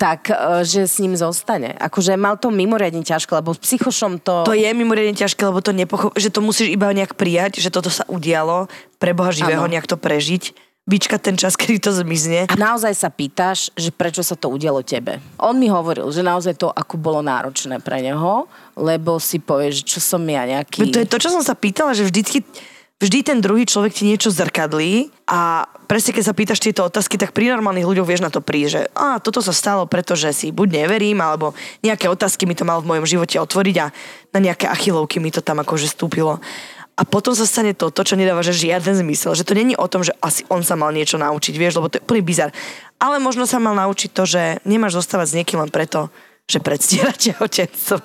tak 0.01 0.33
e, 0.33 0.65
že 0.65 0.89
s 0.89 0.97
ním 1.05 1.13
zostane. 1.13 1.77
Akože 1.77 2.17
mal 2.17 2.41
to 2.41 2.49
mimoriadne 2.49 3.05
ťažko, 3.05 3.45
lebo 3.45 3.53
s 3.53 3.61
psychošom 3.61 4.25
to... 4.25 4.49
To 4.49 4.57
je 4.57 4.73
mimoriadne 4.73 5.13
ťažké, 5.13 5.45
lebo 5.45 5.61
to 5.61 5.77
nepochop... 5.77 6.17
že 6.17 6.33
to 6.33 6.41
musíš 6.41 6.73
iba 6.73 6.89
nejak 6.89 7.21
prijať, 7.21 7.61
že 7.61 7.69
toto 7.69 7.93
sa 7.93 8.09
udialo, 8.09 8.73
pre 8.97 9.13
Boha 9.13 9.29
živého 9.29 9.61
Áno. 9.61 9.73
nejak 9.77 9.85
to 9.85 10.01
prežiť, 10.01 10.57
vyčkať 10.89 11.21
ten 11.21 11.37
čas, 11.37 11.55
kedy 11.61 11.79
to 11.85 11.93
zmizne. 11.93 12.49
A 12.49 12.57
naozaj 12.57 12.97
sa 12.97 13.13
pýtaš, 13.13 13.69
že 13.77 13.93
prečo 13.93 14.25
sa 14.25 14.35
to 14.35 14.49
udialo 14.49 14.81
tebe. 14.81 15.21
On 15.37 15.53
mi 15.53 15.69
hovoril, 15.69 16.09
že 16.09 16.25
naozaj 16.25 16.57
to 16.57 16.73
ako 16.73 16.97
bolo 16.97 17.21
náročné 17.21 17.79
pre 17.85 18.01
neho, 18.01 18.49
lebo 18.81 19.21
si 19.21 19.37
povieš, 19.37 19.85
čo 19.85 20.01
som 20.01 20.25
ja 20.25 20.49
nejaký... 20.49 20.91
To 20.91 21.05
je 21.05 21.13
to, 21.13 21.21
čo 21.21 21.29
som 21.29 21.45
sa 21.45 21.53
pýtala, 21.53 21.93
že 21.93 22.09
vždycky, 22.09 22.41
vždy 22.99 23.19
ten 23.21 23.39
druhý 23.45 23.69
človek 23.69 23.95
ti 23.95 24.09
niečo 24.09 24.33
zrkadlí 24.33 25.13
a 25.29 25.70
presne 25.91 26.15
keď 26.15 26.23
sa 26.23 26.39
pýtaš 26.39 26.63
tieto 26.63 26.87
otázky, 26.87 27.19
tak 27.19 27.35
pri 27.35 27.51
normálnych 27.51 27.83
ľuďoch 27.83 28.07
vieš 28.07 28.23
na 28.23 28.31
to 28.31 28.39
prísť, 28.39 28.71
že 28.71 28.83
a 28.95 29.19
toto 29.19 29.43
sa 29.43 29.51
stalo, 29.51 29.91
pretože 29.91 30.31
si 30.31 30.55
buď 30.55 30.87
neverím, 30.87 31.19
alebo 31.19 31.51
nejaké 31.83 32.07
otázky 32.07 32.47
mi 32.47 32.55
to 32.55 32.63
mal 32.63 32.79
v 32.79 32.95
mojom 32.95 33.11
živote 33.11 33.35
otvoriť 33.43 33.77
a 33.83 33.91
na 34.31 34.39
nejaké 34.39 34.71
achilovky 34.71 35.19
mi 35.19 35.35
to 35.35 35.43
tam 35.43 35.59
akože 35.59 35.91
stúpilo. 35.91 36.39
A 36.95 37.03
potom 37.03 37.35
sa 37.35 37.43
stane 37.43 37.75
toto, 37.75 38.07
čo 38.07 38.15
nedáva 38.15 38.45
že 38.47 38.55
žiaden 38.55 39.03
zmysel. 39.03 39.35
Že 39.35 39.49
to 39.49 39.57
není 39.57 39.75
o 39.75 39.89
tom, 39.91 40.07
že 40.07 40.15
asi 40.23 40.47
on 40.53 40.63
sa 40.63 40.79
mal 40.79 40.95
niečo 40.95 41.17
naučiť, 41.17 41.55
vieš, 41.57 41.81
lebo 41.81 41.91
to 41.91 41.99
je 41.99 42.05
úplný 42.07 42.23
bizar. 42.23 42.55
Ale 43.01 43.19
možno 43.19 43.49
sa 43.49 43.59
mal 43.59 43.75
naučiť 43.75 44.15
to, 44.15 44.29
že 44.29 44.43
nemáš 44.69 45.01
zostávať 45.01 45.27
s 45.33 45.37
niekým 45.43 45.59
len 45.59 45.73
preto, 45.73 46.13
že 46.51 46.59
predstiera 46.59 47.15
tehotenstvo. 47.15 48.03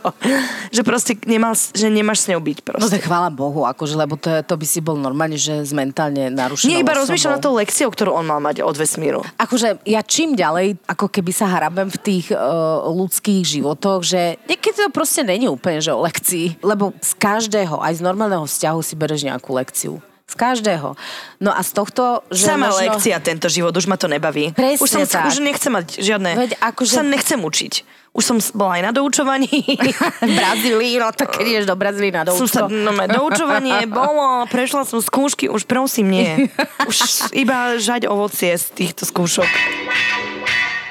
že 0.69 0.81
proste 0.86 1.17
nemal, 1.25 1.58
že 1.58 1.89
nemáš 1.89 2.25
s 2.25 2.29
ňou 2.29 2.41
byť 2.45 2.58
No 2.62 2.65
proste. 2.77 3.01
tak 3.01 3.10
chvála 3.10 3.34
Bohu, 3.34 3.65
akože, 3.65 3.97
lebo 3.97 4.13
to, 4.21 4.29
to 4.45 4.53
by 4.53 4.65
si 4.69 4.79
bol 4.86 4.93
normálne, 4.93 5.36
že 5.41 5.65
z 5.65 5.73
mentálne 5.73 6.29
narušenou 6.29 6.69
Nie 6.69 6.86
iba 6.86 6.93
rozmýšľam 6.93 7.38
na 7.38 7.41
tou 7.41 7.58
lekciou, 7.58 7.89
ktorú 7.89 8.13
on 8.13 8.29
mal 8.29 8.38
mať 8.38 8.62
od 8.62 8.77
vesmíru. 8.77 9.25
Akože 9.41 9.81
ja 9.89 10.05
čím 10.05 10.38
ďalej, 10.38 10.77
ako 10.86 11.10
keby 11.10 11.31
sa 11.34 11.49
hrabem 11.49 11.89
v 11.89 11.97
tých 11.97 12.25
uh, 12.29 12.86
ľudských 12.86 13.41
životoch, 13.41 14.05
že 14.05 14.38
niekedy 14.45 14.77
to 14.86 14.93
proste 14.93 15.25
není 15.25 15.49
úplne, 15.49 15.81
že 15.81 15.89
o 15.89 16.05
lekcii. 16.05 16.62
Lebo 16.62 16.93
z 17.01 17.12
každého, 17.17 17.81
aj 17.81 17.97
z 17.97 18.01
normálneho 18.05 18.45
vzťahu 18.45 18.79
si 18.86 18.93
bereš 18.93 19.25
nejakú 19.25 19.49
lekciu. 19.58 19.97
Z 20.25 20.33
každého. 20.33 20.97
No 21.38 21.53
a 21.53 21.61
z 21.61 21.69
tohto, 21.77 22.25
že 22.33 22.49
Sama 22.49 22.73
možno... 22.73 22.81
lekcia 22.97 23.21
tento 23.21 23.45
život, 23.45 23.69
už 23.77 23.85
ma 23.85 23.93
to 23.93 24.09
nebaví. 24.09 24.57
Presne 24.57 24.81
už, 24.81 24.89
som, 24.89 25.01
tak. 25.05 25.29
už 25.29 25.38
nechcem 25.38 25.69
mať 25.69 26.01
žiadne... 26.01 26.31
Veď 26.33 26.51
akože- 26.57 26.97
Sa 26.97 27.05
nechcem 27.05 27.38
učiť. 27.38 27.73
Už 28.15 28.23
som 28.23 28.38
bola 28.55 28.79
aj 28.79 28.83
na 28.89 28.91
doučovaní. 28.95 29.51
v 30.23 30.31
Brazílii, 30.39 30.97
no 30.97 31.11
tak 31.11 31.35
keď 31.35 31.45
ideš 31.45 31.65
do 31.67 31.75
Brazílii 31.75 32.15
na 32.15 32.23
som 32.31 32.47
sa, 32.47 32.65
no, 32.71 32.95
doučovanie 33.11 33.85
bolo, 33.91 34.47
prešla 34.47 34.88
som 34.88 35.03
skúšky, 35.03 35.51
už 35.51 35.67
prosím 35.67 36.09
nie. 36.09 36.31
Už 36.89 37.29
iba 37.35 37.75
žať 37.75 38.07
ovocie 38.07 38.55
z 38.55 38.65
týchto 38.71 39.03
skúšok. 39.03 39.49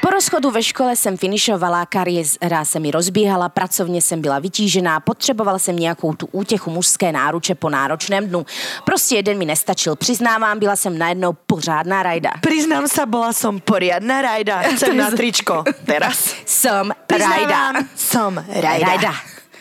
Po 0.05 0.11
rozchodu 0.11 0.51
ve 0.51 0.63
škole 0.63 0.97
jsem 0.97 1.17
finišovala, 1.17 1.87
kariéra 1.87 2.65
se 2.65 2.81
mi 2.81 2.91
rozbíhala, 2.91 3.49
pracovně 3.49 4.03
jsem 4.03 4.21
byla 4.21 4.39
vytížená, 4.39 5.01
potřebovala 5.01 5.59
jsem 5.59 5.77
nějakou 5.77 6.13
tu 6.15 6.29
útěchu 6.33 6.71
mužské 6.71 7.13
náruče 7.13 7.55
po 7.55 7.71
náročném 7.71 8.29
dnu. 8.29 8.47
Prostě 8.85 9.17
jeden 9.17 9.39
mi 9.39 9.45
nestačil, 9.45 9.97
přiznávám, 9.97 10.59
byla 10.59 10.77
jsem 10.77 10.99
najednou 10.99 11.33
pořádná 11.33 12.03
rajda. 12.03 12.31
Priznám 12.41 12.89
sa, 12.89 13.07
bola 13.07 13.33
som 13.33 13.61
poriadna 13.61 14.23
rajda. 14.23 14.63
Chcem 14.77 14.97
na 14.97 15.11
tričko. 15.11 15.65
Teraz. 15.89 16.37
Som 16.45 16.93
rajda. 16.93 17.09
Priznávam, 17.09 17.89
som 17.97 18.33
rajda. 18.61 18.87
Rajda. 18.87 19.13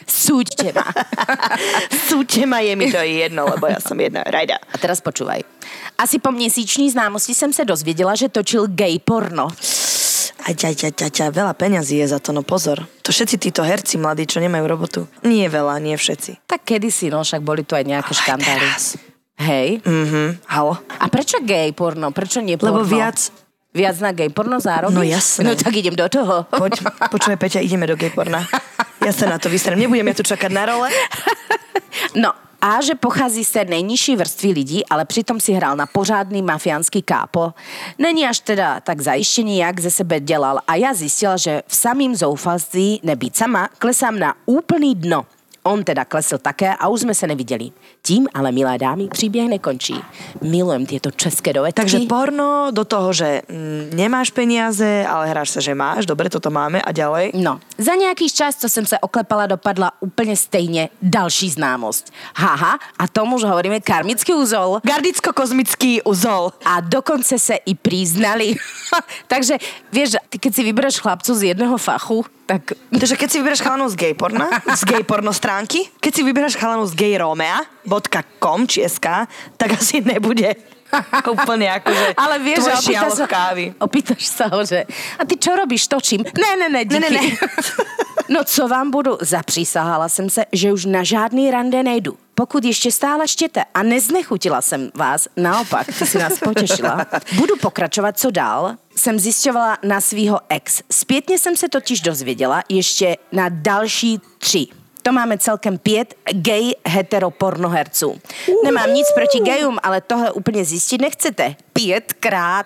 Súďte 0.08 0.75
ma. 0.75 0.91
Súďte 2.08 2.43
ma, 2.51 2.60
je 2.60 2.75
mi 2.75 2.91
to 2.91 2.99
jedno, 2.99 3.47
lebo 3.47 3.71
ja 3.71 3.79
som 3.79 3.95
jedna 3.95 4.27
rajda. 4.27 4.60
A 4.60 4.75
teraz 4.75 4.99
počúvaj. 4.99 5.47
Asi 5.97 6.19
po 6.19 6.32
měsíční 6.32 6.91
známosti 6.91 7.34
jsem 7.34 7.53
se 7.53 7.65
dozvěděla, 7.65 8.15
že 8.15 8.29
točil 8.29 8.67
gay 8.67 8.99
porno. 8.99 9.47
Aď, 10.43 10.75
aď, 10.75 10.79
aď, 10.91 10.97
aď, 11.08 11.15
aď, 11.23 11.32
veľa 11.32 11.53
peňazí 11.56 12.03
je 12.03 12.08
za 12.12 12.19
to, 12.19 12.36
no 12.36 12.43
pozor. 12.43 12.84
To 13.08 13.15
všetci 13.15 13.36
títo 13.39 13.63
herci 13.63 13.95
mladí, 13.95 14.27
čo 14.27 14.43
nemajú 14.43 14.65
robotu. 14.67 14.99
Nie 15.23 15.47
veľa, 15.47 15.79
nie 15.79 15.95
všetci. 15.95 16.43
Tak 16.43 16.67
kedysi, 16.67 17.08
no 17.08 17.23
však 17.23 17.39
boli 17.39 17.63
tu 17.63 17.79
aj 17.79 17.88
nejaké 17.88 18.12
Ale 18.12 18.19
aj 18.19 18.21
škandály. 18.27 18.51
teraz. 18.60 18.84
Hej. 19.39 19.67
Mhm, 19.88 20.43
halo. 20.51 20.77
A 20.99 21.06
prečo 21.08 21.39
gay 21.41 21.71
porno? 21.71 22.12
Prečo 22.12 22.43
nie 22.43 22.60
porno? 22.60 22.84
Lebo 22.84 22.88
viac... 22.88 23.32
Viac 23.73 23.97
na 24.06 24.13
gay 24.13 24.29
porno 24.29 24.62
zárobíš? 24.62 24.93
No 24.93 25.01
jasné. 25.01 25.41
No 25.49 25.58
tak 25.58 25.73
idem 25.73 25.97
do 25.97 26.06
toho. 26.06 26.45
Poď, 26.45 26.86
počúvaj, 27.10 27.41
Peťa, 27.41 27.58
ideme 27.58 27.89
do 27.89 27.97
gayporna. 27.97 28.45
Ja 29.01 29.10
sa 29.10 29.25
na 29.25 29.41
to 29.41 29.49
vystrem. 29.49 29.82
Nebudem 29.82 30.06
ja 30.06 30.13
tu 30.13 30.21
čakať 30.21 30.53
na 30.53 30.69
role. 30.69 30.93
No, 32.13 32.38
a 32.65 32.82
že 32.82 32.95
pochází 32.95 33.45
z 33.45 33.54
nejnižší 33.67 34.15
vrstvy 34.15 34.52
lidí, 34.52 34.86
ale 34.86 35.06
přitom 35.06 35.39
si 35.39 35.54
hrál 35.54 35.76
na 35.76 35.86
pořádný 35.86 36.41
mafiánský 36.41 37.02
kápo. 37.02 37.54
Není 37.99 38.28
až 38.28 38.39
teda 38.39 38.80
tak 38.80 39.02
zajištěný, 39.02 39.58
jak 39.58 39.80
ze 39.80 39.91
sebe 39.91 40.19
dělal. 40.19 40.60
A 40.67 40.76
já 40.76 40.93
zjistila, 40.93 41.38
že 41.38 41.63
v 41.67 41.76
samým 41.76 42.15
zoufalství 42.15 42.99
nebýt 43.04 43.38
sama, 43.38 43.69
klesám 43.78 44.19
na 44.19 44.36
úplný 44.45 44.95
dno. 44.95 45.26
On 45.63 45.84
teda 45.84 46.06
klesl 46.06 46.38
také 46.38 46.76
a 46.76 46.88
už 46.88 47.02
jsme 47.02 47.15
se 47.15 47.28
neviděli. 47.28 47.71
Tím 48.02 48.28
ale, 48.34 48.52
milé 48.52 48.78
dámy, 48.78 49.08
příběh 49.08 49.49
nekončí. 49.49 49.95
Milujem 50.41 50.86
tieto 50.86 51.12
české 51.12 51.54
dovedky. 51.54 51.82
Takže 51.82 51.99
porno 51.99 52.67
do 52.71 52.86
toho, 52.86 53.13
že 53.13 53.41
mm, 53.47 53.95
nemáš 53.95 54.30
peniaze, 54.30 55.08
ale 55.08 55.32
hráš 55.32 55.49
sa, 55.49 55.60
že 55.63 55.71
máš. 55.76 56.06
Dobre, 56.06 56.28
toto 56.30 56.52
máme. 56.52 56.82
A 56.82 56.91
ďalej? 56.91 57.32
No, 57.34 57.60
za 57.78 57.95
nějaký 57.95 58.30
čas, 58.30 58.56
co 58.56 58.69
jsem 58.69 58.86
se 58.86 58.99
oklepala, 58.99 59.47
dopadla 59.47 59.91
úplně 59.99 60.38
stejně 60.38 60.89
další 61.02 61.49
známost. 61.49 62.12
Haha, 62.36 62.80
a 62.99 63.08
tomu 63.08 63.36
už 63.36 63.43
hovoríme 63.43 63.80
karmický 63.80 64.34
úzol. 64.34 64.80
Gardicko-kozmický 64.84 66.02
uzol. 66.04 66.52
A 66.65 66.82
dokonce 66.82 67.39
se 67.39 67.56
i 67.56 67.76
priznali. 67.76 68.56
Takže, 69.28 69.58
vieš, 69.91 70.19
ty 70.30 70.39
keď 70.39 70.52
si 70.56 70.63
vybereš 70.63 70.99
chlapcu 70.99 71.32
z 71.36 71.56
jedného 71.56 71.78
fachu, 71.78 72.26
tak 72.43 72.75
Takže 72.91 73.15
keď 73.15 73.27
si 73.32 73.38
vyberáš 73.39 73.62
chalanú 73.63 73.88
z 73.88 73.95
gayporna, 73.95 74.47
z 74.75 74.84
gayporno 74.84 75.32
stránky, 75.32 75.88
keď 76.03 76.12
si 76.12 76.21
vyberáš 76.27 76.56
chalanú 76.60 76.84
z 76.84 76.93
gayromea.com 76.93 78.60
či 78.67 78.84
SK, 78.84 79.27
tak 79.56 79.79
asi 79.79 80.03
nebude 80.03 80.53
úplne 81.34 81.67
akože 81.73 82.13
ale 82.13 82.36
vieš, 82.43 82.69
že 82.69 82.73
opýtaš 82.77 83.12
sa, 83.17 83.25
kávy. 83.25 83.65
opýtaš 83.82 84.23
sa 84.29 84.45
ho, 84.51 84.62
že 84.62 84.86
a 85.17 85.21
ty 85.25 85.41
čo 85.41 85.58
robíš, 85.58 85.89
točím? 85.89 86.21
Ne, 86.21 86.51
ne, 86.60 86.67
ne, 86.69 86.82
díky. 86.86 87.01
Ne, 87.01 87.10
ne, 87.10 87.21
ne. 87.21 87.34
no 88.29 88.43
co 88.43 88.67
vám 88.67 88.91
budu, 88.91 89.17
zapřísahala 89.21 90.09
jsem 90.09 90.29
se, 90.29 90.45
že 90.51 90.73
už 90.73 90.86
na 90.86 91.03
žádný 91.03 91.51
rande 91.51 91.83
nejdu. 91.83 92.17
Pokud 92.36 92.63
ještě 92.63 92.91
stále 92.91 93.27
štěte 93.27 93.63
a 93.73 93.83
neznechutila 93.83 94.62
jsem 94.62 94.91
vás, 94.95 95.27
naopak, 95.38 95.88
ty 95.88 96.05
si 96.05 96.17
nás 96.17 96.39
potěšila. 96.39 97.05
Budu 97.36 97.55
pokračovat, 97.62 98.19
co 98.19 98.31
dál, 98.31 98.75
jsem 98.95 99.19
zjišťovala 99.19 99.77
na 99.83 100.01
svýho 100.01 100.39
ex. 100.49 100.81
Zpětně 100.91 101.39
jsem 101.39 101.57
se 101.57 101.69
totiž 101.69 102.01
dozvěděla 102.01 102.63
ještě 102.69 103.17
na 103.31 103.49
další 103.49 104.19
tři. 104.38 104.67
To 105.03 105.11
máme 105.11 105.37
celkem 105.37 105.77
pět 105.77 106.15
gay 106.31 106.71
hetero 106.87 107.31
pornoherců. 107.31 108.21
Nemám 108.63 108.93
nic 108.93 109.07
proti 109.15 109.39
gayům, 109.39 109.77
ale 109.83 110.01
tohle 110.01 110.31
úplně 110.31 110.65
zjistit 110.65 111.01
nechcete. 111.01 111.55
Pětkrát. 111.73 112.65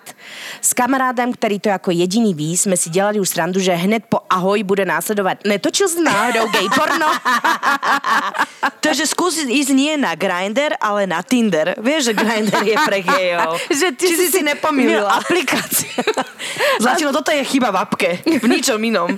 S 0.60 0.72
kamarádem, 0.72 1.32
který 1.32 1.60
to 1.60 1.68
jako 1.68 1.90
jediný 1.90 2.34
ví, 2.34 2.56
jsme 2.56 2.76
si 2.76 2.90
dělali 2.90 3.20
už 3.20 3.28
srandu, 3.28 3.60
že 3.60 3.72
hned 3.72 4.02
po 4.08 4.18
ahoj 4.30 4.62
bude 4.62 4.84
následovat. 4.84 5.38
Netočil 5.46 5.88
jsi 5.88 6.02
náhodou 6.02 6.48
gay 6.48 6.68
porno? 6.74 7.06
Takže 8.80 9.04
skúsiť 9.10 9.48
ísť 9.50 9.70
nie 9.74 9.92
na 9.98 10.14
Grindr, 10.14 10.78
ale 10.80 11.04
na 11.04 11.20
Tinder. 11.20 11.74
Vieš, 11.76 12.08
že 12.08 12.12
Grindr 12.14 12.62
je 12.62 12.76
pre 12.86 13.02
gejov. 13.02 13.58
že 13.80 13.92
ty 13.92 14.06
Či 14.08 14.16
si 14.16 14.26
si 14.30 14.40
nepomýlila? 14.46 15.18
aplikáciu. 15.18 16.00
Zlatino, 16.82 17.10
toto 17.12 17.34
je 17.34 17.42
chyba 17.44 17.74
v 17.74 17.76
apke. 17.82 18.10
V 18.24 18.46
ničom 18.46 18.78
inom. 18.80 19.10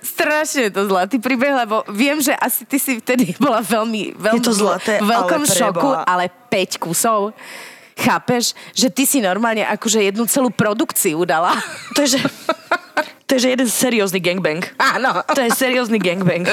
Strašne 0.00 0.68
je 0.68 0.72
to 0.72 0.88
zlatý 0.88 1.20
príbeh, 1.20 1.54
lebo 1.54 1.81
viem, 1.90 2.20
že 2.22 2.36
asi 2.36 2.62
ty 2.68 2.78
si 2.78 2.98
vtedy 3.02 3.34
bola 3.42 3.58
veľmi, 3.64 4.14
veľmi 4.14 4.38
Je 4.38 4.46
to 4.46 4.54
zlaté, 4.54 5.02
v 5.02 5.08
veľkom 5.08 5.42
ale 5.42 5.50
preboha. 5.50 5.70
šoku, 5.72 5.88
ale 6.06 6.24
5 6.50 6.82
kusov. 6.82 7.20
Chápeš, 7.92 8.56
že 8.72 8.88
ty 8.88 9.04
si 9.04 9.20
normálne 9.20 9.68
akože 9.68 10.00
jednu 10.00 10.24
celú 10.24 10.48
produkciu 10.48 11.22
dala. 11.28 11.52
To 11.92 12.00
je, 12.02 12.16
že, 12.16 12.20
to 13.32 13.40
je, 13.40 13.48
že 13.48 13.56
jeden 13.56 13.64
seriózny 13.64 14.20
gangbang. 14.20 14.60
Áno. 14.76 15.24
To 15.24 15.40
je 15.40 15.48
seriózny 15.56 15.96
gangbang. 15.96 16.44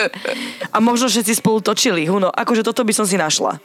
A 0.71 0.79
možno 0.79 1.11
všetci 1.11 1.43
spolu 1.43 1.59
točili. 1.59 2.07
Huno, 2.07 2.31
akože 2.31 2.63
toto 2.63 2.87
by 2.87 2.95
som 2.95 3.03
si 3.03 3.19
našla. 3.19 3.59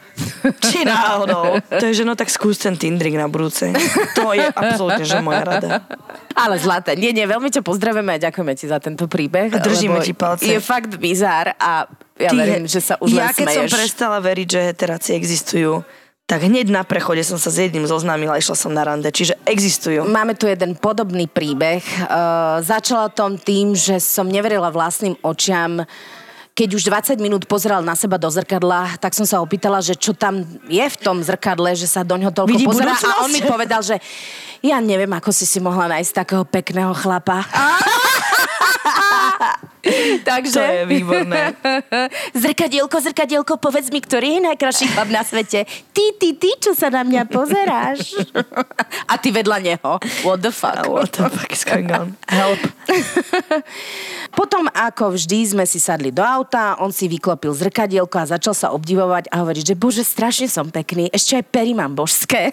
Či 0.59 0.83
náhodou. 0.83 1.63
To 1.63 1.83
je, 1.87 1.95
že 1.95 2.03
no 2.03 2.19
tak 2.19 2.27
skús 2.27 2.59
ten 2.59 2.75
Tindrik 2.75 3.15
na 3.15 3.31
budúce. 3.31 3.71
To 4.19 4.35
je 4.35 4.43
absolútne, 4.51 5.07
že 5.07 5.23
moja 5.23 5.47
rada. 5.47 5.87
Ale 6.35 6.59
zlaté, 6.59 6.99
nie, 6.99 7.15
nie, 7.15 7.23
veľmi 7.23 7.47
ťa 7.47 7.63
pozdravujeme 7.63 8.19
a 8.19 8.19
ďakujeme 8.19 8.51
ti 8.59 8.67
za 8.67 8.83
tento 8.83 9.07
príbeh. 9.07 9.47
A 9.55 9.63
držíme 9.63 10.03
ti 10.03 10.11
palce. 10.11 10.43
Je 10.43 10.59
fakt 10.59 10.99
bizár 10.99 11.55
a 11.55 11.87
ja 12.19 12.31
Ty, 12.31 12.35
verím, 12.35 12.67
že 12.67 12.83
sa 12.83 12.99
už 12.99 13.15
ja 13.15 13.31
keď 13.31 13.47
som 13.47 13.63
smeješ. 13.63 13.71
prestala 13.79 14.19
veriť, 14.19 14.47
že 14.47 14.59
heterácie 14.75 15.15
existujú, 15.15 15.87
tak 16.25 16.41
hneď 16.41 16.73
na 16.73 16.81
prechode 16.81 17.21
som 17.21 17.37
sa 17.37 17.53
s 17.53 17.61
jedným 17.61 17.85
zoznámila 17.85 18.33
a 18.33 18.41
išla 18.41 18.57
som 18.57 18.73
na 18.73 18.81
rande. 18.81 19.05
Čiže 19.13 19.37
existujú. 19.45 20.09
Máme 20.09 20.33
tu 20.33 20.49
jeden 20.49 20.73
podobný 20.73 21.29
príbeh. 21.29 21.85
Uh, 22.09 22.57
začala 22.65 23.13
tom 23.13 23.37
tým, 23.37 23.77
že 23.77 24.01
som 24.01 24.25
neverila 24.25 24.73
vlastným 24.73 25.13
očiam, 25.21 25.85
keď 26.57 26.69
už 26.71 26.83
20 26.87 27.21
minút 27.21 27.45
pozeral 27.45 27.85
na 27.85 27.93
seba 27.93 28.17
do 28.17 28.25
zrkadla, 28.25 28.97
tak 28.97 29.13
som 29.13 29.27
sa 29.27 29.37
opýtala, 29.37 29.85
že 29.85 29.93
čo 29.93 30.17
tam 30.17 30.41
je 30.65 30.81
v 30.81 30.97
tom 30.97 31.21
zrkadle, 31.21 31.77
že 31.77 31.85
sa 31.85 32.01
do 32.01 32.17
ňoho 32.17 32.33
toľko 32.33 32.57
Vidí 32.57 32.65
pozerá. 32.65 32.97
budúcnosť? 32.97 33.11
A 33.11 33.21
on 33.21 33.29
mi 33.29 33.41
povedal, 33.45 33.85
že 33.85 34.01
ja 34.65 34.81
neviem, 34.81 35.11
ako 35.13 35.29
si 35.29 35.45
si 35.45 35.61
mohla 35.61 35.85
nájsť 35.93 36.25
takého 36.25 36.41
pekného 36.41 36.95
chlapa. 36.97 37.45
Takže... 40.29 40.57
To 40.57 40.61
je 40.61 40.85
výborné. 40.89 41.53
Zrkadielko, 42.43 42.97
zrkadielko, 43.01 43.61
povedz 43.61 43.93
mi, 43.93 44.01
ktorý 44.01 44.39
je 44.39 44.41
najkrajší 44.51 44.85
chlap 44.91 45.09
na 45.13 45.21
svete. 45.21 45.69
Ty, 45.93 46.05
ty, 46.17 46.33
ty, 46.33 46.49
čo 46.57 46.73
sa 46.73 46.89
na 46.89 47.05
mňa 47.05 47.29
pozeráš? 47.29 48.17
A 49.11 49.13
ty 49.21 49.29
vedľa 49.29 49.57
neho. 49.61 49.91
What 50.25 50.41
the 50.41 50.49
fuck? 50.49 50.89
What 50.89 51.13
the 51.13 51.29
fuck 51.29 51.51
is 51.53 51.63
going 51.63 51.89
on? 51.93 52.17
Help. 52.25 52.57
Potom, 54.33 54.67
ako 54.73 55.13
vždy, 55.15 55.55
sme 55.55 55.65
si 55.69 55.77
sadli 55.77 56.09
do 56.09 56.25
auta, 56.25 56.81
on 56.81 56.89
si 56.89 57.05
vyklopil 57.05 57.53
zrkadielko 57.53 58.17
a 58.19 58.29
začal 58.35 58.57
sa 58.57 58.73
obdivovať 58.73 59.29
a 59.29 59.45
hovoriť, 59.45 59.63
že 59.73 59.75
bože, 59.77 60.03
strašne 60.03 60.49
som 60.49 60.67
pekný, 60.73 61.07
ešte 61.13 61.39
aj 61.39 61.45
pery 61.53 61.71
mám 61.77 61.93
božské. 61.93 62.51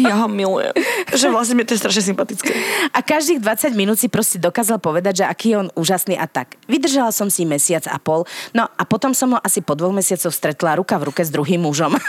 Ja 0.00 0.24
ho 0.24 0.26
milujem. 0.28 0.72
Že 1.20 1.28
vlastne 1.28 1.54
mi 1.60 1.68
to 1.68 1.76
je 1.76 1.84
strašne 1.84 2.14
sympatické. 2.14 2.52
A 2.96 3.04
každých 3.04 3.44
20 3.44 3.76
minút 3.76 4.00
si 4.00 4.08
proste 4.08 4.40
dokázal 4.40 4.80
povedať, 4.80 5.20
že 5.20 5.24
aký 5.28 5.52
je 5.52 5.56
on 5.60 5.68
úžasný 5.76 6.16
a 6.16 6.24
tak. 6.24 6.56
Vydržala 6.64 7.12
som 7.12 7.28
si 7.28 7.44
mesiac 7.44 7.84
a 7.88 8.00
pol, 8.00 8.24
no 8.56 8.64
a 8.64 8.82
potom 8.88 9.12
som 9.12 9.36
ho 9.36 9.38
asi 9.44 9.60
po 9.60 9.76
dvoch 9.76 9.92
mesiacoch 9.92 10.32
stretla 10.32 10.80
ruka 10.80 10.96
v 10.96 11.12
ruke 11.12 11.20
s 11.20 11.28
druhým 11.28 11.60
mužom. 11.60 11.92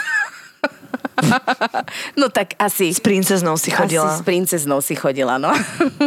no 2.20 2.26
tak 2.32 2.56
asi... 2.56 2.90
S 2.90 3.04
princeznou 3.04 3.60
si 3.60 3.70
chodila. 3.70 4.16
Asi 4.16 4.20
s 4.20 4.22
princeznou 4.24 4.80
si 4.80 4.96
chodila, 4.96 5.36
no. 5.36 5.52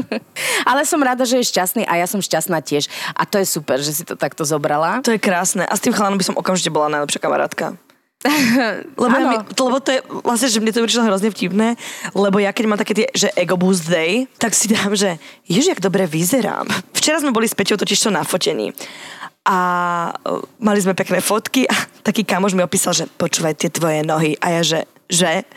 Ale 0.69 0.81
som 0.83 0.99
rada, 0.99 1.23
že 1.23 1.41
je 1.41 1.49
šťastný 1.53 1.85
a 1.85 2.01
ja 2.01 2.07
som 2.09 2.17
šťastná 2.17 2.59
tiež. 2.65 2.89
A 3.13 3.23
to 3.29 3.37
je 3.37 3.45
super, 3.45 3.77
že 3.77 3.93
si 3.93 4.03
to 4.03 4.17
takto 4.17 4.43
zobrala. 4.43 5.05
To 5.05 5.13
je 5.13 5.21
krásne. 5.21 5.63
A 5.63 5.73
s 5.77 5.83
tým 5.83 5.93
chalanom 5.93 6.17
by 6.17 6.25
som 6.25 6.35
okamžite 6.35 6.73
bola 6.73 6.89
najlepšia 6.89 7.21
kamarátka. 7.21 7.77
Lebo, 8.97 9.13
ja 9.13 9.21
Áno. 9.21 9.30
mi, 9.30 9.38
lebo 9.45 9.77
to 9.77 9.93
je 9.93 10.01
vlastne, 10.25 10.49
že 10.49 10.58
mne 10.58 10.73
to 10.73 10.82
prišlo 10.82 11.06
hrozne 11.06 11.30
vtipné, 11.30 11.77
lebo 12.17 12.41
ja 12.41 12.49
keď 12.49 12.65
mám 12.65 12.82
také 12.82 12.97
tie, 12.97 13.08
že 13.13 13.30
ego 13.38 13.62
boost 13.62 13.86
day, 13.86 14.25
tak 14.41 14.58
si 14.58 14.73
dám, 14.73 14.97
že 14.97 15.21
ježi, 15.45 15.69
jak 15.69 15.86
dobre 15.86 16.10
vyzerám. 16.10 16.65
Včera 16.97 17.21
sme 17.21 17.30
boli 17.30 17.45
s 17.45 17.53
Peťou 17.53 17.77
totiž 17.77 17.97
to 18.01 18.10
nafotení 18.10 18.73
a 19.47 19.58
e, 20.12 20.43
mali 20.60 20.80
sme 20.82 20.97
pekné 20.97 21.23
fotky 21.23 21.69
a 21.69 21.75
taký 22.03 22.27
kamoš 22.27 22.58
mi 22.58 22.65
opísal, 22.65 22.91
že 22.91 23.06
počúvaj 23.06 23.56
tie 23.56 23.71
tvoje 23.71 24.03
nohy 24.03 24.36
a 24.43 24.60
ja, 24.60 24.62
že 24.65 24.80
že 25.08 25.47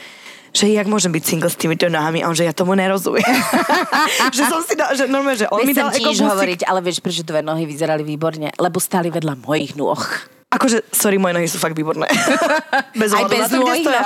že 0.51 0.66
jak 0.66 0.90
môžem 0.90 1.14
byť 1.14 1.23
single 1.23 1.51
s 1.51 1.55
týmito 1.55 1.87
nohami 1.87 2.27
a 2.27 2.29
on, 2.31 2.35
že 2.35 2.42
ja 2.42 2.51
tomu 2.51 2.75
nerozumiem. 2.75 3.23
že 4.37 4.42
som 4.51 4.59
si 4.66 4.75
dal, 4.75 4.90
že 4.99 5.07
normálne, 5.07 5.38
že 5.38 5.46
on 5.46 5.62
mi 5.62 5.70
Nechcem 5.70 5.87
dal 5.87 5.94
busík. 5.94 6.27
hovoriť, 6.27 6.61
ale 6.66 6.83
vieš, 6.83 6.99
prečo 6.99 7.23
tvoje 7.23 7.46
nohy 7.46 7.70
vyzerali 7.70 8.03
výborne? 8.03 8.51
Lebo 8.59 8.83
stáli 8.83 9.14
vedľa 9.14 9.38
mojich 9.46 9.79
nôh. 9.79 10.03
Akože, 10.51 10.83
sorry, 10.91 11.15
moje 11.23 11.39
nohy 11.39 11.47
sú 11.47 11.63
fakt 11.63 11.79
výborné. 11.79 12.11
bez 13.01 13.15
Aj 13.15 13.23
bez 13.31 13.47
stoja. 13.47 14.03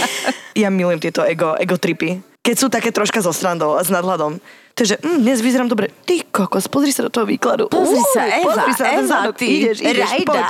ja 0.64 0.68
milujem 0.72 0.96
tieto 0.96 1.20
ego, 1.28 1.52
ego 1.60 1.76
tripy. 1.76 2.24
Keď 2.40 2.56
sú 2.56 2.72
také 2.72 2.88
troška 2.88 3.20
so 3.20 3.36
strandou 3.36 3.76
a 3.76 3.84
s 3.84 3.92
nadhľadom. 3.92 4.40
To 4.74 4.82
je, 4.82 4.94
že 4.94 4.96
mm, 4.98 5.22
dnes 5.22 5.38
vyzerám 5.38 5.70
dobre. 5.70 5.86
Ty 6.02 6.26
kokos, 6.34 6.66
pozri 6.66 6.90
sa 6.90 7.06
do 7.06 7.10
toho 7.10 7.22
výkladu. 7.22 7.70
Pozri 7.70 8.02
sa, 8.10 8.26
Eva, 8.26 8.42
pozri 8.42 8.72
sa 8.74 8.84
na 8.90 8.92
Eva, 8.98 9.06
zadok. 9.06 9.34
ty, 9.38 9.46
ideš, 9.46 9.78
ideš, 9.78 10.10
rajda. 10.10 10.26
poď. 10.26 10.46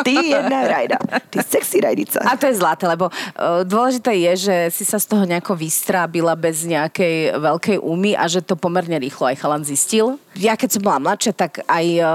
Ty 0.00 0.12
jedna 0.16 0.58
rajda. 0.64 0.96
Ty 1.28 1.38
sexy 1.44 1.76
rajdica. 1.84 2.24
A 2.24 2.40
to 2.40 2.48
je 2.48 2.56
zlaté, 2.56 2.88
lebo 2.88 3.12
uh, 3.12 3.68
dôležité 3.68 4.16
je, 4.16 4.32
že 4.48 4.56
si 4.72 4.88
sa 4.88 4.96
z 4.96 5.12
toho 5.12 5.28
nejako 5.28 5.60
vystrábila 5.60 6.32
bez 6.32 6.64
nejakej 6.64 7.36
veľkej 7.36 7.76
úmy 7.84 8.16
a 8.16 8.24
že 8.24 8.40
to 8.40 8.56
pomerne 8.56 8.96
rýchlo 8.96 9.28
aj 9.28 9.44
chalan 9.44 9.60
zistil. 9.60 10.16
Ja 10.40 10.56
keď 10.56 10.80
som 10.80 10.82
bola 10.84 10.96
mladšia, 10.96 11.36
tak 11.36 11.60
aj 11.68 11.86
uh, 12.00 12.08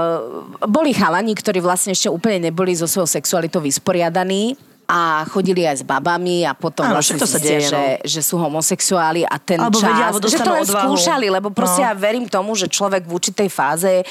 boli 0.66 0.90
chalani, 0.90 1.30
ktorí 1.30 1.62
vlastne 1.62 1.94
ešte 1.94 2.10
úplne 2.10 2.50
neboli 2.50 2.74
so 2.74 2.90
svojou 2.90 3.06
sexualitou 3.06 3.62
vysporiadaní 3.62 4.58
a 4.84 5.24
chodili 5.24 5.62
aj 5.62 5.80
s 5.80 5.84
babami 5.84 6.44
a 6.44 6.52
potom 6.52 6.84
Áno, 6.84 6.98
vlastne 6.98 7.16
to 7.16 7.24
sa 7.24 7.38
deje, 7.38 7.64
no. 7.64 7.72
že, 7.72 7.82
že 8.04 8.20
sú 8.20 8.36
homosexuáli 8.36 9.24
a 9.24 9.38
ten 9.38 9.56
Alebo 9.56 9.78
čas, 9.78 9.88
vedia, 9.88 10.04
alebo 10.08 10.26
že 10.26 10.36
to 10.36 10.50
len 10.50 10.62
odvahu. 10.62 10.84
skúšali, 10.92 11.26
lebo 11.28 11.48
proste 11.48 11.80
No. 11.80 11.88
ja 11.88 11.94
verím 11.94 12.26
tomu, 12.26 12.52
že 12.52 12.66
človek 12.66 13.06
v 13.06 13.12
určitej 13.12 13.48
fáze, 13.48 13.92
e, 13.92 14.04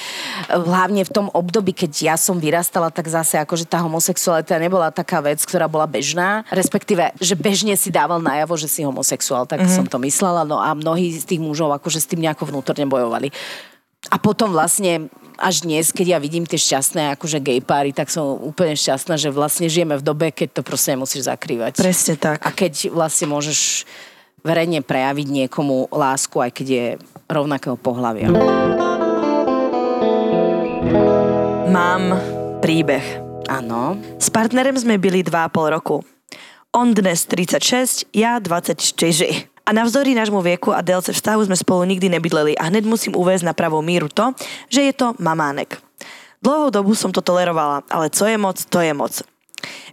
hlavne 0.49 1.03
v 1.03 1.11
tom 1.11 1.27
období, 1.29 1.71
keď 1.71 1.91
ja 1.93 2.15
som 2.15 2.35
vyrastala, 2.35 2.89
tak 2.89 3.05
zase 3.05 3.37
akože 3.37 3.63
tá 3.63 3.77
homosexualita 3.79 4.57
nebola 4.57 4.89
taká 4.89 5.19
vec, 5.19 5.37
ktorá 5.41 5.67
bola 5.67 5.85
bežná, 5.85 6.47
respektíve, 6.49 7.13
že 7.17 7.35
bežne 7.35 7.75
si 7.75 7.91
dával 7.91 8.17
najavo, 8.17 8.57
že 8.57 8.65
si 8.65 8.81
homosexuál, 8.81 9.45
tak 9.45 9.61
Mhm. 9.61 9.69
som 9.69 9.85
to 9.85 9.99
myslela, 9.99 10.41
no 10.43 10.57
a 10.57 10.71
mnohí 10.71 11.13
z 11.13 11.25
tých 11.25 11.41
mužov 11.41 11.71
akože 11.73 11.99
s 12.01 12.09
tým 12.09 12.25
nejako 12.25 12.49
vnútorne 12.49 12.87
bojovali. 12.87 13.29
A 14.09 14.17
potom 14.17 14.49
vlastne 14.49 15.13
až 15.41 15.65
dnes, 15.65 15.89
keď 15.89 16.15
ja 16.15 16.19
vidím 16.21 16.45
tie 16.45 16.61
šťastné 16.61 17.17
akože 17.17 17.41
gay 17.41 17.59
páry, 17.59 17.89
tak 17.91 18.13
som 18.13 18.37
úplne 18.37 18.77
šťastná, 18.77 19.17
že 19.17 19.33
vlastne 19.33 19.65
žijeme 19.65 19.97
v 19.97 20.05
dobe, 20.05 20.29
keď 20.29 20.61
to 20.61 20.61
proste 20.61 20.93
nemusíš 20.93 21.25
zakrývať. 21.25 21.81
Presne 21.81 22.15
tak. 22.15 22.45
A 22.45 22.53
keď 22.53 22.93
vlastne 22.93 23.25
môžeš 23.27 23.89
verejne 24.45 24.85
prejaviť 24.85 25.27
niekomu 25.27 25.89
lásku, 25.89 26.37
aj 26.37 26.51
keď 26.53 26.67
je 26.69 26.85
rovnakého 27.25 27.75
pohľavia. 27.77 28.29
Mám 31.71 32.03
príbeh. 32.61 33.03
Áno. 33.49 33.97
S 34.21 34.29
partnerem 34.29 34.77
sme 34.77 35.01
byli 35.01 35.25
2,5 35.25 35.75
roku. 35.75 36.05
On 36.71 36.87
dnes 36.95 37.27
36, 37.27 38.07
ja 38.15 38.39
24. 38.39 39.50
A 39.65 39.69
navzdory 39.73 40.17
nášmu 40.17 40.41
veku 40.41 40.73
a 40.73 40.81
délce 40.81 41.13
vzťahu 41.13 41.47
sme 41.47 41.57
spolu 41.57 41.85
nikdy 41.85 42.09
nebydleli 42.09 42.57
a 42.57 42.67
hneď 42.67 42.83
musím 42.85 43.13
uvést 43.15 43.45
na 43.45 43.53
pravú 43.53 43.81
míru 43.81 44.09
to, 44.09 44.33
že 44.67 44.81
je 44.89 44.93
to 44.93 45.13
mamánek. 45.21 45.77
Dlouhou 46.41 46.73
dobu 46.73 46.97
som 46.97 47.13
to 47.13 47.21
tolerovala, 47.21 47.85
ale 47.93 48.09
co 48.09 48.25
je 48.25 48.37
moc, 48.37 48.57
to 48.65 48.81
je 48.81 48.93
moc. 48.97 49.13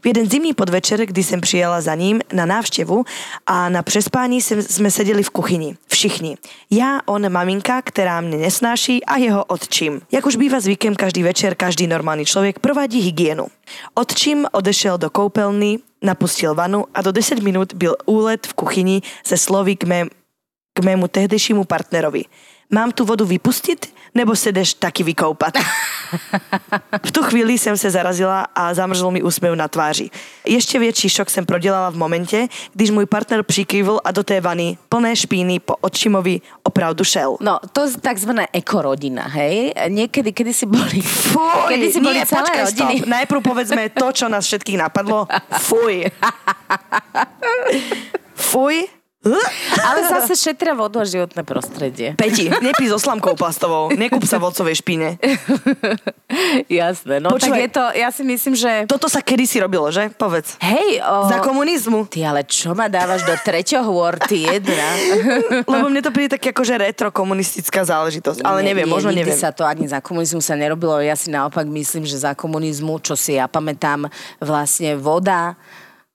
V 0.03 0.07
jeden 0.07 0.31
zimný 0.31 0.55
podvečer, 0.55 1.07
kdy 1.07 1.23
jsem 1.23 1.41
přijela 1.41 1.81
za 1.81 1.95
ním 1.95 2.21
na 2.33 2.47
návštěvu 2.47 3.05
a 3.47 3.69
na 3.69 3.83
přespání 3.83 4.41
jsme 4.41 4.91
seděli 4.91 5.23
v 5.23 5.31
kuchyni. 5.31 5.77
Všichni. 5.87 6.37
Já, 6.71 7.01
on, 7.07 7.33
maminka, 7.33 7.83
která 7.83 8.21
mě 8.21 8.37
nesnáší 8.37 9.05
a 9.05 9.17
jeho 9.17 9.45
otčím. 9.45 10.01
Jak 10.13 10.27
už 10.27 10.37
bývá 10.37 10.61
zvykem 10.61 10.95
každý 10.95 11.23
večer, 11.23 11.55
každý 11.55 11.87
normální 11.87 12.25
člověk 12.25 12.59
provádí 12.59 13.01
hygienu. 13.01 13.47
Otčím 13.95 14.47
odešel 14.53 14.99
do 14.99 15.11
koupelny, 15.11 15.79
napustil 16.03 16.55
vanu 16.55 16.85
a 16.95 17.03
do 17.03 17.13
10 17.13 17.39
minút 17.39 17.73
byl 17.75 17.97
úlet 18.07 18.47
v 18.47 18.55
kuchyni 18.55 19.03
se 19.25 19.37
slovy 19.37 19.77
k, 19.77 19.85
mé, 19.85 20.05
k 20.75 20.85
mému 20.85 21.09
tehdejšímu 21.09 21.65
partnerovi. 21.65 22.25
Mám 22.71 22.93
tu 22.93 23.05
vodu 23.05 23.25
vypustit, 23.25 23.95
nebo 24.15 24.37
se 24.37 24.53
jdeš 24.53 24.75
taky 24.75 25.03
vykoupat? 25.03 25.55
V 27.05 27.11
tu 27.13 27.23
chvíli 27.23 27.59
jsem 27.59 27.77
se 27.77 27.91
zarazila 27.91 28.47
a 28.55 28.75
zamrzl 28.75 29.11
mi 29.11 29.23
úsměv 29.23 29.55
na 29.55 29.69
tváři. 29.69 30.11
Ještě 30.47 30.79
větší 30.79 31.09
šok 31.09 31.31
jsem 31.31 31.47
prodělala 31.47 31.91
v 31.91 31.97
momentě, 31.97 32.49
když 32.73 32.91
můj 32.91 33.07
partner 33.07 33.43
přikývl 33.43 34.01
a 34.05 34.13
do 34.13 34.23
té 34.25 34.41
vany 34.41 34.79
plné 34.89 35.17
špíny 35.17 35.61
po 35.61 35.77
odčimovi 35.81 36.41
opravdu 36.63 37.05
šel. 37.05 37.37
No, 37.41 37.59
to 37.73 37.85
je 37.85 37.97
takzvaná 38.01 38.47
ekorodina, 38.53 39.23
hej? 39.23 39.73
Niekedy, 39.89 40.33
kedy 40.33 40.53
si 40.55 40.67
boli... 40.67 41.01
Fuj, 41.01 41.69
kedy 41.69 41.93
si 41.93 42.01
boli 42.01 42.21
nie, 42.21 42.27
celé 42.27 42.41
počkaj, 42.41 42.65
rodiny. 42.65 42.97
Stop. 42.97 43.09
Najprv 43.09 43.41
povedzme 43.41 43.83
to, 43.93 44.13
čo 44.13 44.29
nás 44.29 44.45
všetkých 44.45 44.79
napadlo. 44.81 45.29
Fuj. 45.69 46.09
Fuj. 48.37 48.98
Ale 49.83 49.99
zase 50.07 50.39
šetria 50.39 50.79
vodu 50.79 51.03
a 51.03 51.07
životné 51.07 51.43
prostredie. 51.43 52.15
Peti, 52.15 52.47
nepí 52.63 52.87
so 52.87 53.03
slamkou 53.03 53.35
plastovou. 53.35 53.91
Nekúp 53.91 54.23
sa 54.23 54.39
v 54.39 54.47
ocovej 54.47 54.79
špíne. 54.79 55.19
Jasné, 56.71 57.19
no 57.19 57.35
Počúvaj. 57.35 57.51
tak 57.51 57.63
je 57.67 57.71
to, 57.75 57.85
ja 57.99 58.09
si 58.15 58.23
myslím, 58.23 58.55
že... 58.55 58.87
Toto 58.87 59.11
sa 59.11 59.19
kedysi 59.19 59.59
robilo, 59.59 59.91
že? 59.91 60.07
Povedz. 60.15 60.55
Hej, 60.63 61.03
o... 61.03 61.27
Za 61.27 61.43
komunizmu. 61.43 62.07
Ty 62.07 62.31
ale 62.31 62.47
čo 62.47 62.79
ma 62.79 62.87
dávaš 62.87 63.27
do 63.27 63.35
treťoho 63.43 63.91
Worty 63.91 64.47
jedna? 64.47 64.87
Lebo 65.73 65.91
mne 65.91 65.99
to 65.99 66.15
príde 66.15 66.39
tak 66.39 66.55
akože 66.55 66.79
retro 66.79 67.11
komunistická 67.11 67.83
záležitosť. 67.83 68.47
Ale 68.47 68.63
Nie, 68.63 68.71
neviem, 68.71 68.87
nie, 68.87 68.95
možno 68.95 69.11
neviem. 69.11 69.35
sa 69.35 69.51
to 69.51 69.67
ani 69.67 69.91
za 69.91 69.99
komunizmu 69.99 70.39
sa 70.39 70.55
nerobilo. 70.55 71.03
Ja 71.03 71.19
si 71.19 71.35
naopak 71.35 71.67
myslím, 71.67 72.07
že 72.07 72.23
za 72.23 72.39
komunizmu, 72.39 73.03
čo 73.03 73.19
si 73.19 73.35
ja 73.35 73.51
pamätám, 73.51 74.07
vlastne 74.39 74.95
voda 74.95 75.59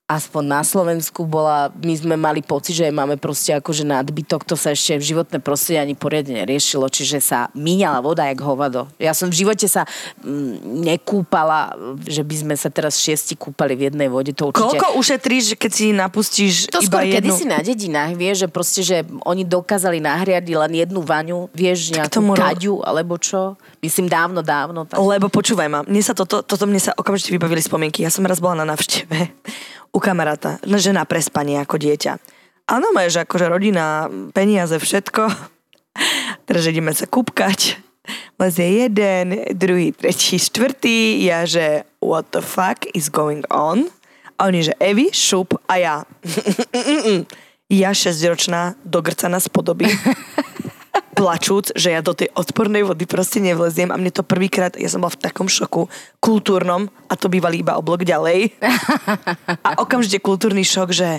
aspoň 0.04 0.44
na 0.44 0.62
Slovensku 0.68 1.24
bola, 1.24 1.72
my 1.80 1.94
sme 1.96 2.16
mali 2.20 2.44
pocit, 2.44 2.76
že 2.76 2.92
máme 2.92 3.16
proste 3.16 3.56
akože 3.56 3.88
nadbytok, 3.88 4.44
to 4.44 4.60
sa 4.60 4.76
ešte 4.76 5.00
v 5.00 5.08
životné 5.16 5.39
prostredie 5.39 5.80
ani 5.80 5.96
poriadne 5.96 6.44
neriešilo, 6.44 6.92
čiže 6.92 7.24
sa 7.24 7.48
míňala 7.56 8.04
voda 8.04 8.28
jak 8.28 8.44
hovado. 8.44 8.92
Ja 9.00 9.16
som 9.16 9.32
v 9.32 9.39
živote 9.39 9.63
sa 9.72 9.88
mm, 10.20 10.84
nekúpala, 10.84 11.72
že 12.04 12.20
by 12.20 12.36
sme 12.36 12.56
sa 12.60 12.68
teraz 12.68 13.00
šiesti 13.00 13.39
kúpali 13.39 13.80
v 13.80 13.88
jednej 13.88 14.12
vode, 14.12 14.36
to 14.36 14.52
určite... 14.52 14.60
Koľko 14.60 15.00
ušetríš, 15.00 15.56
keď 15.56 15.72
si 15.72 15.86
napustíš 15.96 16.68
To 16.68 16.84
iba 16.84 17.00
skôr 17.00 17.08
jednu? 17.08 17.32
kedysi 17.32 17.46
na 17.48 17.60
dedinách, 17.63 18.12
vieš, 18.20 18.44
že 18.44 18.48
proste, 18.52 18.82
že 18.84 19.08
oni 19.24 19.48
dokázali 19.48 20.04
nahriadiť 20.04 20.56
len 20.68 20.84
jednu 20.84 21.00
vaňu, 21.00 21.48
vieš, 21.56 21.96
nejakú 21.96 22.12
tomu 22.12 22.36
kaďu, 22.36 22.84
alebo 22.84 23.16
čo. 23.16 23.56
Myslím 23.80 24.12
dávno, 24.12 24.44
dávno. 24.44 24.84
Tak... 24.84 25.00
Lebo 25.00 25.32
počúvaj 25.32 25.68
ma, 25.72 25.80
mne 25.88 26.04
sa 26.04 26.12
toto, 26.12 26.44
toto 26.44 26.68
mne 26.68 26.84
sa 26.84 26.92
okamžite 26.92 27.32
vybavili 27.32 27.63
spomienky. 27.63 28.04
Ja 28.04 28.12
som 28.12 28.28
raz 28.28 28.44
bola 28.44 28.68
na 28.68 28.76
návšteve 28.76 29.32
u 29.93 29.99
kamaráta, 30.01 30.58
no, 30.65 30.82
že 30.82 30.89
na 30.89 31.06
prespanie 31.06 31.62
ako 31.62 31.77
dieťa. 31.77 32.17
Áno, 32.65 32.89
že 33.06 33.21
akože 33.23 33.45
rodina, 33.45 34.10
peniaze, 34.34 34.75
všetko. 34.82 35.29
Teraz 36.49 36.65
ideme 36.65 36.91
sa 36.97 37.06
kúpkať. 37.06 37.77
Lezie 38.41 38.89
jeden, 38.89 39.56
druhý, 39.56 39.95
tretí, 39.95 40.36
štvrtý. 40.36 41.23
Ja, 41.23 41.45
že 41.47 41.88
what 42.03 42.34
the 42.34 42.41
fuck 42.43 42.84
is 42.91 43.08
going 43.08 43.45
on? 43.47 43.88
A 44.41 44.49
oni, 44.49 44.65
že 44.65 44.73
Evi, 44.82 45.13
šup 45.13 45.56
a 45.69 45.73
ja. 45.77 45.95
ja 47.71 47.89
šesťročná, 47.93 48.75
dogrcaná 48.84 49.38
z 49.39 49.47
podoby 49.47 49.88
plačúc, 51.13 51.73
že 51.73 51.93
ja 51.93 52.01
do 52.01 52.13
tej 52.13 52.29
odpornej 52.34 52.86
vody 52.86 53.06
proste 53.06 53.41
nevleziem 53.41 53.89
a 53.93 53.97
mne 53.97 54.13
to 54.13 54.25
prvýkrát, 54.25 54.77
ja 54.77 54.89
som 54.89 55.01
bola 55.01 55.13
v 55.13 55.21
takom 55.21 55.49
šoku 55.49 55.89
kultúrnom 56.21 56.89
a 57.10 57.13
to 57.13 57.29
bývali 57.29 57.62
iba 57.62 57.77
o 57.77 57.86
blok 57.86 58.06
ďalej. 58.06 58.53
A 59.67 59.82
okamžite 59.82 60.21
kultúrny 60.21 60.65
šok, 60.65 60.89
že 60.93 61.10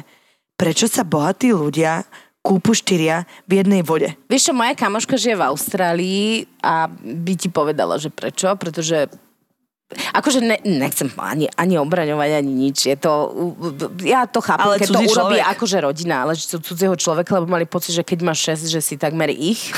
prečo 0.55 0.87
sa 0.87 1.03
bohatí 1.03 1.51
ľudia 1.51 2.07
kúpu 2.45 2.77
štyria 2.77 3.25
v 3.49 3.65
jednej 3.65 3.81
vode. 3.81 4.13
Vieš 4.29 4.51
čo, 4.51 4.53
moja 4.53 4.77
kamoška 4.77 5.17
žije 5.17 5.41
v 5.41 5.47
Austrálii 5.49 6.29
a 6.61 6.93
by 6.93 7.33
ti 7.41 7.49
povedala, 7.49 7.97
že 7.97 8.13
prečo, 8.13 8.53
pretože 8.61 9.09
Akože 9.93 10.41
ne, 10.41 10.57
nechcem 10.65 11.13
ani, 11.21 11.47
ani 11.55 11.77
obraňovať, 11.79 12.41
ani 12.41 12.53
nič. 12.67 12.89
Je 12.89 12.97
to, 12.97 13.13
ja 14.03 14.25
to 14.25 14.41
chápem, 14.41 14.65
Ale 14.65 14.81
keď 14.81 14.89
to 14.91 15.01
urobí 15.05 15.37
človek. 15.39 15.53
akože 15.55 15.79
rodina, 15.85 16.25
ale 16.25 16.33
že 16.35 16.57
cudzieho 16.57 16.97
človeka, 16.97 17.37
lebo 17.37 17.53
mali 17.53 17.69
pocit, 17.69 17.93
že 17.93 18.03
keď 18.03 18.19
máš 18.25 18.65
6, 18.65 18.75
že 18.75 18.81
si 18.81 18.95
takmer 18.97 19.29
ich. 19.31 19.71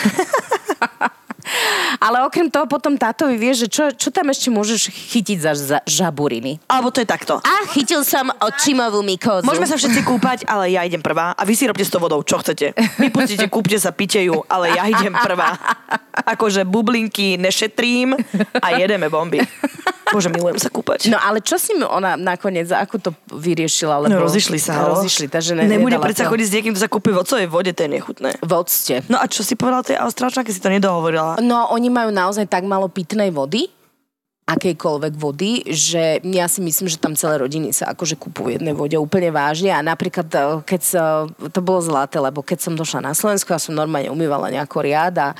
ale 2.07 2.23
okrem 2.23 2.47
toho 2.47 2.71
potom 2.71 2.95
táto 2.95 3.27
vieš, 3.35 3.66
že 3.66 3.69
čo, 3.69 3.85
čo 3.95 4.09
tam 4.14 4.31
ešte 4.31 4.47
môžeš 4.51 4.95
chytiť 4.95 5.38
za, 5.42 5.53
za 5.59 5.79
žaburiny. 5.83 6.62
Alebo 6.71 6.95
to 6.95 7.03
je 7.03 7.09
takto. 7.09 7.42
A 7.42 7.66
chytil 7.75 8.07
som 8.07 8.31
očimovú 8.38 9.03
mykózu. 9.03 9.42
Môžeme 9.42 9.66
sa 9.66 9.75
všetci 9.75 10.07
kúpať, 10.07 10.38
ale 10.47 10.71
ja 10.71 10.87
idem 10.87 11.03
prvá 11.03 11.35
a 11.35 11.42
vy 11.42 11.59
si 11.59 11.66
robte 11.66 11.83
s 11.83 11.90
tou 11.90 11.99
vodou, 11.99 12.23
čo 12.23 12.38
chcete. 12.38 12.79
Vypustite, 13.03 13.51
kúpte 13.51 13.79
sa, 13.79 13.90
pite 13.90 14.23
ju, 14.23 14.38
ale 14.47 14.75
ja 14.75 14.87
idem 14.87 15.14
prvá. 15.19 15.59
Akože 16.37 16.62
bublinky 16.62 17.35
nešetrím 17.38 18.14
a 18.62 18.66
jedeme 18.79 19.11
bomby. 19.11 19.42
Bože, 20.07 20.31
milujem 20.31 20.59
sa 20.62 20.71
kúpať. 20.71 21.11
No 21.11 21.19
ale 21.19 21.42
čo 21.42 21.59
si 21.59 21.75
mi 21.75 21.83
ona 21.83 22.14
nakoniec, 22.14 22.71
ako 22.71 22.97
to 22.99 23.11
vyriešila? 23.35 24.07
Lebo... 24.07 24.14
No 24.14 24.23
rozišli 24.23 24.59
sa. 24.62 24.87
Rozišli, 24.87 25.27
takže 25.27 25.59
ne, 25.59 25.66
Nebude 25.66 25.99
predsa 25.99 26.27
to. 26.27 26.31
chodiť 26.31 26.47
s 26.47 26.53
niekým, 26.55 26.73
kto 26.75 26.81
sa 26.87 26.90
kúpi 26.90 27.11
v 27.11 27.19
vode, 27.51 27.71
to 27.75 27.81
je 27.83 27.90
nechutné. 27.90 28.31
V 28.38 28.53
octe. 28.55 29.03
No 29.11 29.19
a 29.19 29.27
čo 29.27 29.42
si 29.42 29.59
povedala 29.59 29.83
tej 29.83 29.99
Austrálčanke, 29.99 30.55
si 30.55 30.62
to 30.62 30.71
nedohovorila? 30.71 31.42
No, 31.42 31.75
oni 31.75 31.90
majú 31.90 32.14
naozaj 32.14 32.47
tak 32.47 32.62
malo 32.62 32.87
pitnej 32.87 33.35
vody, 33.35 33.66
akejkoľvek 34.47 35.14
vody, 35.19 35.66
že 35.75 36.23
ja 36.23 36.47
si 36.47 36.62
myslím, 36.62 36.87
že 36.87 37.03
tam 37.03 37.19
celé 37.19 37.42
rodiny 37.42 37.75
sa 37.75 37.90
akože 37.90 38.14
kupujú 38.14 38.55
jednej 38.55 38.79
vode 38.79 38.95
úplne 38.95 39.35
vážne 39.35 39.75
a 39.75 39.83
napríklad 39.83 40.31
e, 40.31 40.38
keď 40.62 40.81
sa, 40.87 41.27
to 41.51 41.59
bolo 41.59 41.83
zlaté, 41.83 42.23
lebo 42.23 42.47
keď 42.47 42.62
som 42.62 42.79
došla 42.79 43.11
na 43.11 43.12
Slovensko 43.12 43.59
a 43.59 43.59
som 43.59 43.75
normálne 43.75 44.07
umývala 44.07 44.55
nejako 44.55 44.87
riad 44.87 45.19
a, 45.19 45.35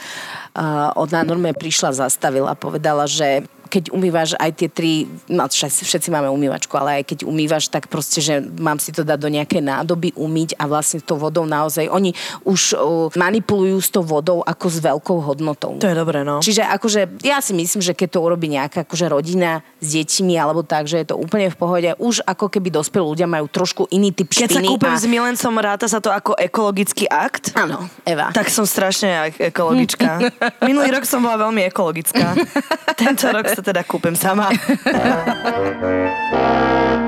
a 0.59 0.91
ona 0.99 1.23
normálne 1.23 1.55
prišla, 1.55 1.95
zastavila 1.95 2.51
a 2.51 2.59
povedala, 2.59 3.07
že 3.07 3.47
keď 3.77 3.93
umývaš 3.93 4.33
aj 4.41 4.51
tie 4.57 4.69
tri, 4.73 5.05
no 5.29 5.45
všetci, 5.53 6.09
máme 6.09 6.33
umývačku, 6.33 6.73
ale 6.81 7.05
aj 7.05 7.13
keď 7.13 7.19
umývaš, 7.29 7.69
tak 7.69 7.93
proste, 7.93 8.25
že 8.25 8.41
mám 8.41 8.81
si 8.81 8.89
to 8.89 9.05
dať 9.05 9.21
do 9.21 9.29
nejakej 9.29 9.61
nádoby 9.61 10.17
umyť 10.17 10.57
a 10.57 10.65
vlastne 10.65 11.05
tou 11.05 11.21
vodou 11.21 11.45
naozaj, 11.45 11.93
oni 11.93 12.17
už 12.49 12.73
uh, 12.73 13.13
manipulujú 13.13 13.77
s 13.77 13.93
tou 13.93 14.01
vodou 14.01 14.41
ako 14.41 14.67
s 14.73 14.81
veľkou 14.81 15.19
hodnotou. 15.21 15.77
To 15.77 15.85
je 15.85 15.93
dobré, 15.93 16.25
no. 16.25 16.41
Čiže 16.41 16.65
akože 16.65 17.21
ja 17.21 17.45
si 17.45 17.53
myslím, 17.53 17.85
že 17.85 17.93
keď 17.93 18.17
to 18.17 18.25
urobí 18.25 18.49
nejaká 18.49 18.89
akože 18.89 19.13
rodina 19.13 19.61
s 19.77 19.93
deťmi 19.93 20.41
alebo 20.41 20.65
tak, 20.65 20.89
že 20.89 21.05
je 21.05 21.13
to 21.13 21.21
úplne 21.21 21.53
v 21.53 21.57
pohode. 21.61 21.91
Už 22.01 22.25
ako 22.25 22.49
keby 22.49 22.73
dospelí 22.73 23.05
ľudia 23.05 23.29
majú 23.29 23.45
trošku 23.53 23.93
iný 23.93 24.09
typ 24.17 24.33
Keď 24.33 24.57
sa 24.57 24.65
špiny. 24.65 24.73
kúpem 24.73 24.95
a... 24.95 24.97
s 24.97 25.05
milencom, 25.05 25.53
ráta 25.61 25.85
sa 25.85 26.01
to 26.01 26.09
ako 26.09 26.33
ekologický 26.41 27.05
akt? 27.13 27.53
Áno, 27.53 27.93
Eva. 28.09 28.33
Tak 28.33 28.49
som 28.49 28.65
strašne 28.65 29.29
ek- 29.29 29.53
ekologická. 29.53 30.33
Minulý 30.69 30.97
rok 30.97 31.05
som 31.05 31.21
bola 31.21 31.45
veľmi 31.45 31.69
ekologická. 31.69 32.33
Tento 33.03 33.29
rok 33.29 33.45
sa 33.53 33.66
teda 33.67 33.83
kúpem 33.83 34.15
sama. 34.15 34.51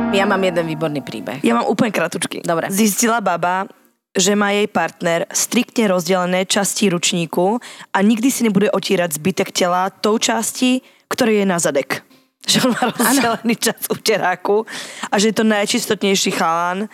Ja 0.08 0.24
mám 0.24 0.40
jeden 0.40 0.64
výborný 0.64 1.04
príbeh. 1.04 1.44
Ja 1.44 1.52
mám 1.52 1.68
úplne 1.68 1.92
kratučky. 1.92 2.40
Dobre. 2.40 2.72
Zistila 2.72 3.20
baba, 3.20 3.68
že 4.16 4.32
má 4.32 4.56
jej 4.56 4.64
partner 4.64 5.28
striktne 5.28 5.84
rozdelené 5.84 6.48
časti 6.48 6.88
ručníku 6.88 7.60
a 7.92 7.98
nikdy 8.00 8.32
si 8.32 8.48
nebude 8.48 8.72
otírať 8.72 9.20
zbytek 9.20 9.52
tela 9.52 9.92
tou 9.92 10.16
časti, 10.16 10.80
ktorý 11.12 11.44
je 11.44 11.46
na 11.46 11.60
zadek. 11.60 12.02
Že 12.48 12.58
on 12.64 12.72
má 12.72 12.84
rozdelený 12.88 13.54
čas 13.60 13.84
uteráku 13.92 14.64
a 15.12 15.20
že 15.20 15.28
je 15.28 15.36
to 15.36 15.44
najčistotnejší 15.44 16.32
chalán, 16.32 16.88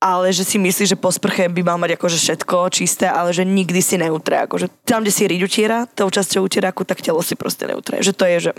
ale 0.00 0.32
že 0.32 0.48
si 0.48 0.56
myslí, 0.56 0.96
že 0.96 0.96
po 0.96 1.12
sprche 1.12 1.52
by 1.52 1.60
mal 1.60 1.76
mať 1.76 2.00
akože 2.00 2.16
všetko 2.16 2.72
čisté, 2.72 3.04
ale 3.04 3.36
že 3.36 3.44
nikdy 3.44 3.84
si 3.84 4.00
neutre. 4.00 4.48
Akože 4.48 4.72
tam, 4.88 5.04
kde 5.04 5.12
si 5.12 5.28
riť 5.28 5.40
utiera, 5.44 5.84
tou 5.84 6.08
časťou 6.08 6.48
uteráku, 6.48 6.88
tak 6.88 7.04
telo 7.04 7.20
si 7.20 7.36
proste 7.36 7.68
neutre. 7.68 8.00
Že 8.00 8.12
to 8.16 8.24
je, 8.24 8.36
že 8.48 8.50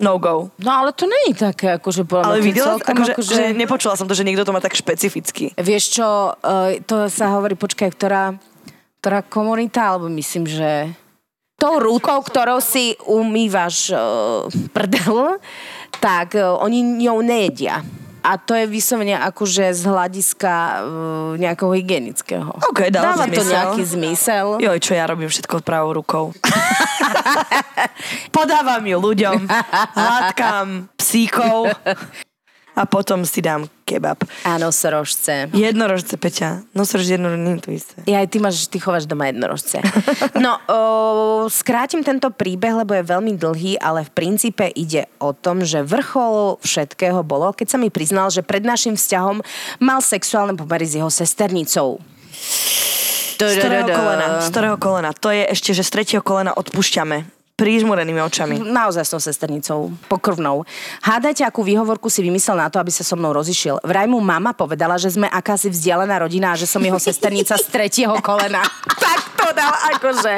no 0.00 0.16
go. 0.16 0.48
No 0.56 0.72
ale 0.72 0.96
to 0.96 1.04
není 1.04 1.36
také, 1.36 1.76
akože 1.76 2.08
podľa 2.08 2.24
Ale 2.24 2.40
videla, 2.40 2.80
celkom 2.80 2.96
akože, 2.96 3.12
akože... 3.12 3.28
že 3.28 3.44
nepočula 3.52 3.92
som 4.00 4.08
to, 4.08 4.16
že 4.16 4.24
niekto 4.24 4.48
to 4.48 4.56
má 4.56 4.64
tak 4.64 4.72
špecificky. 4.72 5.52
Vieš 5.60 5.84
čo, 6.00 6.32
eh, 6.32 6.80
to 6.88 7.12
sa 7.12 7.28
hovorí, 7.36 7.60
počkaj, 7.60 7.92
ktorá, 7.92 8.32
ktorá 9.04 9.20
komunita, 9.20 9.92
alebo 9.92 10.08
myslím, 10.08 10.48
že 10.48 10.96
tou 11.60 11.76
rukou, 11.76 12.20
ktorou 12.24 12.60
si 12.60 12.96
umývaš 13.08 13.88
uh, 13.88 14.44
prdel, 14.76 15.40
tak 16.04 16.36
uh, 16.36 16.60
oni 16.60 16.84
ňou 17.08 17.24
nejedia. 17.24 17.80
A 18.26 18.42
to 18.42 18.58
je 18.58 18.66
vyslovene 18.66 19.14
akože 19.14 19.70
z 19.70 19.82
hľadiska 19.86 20.52
uh, 20.52 20.78
nejakého 21.38 21.70
hygienického. 21.70 22.50
OK, 22.74 22.90
dáva 22.90 23.14
to 23.14 23.22
Dáva 23.22 23.24
to 23.30 23.38
zmysel. 23.38 23.54
nejaký 23.54 23.82
zmysel. 23.86 24.46
Joj, 24.58 24.78
čo 24.82 24.92
ja 24.98 25.06
robím 25.06 25.30
všetko 25.30 25.62
pravou 25.62 25.94
rukou. 26.02 26.34
Podávam 28.34 28.82
ju 28.82 28.98
ľuďom, 28.98 29.46
hladkám 29.94 30.90
psíkov 30.98 31.70
a 32.76 32.84
potom 32.84 33.24
si 33.24 33.40
dám 33.40 33.64
kebab. 33.88 34.20
A 34.44 34.60
nosorožce. 34.60 35.48
Jednorožce, 35.56 36.20
Peťa. 36.20 36.68
No 36.76 36.84
srž 36.84 37.16
jednorožce, 37.16 37.40
nie 37.40 37.56
je 37.56 37.62
to 37.64 37.70
isté. 37.72 37.96
Ja 38.04 38.20
ty 38.28 38.36
máš, 38.36 38.68
ty 38.68 38.76
chováš 38.76 39.08
doma 39.08 39.32
jednorožce. 39.32 39.80
No, 40.36 40.60
o, 40.68 41.48
skrátim 41.48 42.04
tento 42.04 42.28
príbeh, 42.28 42.84
lebo 42.84 42.92
je 42.92 43.08
veľmi 43.08 43.40
dlhý, 43.40 43.80
ale 43.80 44.04
v 44.04 44.10
princípe 44.12 44.68
ide 44.76 45.08
o 45.16 45.32
tom, 45.32 45.64
že 45.64 45.80
vrchol 45.80 46.60
všetkého 46.60 47.24
bolo, 47.24 47.56
keď 47.56 47.72
sa 47.72 47.78
mi 47.80 47.88
priznal, 47.88 48.28
že 48.28 48.44
pred 48.44 48.60
našim 48.60 49.00
vzťahom 49.00 49.40
mal 49.80 50.04
sexuálne 50.04 50.52
pomery 50.52 50.84
s 50.84 51.00
jeho 51.00 51.08
sesternicou. 51.08 52.04
Z 53.40 53.60
ktorého 53.60 53.88
kolena? 53.88 54.26
Z 54.44 54.48
ktorého 54.52 54.76
kolena? 54.76 55.10
To 55.16 55.32
je 55.32 55.44
ešte, 55.48 55.72
že 55.72 55.84
z 55.84 55.90
tretieho 55.92 56.22
kolena 56.24 56.52
odpúšťame. 56.52 57.35
Prížmurenými 57.56 58.20
očami. 58.20 58.60
Naozaj 58.60 59.08
s 59.08 59.10
tou 59.10 59.16
sesternicou, 59.16 59.88
pokrvnou. 60.12 60.68
Hádajte, 61.00 61.40
akú 61.40 61.64
výhovorku 61.64 62.12
si 62.12 62.20
vymyslel 62.20 62.60
na 62.60 62.68
to, 62.68 62.76
aby 62.76 62.92
sa 62.92 63.00
so 63.00 63.16
mnou 63.16 63.32
rozišiel. 63.32 63.80
Vraj 63.80 64.04
mu 64.04 64.20
mama 64.20 64.52
povedala, 64.52 65.00
že 65.00 65.08
sme 65.08 65.24
akási 65.24 65.72
vzdialená 65.72 66.20
rodina 66.20 66.52
a 66.52 66.56
že 66.60 66.68
som 66.68 66.84
jeho 66.84 67.00
sesternica 67.00 67.56
z 67.56 67.64
tretieho 67.72 68.12
kolena. 68.20 68.60
tak 69.00 69.20
to 69.40 69.48
dal 69.56 69.72
akože. 69.96 70.36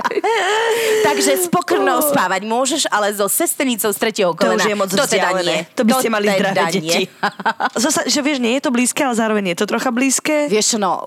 Takže 1.03 1.33
s 1.43 1.51
pokrvnou 1.51 2.07
spávať 2.07 2.47
môžeš, 2.47 2.87
ale 2.87 3.11
so 3.11 3.27
sesternicou 3.27 3.91
z 3.91 3.99
tretieho 3.99 4.31
To 4.31 4.39
kolena. 4.39 4.63
už 4.63 4.71
je 4.71 4.77
moc 4.79 4.87
to 4.87 5.03
teda 5.03 5.43
nie. 5.43 5.67
To 5.75 5.83
by 5.83 5.93
ste 5.99 6.09
mali 6.15 6.27
teda 6.31 6.39
zdravé 6.55 6.71
nie. 6.71 6.71
deti. 6.79 7.03
Zasa, 7.83 8.07
že 8.07 8.23
vieš, 8.23 8.39
nie 8.39 8.55
je 8.55 8.63
to 8.63 8.71
blízke, 8.71 9.03
ale 9.03 9.19
zároveň 9.19 9.45
je 9.51 9.57
to 9.59 9.67
trocha 9.67 9.91
blízke. 9.91 10.47
Vieš 10.47 10.79
no, 10.79 11.03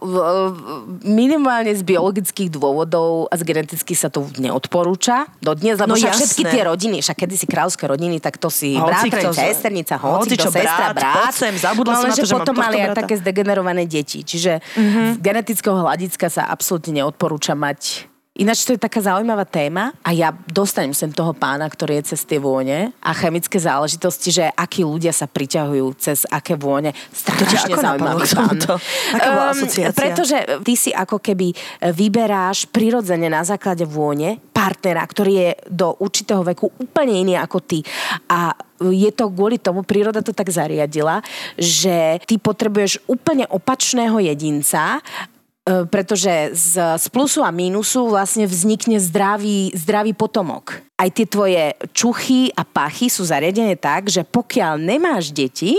minimálne 1.08 1.72
z 1.72 1.88
biologických 1.88 2.52
dôvodov 2.52 3.32
a 3.32 3.40
z 3.40 3.48
genetických 3.48 3.96
sa 3.96 4.12
to 4.12 4.28
neodporúča 4.36 5.32
dodnes, 5.40 5.80
lebo 5.80 5.94
No 5.94 6.01
však 6.02 6.12
jasné. 6.12 6.22
všetky 6.26 6.44
tie 6.50 6.62
rodiny, 6.68 6.98
však 7.06 7.18
kedysi 7.24 7.46
kráľovské 7.48 7.86
rodiny, 7.88 8.18
tak 8.20 8.36
to 8.42 8.50
si 8.50 8.76
Hoci 8.76 9.08
bratren, 9.08 9.32
kto- 9.32 9.38
sesternica, 9.38 9.96
hoci, 10.02 10.36
čo, 10.36 10.50
sestra, 10.52 10.92
poď 10.92 11.32
sem, 11.32 11.54
zabudla 11.56 11.94
no, 11.96 12.02
som 12.02 12.10
na 12.12 12.16
to, 12.18 12.28
že 12.28 12.36
potom 12.36 12.58
mali 12.58 12.78
aj 12.84 12.98
také 12.98 13.16
zdegenerované 13.22 13.88
deti, 13.88 14.26
čiže 14.26 14.60
mm-hmm. 14.60 15.08
z 15.16 15.18
genetického 15.24 15.78
hľadiska 15.80 16.28
sa 16.28 16.44
absolútne 16.52 17.00
neodporúča 17.00 17.56
mať 17.56 18.11
Ináč 18.42 18.66
to 18.66 18.74
je 18.74 18.82
taká 18.82 19.06
zaujímavá 19.06 19.46
téma 19.46 19.94
a 20.02 20.10
ja 20.18 20.34
dostanem 20.50 20.98
sem 20.98 21.14
toho 21.14 21.30
pána, 21.30 21.70
ktorý 21.70 22.02
je 22.02 22.18
cez 22.18 22.26
tie 22.26 22.42
vône 22.42 22.90
a 22.98 23.14
chemické 23.14 23.62
záležitosti, 23.62 24.34
že 24.34 24.50
akí 24.58 24.82
ľudia 24.82 25.14
sa 25.14 25.30
priťahujú 25.30 25.86
cez 26.02 26.26
aké 26.26 26.58
vône. 26.58 26.90
Strašne 27.14 27.78
zaujímavý 27.78 28.26
pán. 28.26 28.58
tomuto? 28.58 28.82
Aká 29.14 29.30
bola 29.30 29.54
asociácia? 29.54 29.94
pretože 29.94 30.38
ty 30.66 30.74
si 30.74 30.90
ako 30.90 31.22
keby 31.22 31.54
vyberáš 31.94 32.66
prirodzene 32.66 33.30
na 33.30 33.46
základe 33.46 33.86
vône 33.86 34.42
partnera, 34.50 35.06
ktorý 35.06 35.34
je 35.38 35.50
do 35.70 35.94
určitého 36.02 36.42
veku 36.42 36.74
úplne 36.82 37.22
iný 37.22 37.38
ako 37.38 37.62
ty. 37.62 37.86
A 38.26 38.58
je 38.90 39.12
to 39.14 39.30
kvôli 39.30 39.62
tomu, 39.62 39.86
príroda 39.86 40.26
to 40.26 40.34
tak 40.34 40.50
zariadila, 40.50 41.22
že 41.62 42.18
ty 42.26 42.42
potrebuješ 42.42 43.06
úplne 43.06 43.46
opačného 43.46 44.18
jedinca, 44.18 44.98
e, 44.98 45.41
pretože 45.66 46.58
z, 46.58 46.98
z 46.98 47.06
plusu 47.14 47.46
a 47.46 47.54
mínusu 47.54 48.10
vlastne 48.10 48.50
vznikne 48.50 48.98
zdravý, 48.98 49.70
zdravý 49.78 50.18
potomok. 50.18 50.82
Aj 50.98 51.10
tie 51.14 51.30
tvoje 51.30 51.78
čuchy 51.94 52.50
a 52.58 52.66
pachy 52.66 53.14
sú 53.14 53.22
zariadené 53.26 53.78
tak, 53.78 54.10
že 54.10 54.26
pokiaľ 54.26 54.82
nemáš 54.82 55.30
deti, 55.30 55.78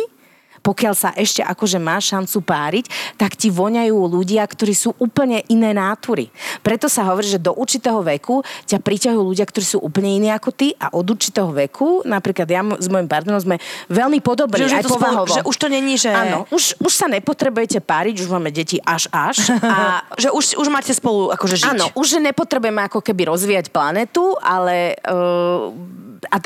pokiaľ 0.63 0.95
sa 0.95 1.11
ešte 1.13 1.43
akože 1.43 1.77
máš 1.77 2.15
šancu 2.15 2.39
páriť, 2.41 2.85
tak 3.19 3.35
ti 3.35 3.51
voňajú 3.51 3.99
ľudia, 4.07 4.47
ktorí 4.47 4.73
sú 4.73 4.95
úplne 4.97 5.43
iné 5.51 5.75
nátury. 5.75 6.31
Preto 6.63 6.87
sa 6.87 7.03
hovorí, 7.11 7.27
že 7.27 7.43
do 7.43 7.51
určitého 7.53 7.99
veku 8.01 8.41
ťa 8.65 8.79
priťahujú 8.79 9.23
ľudia, 9.23 9.43
ktorí 9.43 9.67
sú 9.67 9.79
úplne 9.83 10.15
iní 10.15 10.31
ako 10.31 10.55
ty 10.55 10.71
a 10.79 10.95
od 10.95 11.03
určitého 11.03 11.51
veku, 11.51 12.07
napríklad 12.07 12.47
ja 12.47 12.63
s 12.79 12.87
môjim 12.87 13.11
partnerom 13.11 13.43
sme 13.43 13.57
veľmi 13.91 14.23
podobní, 14.23 14.65
Že 14.65 14.79
aj 14.79 14.85
to 14.87 14.91
spolu- 14.95 15.03
povahovo. 15.03 15.35
že 15.35 15.43
už 15.43 15.57
to 15.59 15.67
není, 15.67 15.99
že- 15.99 16.15
Áno, 16.15 16.47
už, 16.55 16.79
už 16.79 16.93
sa 16.95 17.11
nepotrebujete 17.11 17.83
páriť, 17.83 18.23
už 18.23 18.29
máme 18.31 18.55
deti 18.55 18.79
až 18.79 19.11
až. 19.11 19.51
A 19.67 20.07
Že 20.23 20.31
už, 20.31 20.45
už 20.63 20.69
máte 20.71 20.95
spolu 20.95 21.35
akože 21.35 21.59
žiť. 21.59 21.71
Áno, 21.75 21.91
už 21.99 22.23
nepotrebujeme 22.23 22.87
ako 22.87 23.03
keby 23.03 23.27
rozvíjať 23.27 23.75
planetu, 23.75 24.39
ale, 24.39 24.95
uh, 25.11 25.73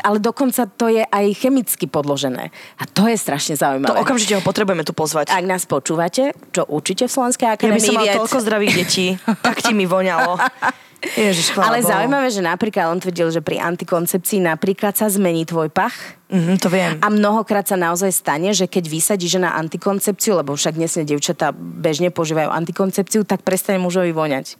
ale 0.00 0.16
dokonca 0.16 0.64
to 0.64 0.88
je 0.88 1.04
aj 1.04 1.24
chemicky 1.36 1.84
podložené. 1.84 2.48
A 2.80 2.88
to 2.88 3.04
je 3.10 3.16
strašne 3.20 3.54
To 3.58 3.60
zaujímavé. 3.60 3.98
Okamžite 4.06 4.32
ho 4.32 4.40
potrebujeme 4.40 4.86
tu 4.86 4.94
pozvať. 4.94 5.28
Ak 5.28 5.42
nás 5.42 5.66
počúvate, 5.66 6.30
čo 6.54 6.62
určite 6.64 7.04
v 7.04 7.12
Slovenskej 7.12 7.44
Ja 7.44 7.52
by 7.52 7.56
akadémii 7.58 7.82
som 7.82 7.94
mal 7.98 8.06
vied. 8.06 8.16
toľko 8.16 8.38
zdravých 8.40 8.72
detí, 8.78 9.06
tak 9.42 9.58
ti 9.60 9.74
mi 9.74 9.84
voňalo. 9.84 10.38
Ježiš, 10.96 11.52
Ale 11.54 11.84
Bohu. 11.84 11.92
zaujímavé, 11.92 12.32
že 12.32 12.40
napríklad 12.40 12.88
on 12.88 12.98
tvrdil, 12.98 13.28
že 13.30 13.44
pri 13.44 13.60
antikoncepcii 13.60 14.42
napríklad 14.42 14.96
sa 14.96 15.06
zmení 15.06 15.44
tvoj 15.44 15.68
pach. 15.68 15.94
Mhm, 16.32 16.56
to 16.58 16.66
viem. 16.66 16.98
A 16.98 17.12
mnohokrát 17.12 17.62
sa 17.62 17.76
naozaj 17.76 18.10
stane, 18.10 18.50
že 18.50 18.66
keď 18.66 18.88
vysadí 18.88 19.28
žena 19.28 19.54
antikoncepciu, 19.54 20.34
lebo 20.34 20.56
však 20.56 20.74
dnes 20.74 20.96
dievčatá 20.96 21.52
bežne 21.54 22.08
používajú 22.10 22.48
antikoncepciu, 22.48 23.22
tak 23.22 23.44
prestane 23.44 23.78
mužovi 23.78 24.10
voňať. 24.10 24.56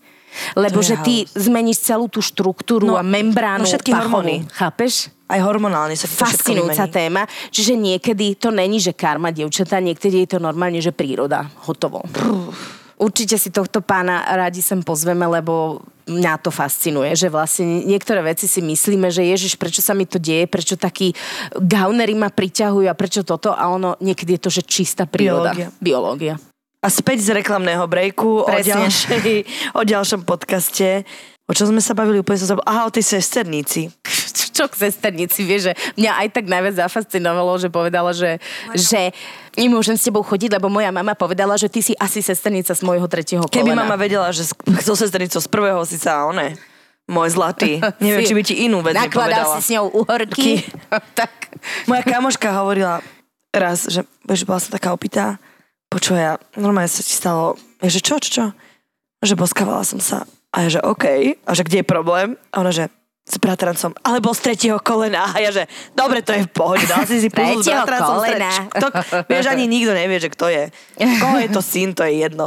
Lebo 0.55 0.81
že 0.81 0.96
ty 1.03 1.25
zmeníš 1.35 1.83
celú 1.83 2.07
tú 2.09 2.20
štruktúru 2.25 2.87
No, 2.87 2.99
a 2.99 3.05
membránu 3.05 3.64
no 3.64 3.68
všetky 3.68 3.90
pachovú. 3.92 4.22
hormóny. 4.22 4.46
Chápeš? 4.53 5.11
Aj 5.27 5.42
hormonálne 5.42 5.99
sa 5.99 6.07
Fascinujúca 6.07 6.87
téma. 6.87 7.27
Čiže 7.51 7.75
niekedy 7.75 8.38
to 8.38 8.55
není, 8.55 8.79
že 8.79 8.94
karma 8.94 9.35
dievčatá, 9.35 9.83
niekedy 9.83 10.22
je 10.22 10.37
to 10.37 10.38
normálne, 10.38 10.79
že 10.79 10.94
príroda. 10.94 11.51
Hotovo. 11.66 12.07
Určite 12.96 13.37
si 13.37 13.53
tohto 13.53 13.85
pána 13.85 14.25
radi 14.25 14.64
sem 14.64 14.81
pozveme, 14.81 15.27
lebo 15.29 15.85
mňa 16.07 16.38
to 16.40 16.55
fascinuje, 16.55 17.12
že 17.18 17.29
vlastne 17.29 17.83
niektoré 17.85 18.22
veci 18.22 18.46
si 18.46 18.62
myslíme, 18.62 19.11
že 19.11 19.27
Ježiš, 19.27 19.59
prečo 19.59 19.83
sa 19.83 19.92
mi 19.92 20.07
to 20.07 20.22
deje, 20.22 20.46
prečo 20.46 20.79
takí 20.79 21.12
gaunery 21.59 22.14
ma 22.14 22.30
priťahujú 22.30 22.87
a 22.87 22.95
prečo 22.95 23.26
toto 23.26 23.51
a 23.51 23.66
ono 23.68 23.99
niekedy 23.99 24.39
je 24.39 24.41
to, 24.41 24.51
že 24.55 24.62
čistá 24.64 25.05
príroda. 25.05 25.51
Biológia. 25.53 25.68
Biológia. 25.82 26.34
A 26.87 26.89
späť 26.89 27.18
z 27.20 27.34
reklamného 27.34 27.82
breaku 27.84 28.41
o, 28.41 28.47
ďalšej, 28.47 29.43
o 29.74 29.82
ďalšom 29.82 30.22
podcaste. 30.22 31.03
O 31.47 31.55
čom 31.55 31.66
sme 31.66 31.82
sa 31.82 31.95
bavili, 31.95 32.18
úplne 32.18 32.39
som 32.39 32.55
zabudla. 32.55 32.66
Aha, 32.66 32.80
o 32.87 32.95
tej 32.95 33.18
sesternici. 33.18 33.91
čo 34.51 34.66
k 34.66 34.74
sesternici, 34.80 35.43
vieš, 35.43 35.68
že 35.68 35.72
mňa 35.95 36.12
aj 36.16 36.28
tak 36.32 36.45
najviac 36.47 36.74
zafascinovalo, 36.78 37.59
že 37.59 37.68
povedala, 37.68 38.11
že, 38.11 38.39
že 38.72 39.12
nemôžem 39.53 39.95
s 39.95 40.07
tebou 40.07 40.22
chodiť, 40.22 40.57
lebo 40.57 40.66
moja 40.66 40.89
mama 40.89 41.12
povedala, 41.12 41.55
že 41.55 41.68
ty 41.68 41.82
si 41.82 41.93
asi 41.95 42.18
sesternica 42.18 42.70
z 42.70 42.80
môjho 42.80 43.05
tretieho 43.05 43.45
kolena. 43.45 43.53
Keby 43.53 43.72
mama 43.76 43.95
vedela, 43.95 44.30
že 44.30 44.47
s- 44.47 44.57
so 44.80 44.95
sesternicou 44.95 45.39
z 45.39 45.47
prvého 45.47 45.82
si 45.84 46.01
sa 46.01 46.24
one, 46.24 46.57
môj 47.05 47.37
zlatý, 47.37 47.78
neviem, 48.01 48.24
Si 48.24 48.30
či 48.30 48.34
by 48.34 48.43
ti 48.43 48.55
inú 48.64 48.80
vec 48.80 48.97
Nakladal 48.97 49.45
nepovedala. 49.45 49.55
si 49.55 49.61
s 49.61 49.70
ňou 49.70 49.87
uhorky. 49.93 50.64
tak. 51.20 51.30
Moja 51.84 52.03
kamoška 52.03 52.49
hovorila 52.57 53.05
raz, 53.51 53.87
že, 53.87 54.03
vieš, 54.24 54.43
bola 54.43 54.57
som 54.57 54.72
taká 54.72 54.91
opitá, 54.91 55.37
počuj, 55.89 56.16
ja, 56.18 56.34
normálne 56.59 56.91
sa 56.91 57.03
ti 57.03 57.14
stalo, 57.14 57.55
ja, 57.82 57.89
že 57.91 58.01
čo, 58.03 58.18
čo, 58.18 58.30
čo? 58.30 58.45
Že 59.22 59.34
boskávala 59.39 59.82
som 59.82 59.99
sa. 59.99 60.26
A 60.55 60.66
ja, 60.66 60.78
že 60.78 60.80
OK. 60.80 61.05
A 61.45 61.51
že 61.53 61.66
kde 61.66 61.82
je 61.82 61.87
problém? 61.87 62.39
A 62.53 62.64
ona, 62.64 62.72
že 62.72 62.89
s 63.26 63.43
bratrancom, 63.43 63.91
alebo 64.07 64.30
z 64.30 64.41
tretieho 64.41 64.78
kolena. 64.78 65.34
A 65.34 65.43
ja, 65.43 65.51
že 65.51 65.66
dobre, 65.99 66.22
to 66.22 66.30
je 66.30 66.47
v 66.47 66.51
pohode, 66.55 66.87
dal 66.87 67.03
si 67.03 67.18
si 67.18 67.26
puzzle 67.34 67.59
s 67.59 67.66
bratrancom. 67.66 68.22
kolena. 68.22 68.51
Kto, 68.70 68.87
vieš, 69.26 69.47
ani 69.51 69.66
nikto 69.66 69.91
nevie, 69.91 70.22
že 70.22 70.30
kto 70.30 70.47
je. 70.47 70.70
Koho 71.22 71.37
je 71.43 71.49
to 71.51 71.59
syn, 71.59 71.91
to 71.91 72.07
je 72.07 72.22
jedno. 72.22 72.47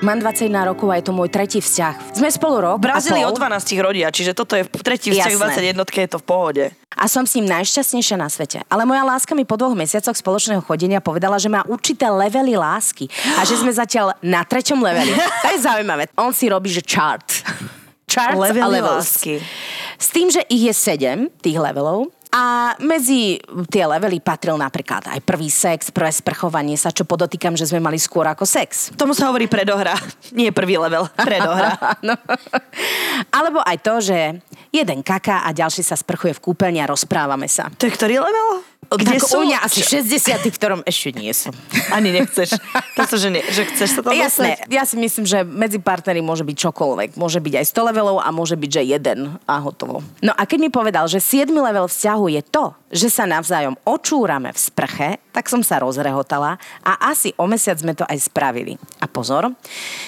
Mám 0.00 0.24
21 0.24 0.48
rokov 0.64 0.88
a 0.88 0.96
je 0.96 1.04
to 1.04 1.12
môj 1.12 1.28
tretí 1.28 1.60
vzťah. 1.60 2.16
Sme 2.16 2.32
spolu 2.32 2.56
rok 2.64 2.80
V 2.80 2.88
Brazílii 2.88 3.20
a 3.20 3.28
od 3.28 3.36
pol 3.36 3.52
12 3.52 3.84
rodia, 3.84 4.08
čiže 4.08 4.32
toto 4.32 4.56
je 4.56 4.64
tretí 4.80 5.12
vzťah 5.12 5.32
Jasné. 5.36 5.76
21 5.76 5.76
je 5.76 6.08
to 6.08 6.18
v 6.18 6.24
pohode. 6.24 6.64
a 6.72 7.04
som 7.04 7.28
s 7.28 7.36
ním 7.36 7.44
najšťastnejšia 7.44 8.16
na 8.16 8.32
svete. 8.32 8.64
Ale 8.72 8.88
moja 8.88 9.04
láska 9.04 9.36
mi 9.36 9.44
po 9.44 9.60
dvoch 9.60 9.76
mesiacoch 9.76 10.16
spoločného 10.16 10.64
chodenia 10.64 11.04
povedala, 11.04 11.36
že 11.36 11.52
má 11.52 11.60
určité 11.68 12.08
levely 12.08 12.56
lásky 12.56 13.12
a 13.36 13.44
že 13.44 13.60
sme 13.60 13.68
zatiaľ 13.68 14.16
na 14.24 14.40
treťom 14.40 14.80
leveli. 14.80 15.12
To 15.12 15.48
je 15.52 15.58
zaujímavé. 15.68 16.08
On 16.16 16.32
si 16.32 16.48
robí, 16.48 16.72
že 16.72 16.80
chart. 16.80 17.44
Charts 18.08 18.40
a 18.40 18.40
Levely 18.40 18.80
levels. 18.80 19.04
lásky. 19.04 19.36
S 20.00 20.08
tým, 20.08 20.32
že 20.32 20.40
ich 20.48 20.64
je 20.64 20.72
sedem, 20.72 21.28
tých 21.44 21.60
levelov, 21.60 22.08
a 22.30 22.78
medzi 22.78 23.42
tie 23.66 23.84
levely 23.90 24.22
patril 24.22 24.54
napríklad 24.54 25.10
aj 25.10 25.18
prvý 25.26 25.50
sex, 25.50 25.90
prvé 25.90 26.14
sprchovanie 26.14 26.78
sa, 26.78 26.94
čo 26.94 27.02
podotýkam, 27.02 27.58
že 27.58 27.66
sme 27.66 27.82
mali 27.82 27.98
skôr 27.98 28.22
ako 28.30 28.46
sex. 28.46 28.94
Tomu 28.94 29.18
sa 29.18 29.26
hovorí 29.26 29.50
predohra. 29.50 29.98
Nie 30.38 30.54
prvý 30.54 30.78
level, 30.78 31.10
predohra. 31.28 31.74
Áno. 31.98 32.14
Alebo 33.34 33.58
aj 33.66 33.76
to, 33.82 33.94
že 33.98 34.18
jeden 34.70 35.02
kaká 35.02 35.42
a 35.42 35.50
ďalší 35.50 35.82
sa 35.82 35.98
sprchuje 35.98 36.38
v 36.38 36.44
kúpeľni 36.50 36.78
a 36.78 36.86
rozprávame 36.86 37.50
sa. 37.50 37.66
To 37.82 37.90
je 37.90 37.92
ktorý 37.98 38.22
level? 38.22 38.62
Kde 38.90 39.22
tak 39.22 39.22
sú? 39.22 39.38
u 39.38 39.46
mňa 39.46 39.58
asi 39.62 39.86
60, 39.86 40.50
v 40.50 40.56
ktorom 40.58 40.80
ešte 40.82 41.14
nie 41.14 41.30
som. 41.30 41.54
Ani 41.94 42.10
nechceš. 42.10 42.58
To 42.98 43.06
nie, 43.30 43.42
že 43.54 43.62
chceš 43.70 43.88
sa 43.96 44.00
tam 44.02 44.12
Jasné, 44.12 44.58
dostať? 44.58 44.74
ja 44.74 44.82
si 44.82 44.96
myslím, 44.98 45.24
že 45.24 45.38
medzi 45.46 45.78
partnery 45.78 46.18
môže 46.18 46.42
byť 46.42 46.56
čokoľvek. 46.58 47.08
Môže 47.14 47.38
byť 47.38 47.54
aj 47.62 47.66
100 47.70 47.88
levelov 47.90 48.16
a 48.18 48.28
môže 48.34 48.58
byť, 48.58 48.70
že 48.70 48.82
jeden 48.90 49.38
a 49.46 49.54
hotovo. 49.62 50.02
No 50.20 50.34
a 50.34 50.42
keď 50.42 50.58
mi 50.58 50.70
povedal, 50.74 51.06
že 51.06 51.22
7 51.22 51.54
level 51.54 51.86
vzťahu 51.86 52.24
je 52.34 52.42
to, 52.50 52.74
že 52.90 53.08
sa 53.08 53.24
navzájom 53.30 53.78
očúrame 53.86 54.50
v 54.50 54.58
sprche, 54.58 55.08
tak 55.34 55.50
som 55.50 55.64
sa 55.64 55.82
rozrehotala 55.82 56.60
a 56.84 56.92
asi 57.10 57.34
o 57.40 57.48
mesiac 57.48 57.80
sme 57.80 57.96
to 57.96 58.04
aj 58.06 58.30
spravili. 58.30 58.76
A 59.02 59.08
pozor, 59.08 59.50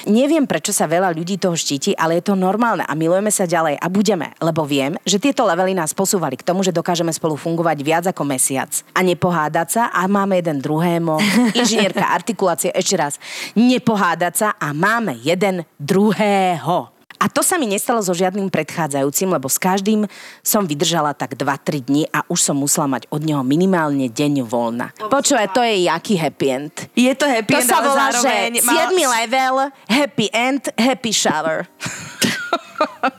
neviem, 0.07 0.45
prečo 0.47 0.71
sa 0.71 0.87
veľa 0.87 1.11
ľudí 1.17 1.41
toho 1.41 1.57
štíti, 1.57 1.97
ale 1.97 2.21
je 2.21 2.31
to 2.31 2.39
normálne 2.39 2.85
a 2.85 2.93
milujeme 2.95 3.33
sa 3.33 3.49
ďalej 3.49 3.81
a 3.81 3.87
budeme, 3.89 4.37
lebo 4.39 4.63
viem, 4.69 4.95
že 5.09 5.19
tieto 5.19 5.49
levely 5.49 5.73
nás 5.73 5.97
posúvali 5.97 6.37
k 6.37 6.47
tomu, 6.47 6.61
že 6.61 6.77
dokážeme 6.77 7.11
spolu 7.11 7.41
fungovať 7.41 7.79
viac 7.81 8.05
ako 8.07 8.23
mesiac 8.29 8.71
a 8.93 9.01
nepohádať 9.01 9.69
sa 9.73 9.83
a 9.91 10.05
máme 10.05 10.39
jeden 10.39 10.61
druhému. 10.61 11.17
Inžinierka 11.59 12.13
artikulácie, 12.13 12.71
ešte 12.77 12.95
raz, 13.01 13.17
nepohádať 13.57 14.35
sa 14.37 14.49
a 14.61 14.77
máme 14.77 15.17
jeden 15.25 15.65
druhého. 15.81 16.92
A 17.23 17.31
to 17.31 17.39
sa 17.39 17.55
mi 17.55 17.71
nestalo 17.71 18.03
so 18.03 18.11
žiadnym 18.11 18.51
predchádzajúcim, 18.51 19.31
lebo 19.31 19.47
s 19.47 19.55
každým 19.55 20.11
som 20.43 20.67
vydržala 20.67 21.15
tak 21.15 21.39
2-3 21.39 21.87
dní 21.87 22.03
a 22.11 22.27
už 22.27 22.43
som 22.43 22.59
musela 22.59 22.91
mať 22.91 23.07
od 23.15 23.23
neho 23.23 23.47
minimálne 23.47 24.11
deň 24.11 24.43
voľna. 24.43 24.91
Počúvaj, 24.99 25.55
to 25.55 25.63
je 25.63 25.87
jaký 25.87 26.19
happy 26.19 26.47
end. 26.51 26.75
Je 26.99 27.15
to 27.15 27.31
happy 27.31 27.55
To 27.55 27.63
end, 27.63 27.71
sa 27.71 27.79
volá, 27.79 28.11
že 28.11 28.59
má- 28.67 28.91
7 28.91 28.99
level, 29.23 29.55
happy 29.87 30.27
end, 30.35 30.67
happy 30.75 31.15
shower. 31.15 31.71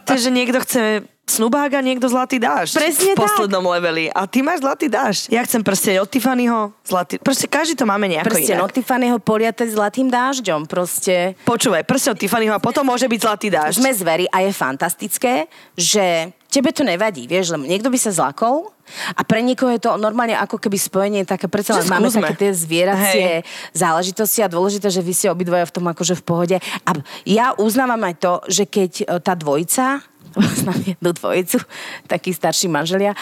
To 0.05 0.09
je, 0.15 0.27
že 0.27 0.31
niekto 0.31 0.59
chce 0.61 1.03
snubák 1.23 1.71
a 1.71 1.81
niekto 1.81 2.11
zlatý 2.11 2.35
dáš. 2.35 2.75
Presne 2.75 3.15
v 3.15 3.17
tak. 3.17 3.23
poslednom 3.23 3.63
leveli. 3.63 4.11
A 4.11 4.27
ty 4.27 4.43
máš 4.43 4.59
zlatý 4.59 4.91
dáš. 4.91 5.31
Ja 5.31 5.39
chcem 5.47 5.63
prsteň 5.63 6.03
od 6.03 6.09
Tiffanyho. 6.11 6.75
Zlatý. 6.83 7.15
Proste 7.23 7.47
každý 7.47 7.79
to 7.79 7.87
máme 7.87 8.11
nejako 8.11 8.35
Proste 8.35 8.53
inak. 8.53 8.67
od 8.67 8.71
Tiffanyho 8.75 9.17
poliate 9.23 9.63
zlatým 9.63 10.11
dážďom. 10.11 10.67
Proste 10.67 11.39
Počúvaj, 11.47 11.87
prsteň 11.87 12.09
od 12.11 12.19
Tiffanyho 12.19 12.53
a 12.53 12.59
potom 12.59 12.83
môže 12.83 13.07
byť 13.07 13.19
zlatý 13.23 13.47
dáš. 13.47 13.79
sme 13.79 13.95
zveri 13.95 14.27
a 14.27 14.43
je 14.43 14.51
fantastické, 14.51 15.47
že 15.79 16.35
tebe 16.53 16.69
to 16.69 16.85
nevadí, 16.85 17.25
vieš, 17.25 17.57
lebo 17.57 17.65
niekto 17.65 17.89
by 17.89 17.97
sa 17.97 18.13
zlakol 18.13 18.69
a 19.17 19.21
pre 19.25 19.41
niekoho 19.41 19.73
je 19.73 19.81
to 19.81 19.97
normálne 19.97 20.37
ako 20.37 20.61
keby 20.61 20.77
spojenie 20.77 21.25
také, 21.25 21.49
predsa 21.49 21.81
len 21.81 21.89
máme 21.89 22.13
také 22.13 22.37
tie 22.37 22.51
zvieracie 22.53 23.41
záležitosti 23.73 24.45
a 24.45 24.51
dôležité, 24.51 24.93
že 24.93 25.01
vy 25.01 25.13
ste 25.17 25.33
obidvaja 25.33 25.65
v 25.65 25.75
tom 25.81 25.85
akože 25.89 26.13
v 26.21 26.23
pohode. 26.23 26.57
A 26.61 26.91
ja 27.25 27.57
uznávam 27.57 27.99
aj 28.05 28.15
to, 28.21 28.33
že 28.45 28.69
keď 28.69 28.91
e, 29.01 29.05
tá 29.17 29.33
dvojica 29.33 30.05
poznám 30.37 30.79
jednu 30.93 31.09
dvojicu, 31.13 31.57
takí 32.09 32.33
starší 32.33 32.69
manželia 32.69 33.13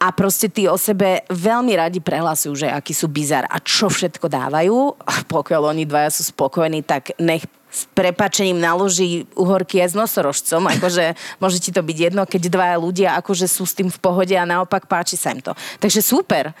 a 0.00 0.06
proste 0.16 0.48
tí 0.48 0.64
o 0.68 0.76
sebe 0.80 1.24
veľmi 1.28 1.72
radi 1.76 2.00
prehlasujú, 2.00 2.64
že 2.64 2.68
aký 2.68 2.96
sú 2.96 3.08
bizar 3.08 3.44
a 3.48 3.60
čo 3.60 3.92
všetko 3.92 4.28
dávajú. 4.28 4.96
Pokiaľ 5.28 5.76
oni 5.76 5.84
dvaja 5.84 6.08
sú 6.12 6.32
spokojní, 6.32 6.84
tak 6.84 7.16
nech 7.20 7.44
s 7.74 7.90
prepačením 7.90 8.62
naloží 8.62 9.26
uhorky 9.34 9.82
aj 9.82 9.90
s 9.90 9.98
nosorožcom. 9.98 10.62
Akože 10.78 11.18
môže 11.42 11.58
ti 11.58 11.74
to 11.74 11.82
byť 11.82 11.96
jedno, 11.98 12.22
keď 12.22 12.42
dvaja 12.46 12.76
ľudia 12.78 13.08
akože 13.18 13.50
sú 13.50 13.66
s 13.66 13.74
tým 13.74 13.90
v 13.90 13.98
pohode 13.98 14.34
a 14.38 14.46
naopak 14.46 14.86
páči 14.86 15.18
sa 15.18 15.34
im 15.34 15.42
to. 15.42 15.50
Takže 15.82 15.98
super. 15.98 16.54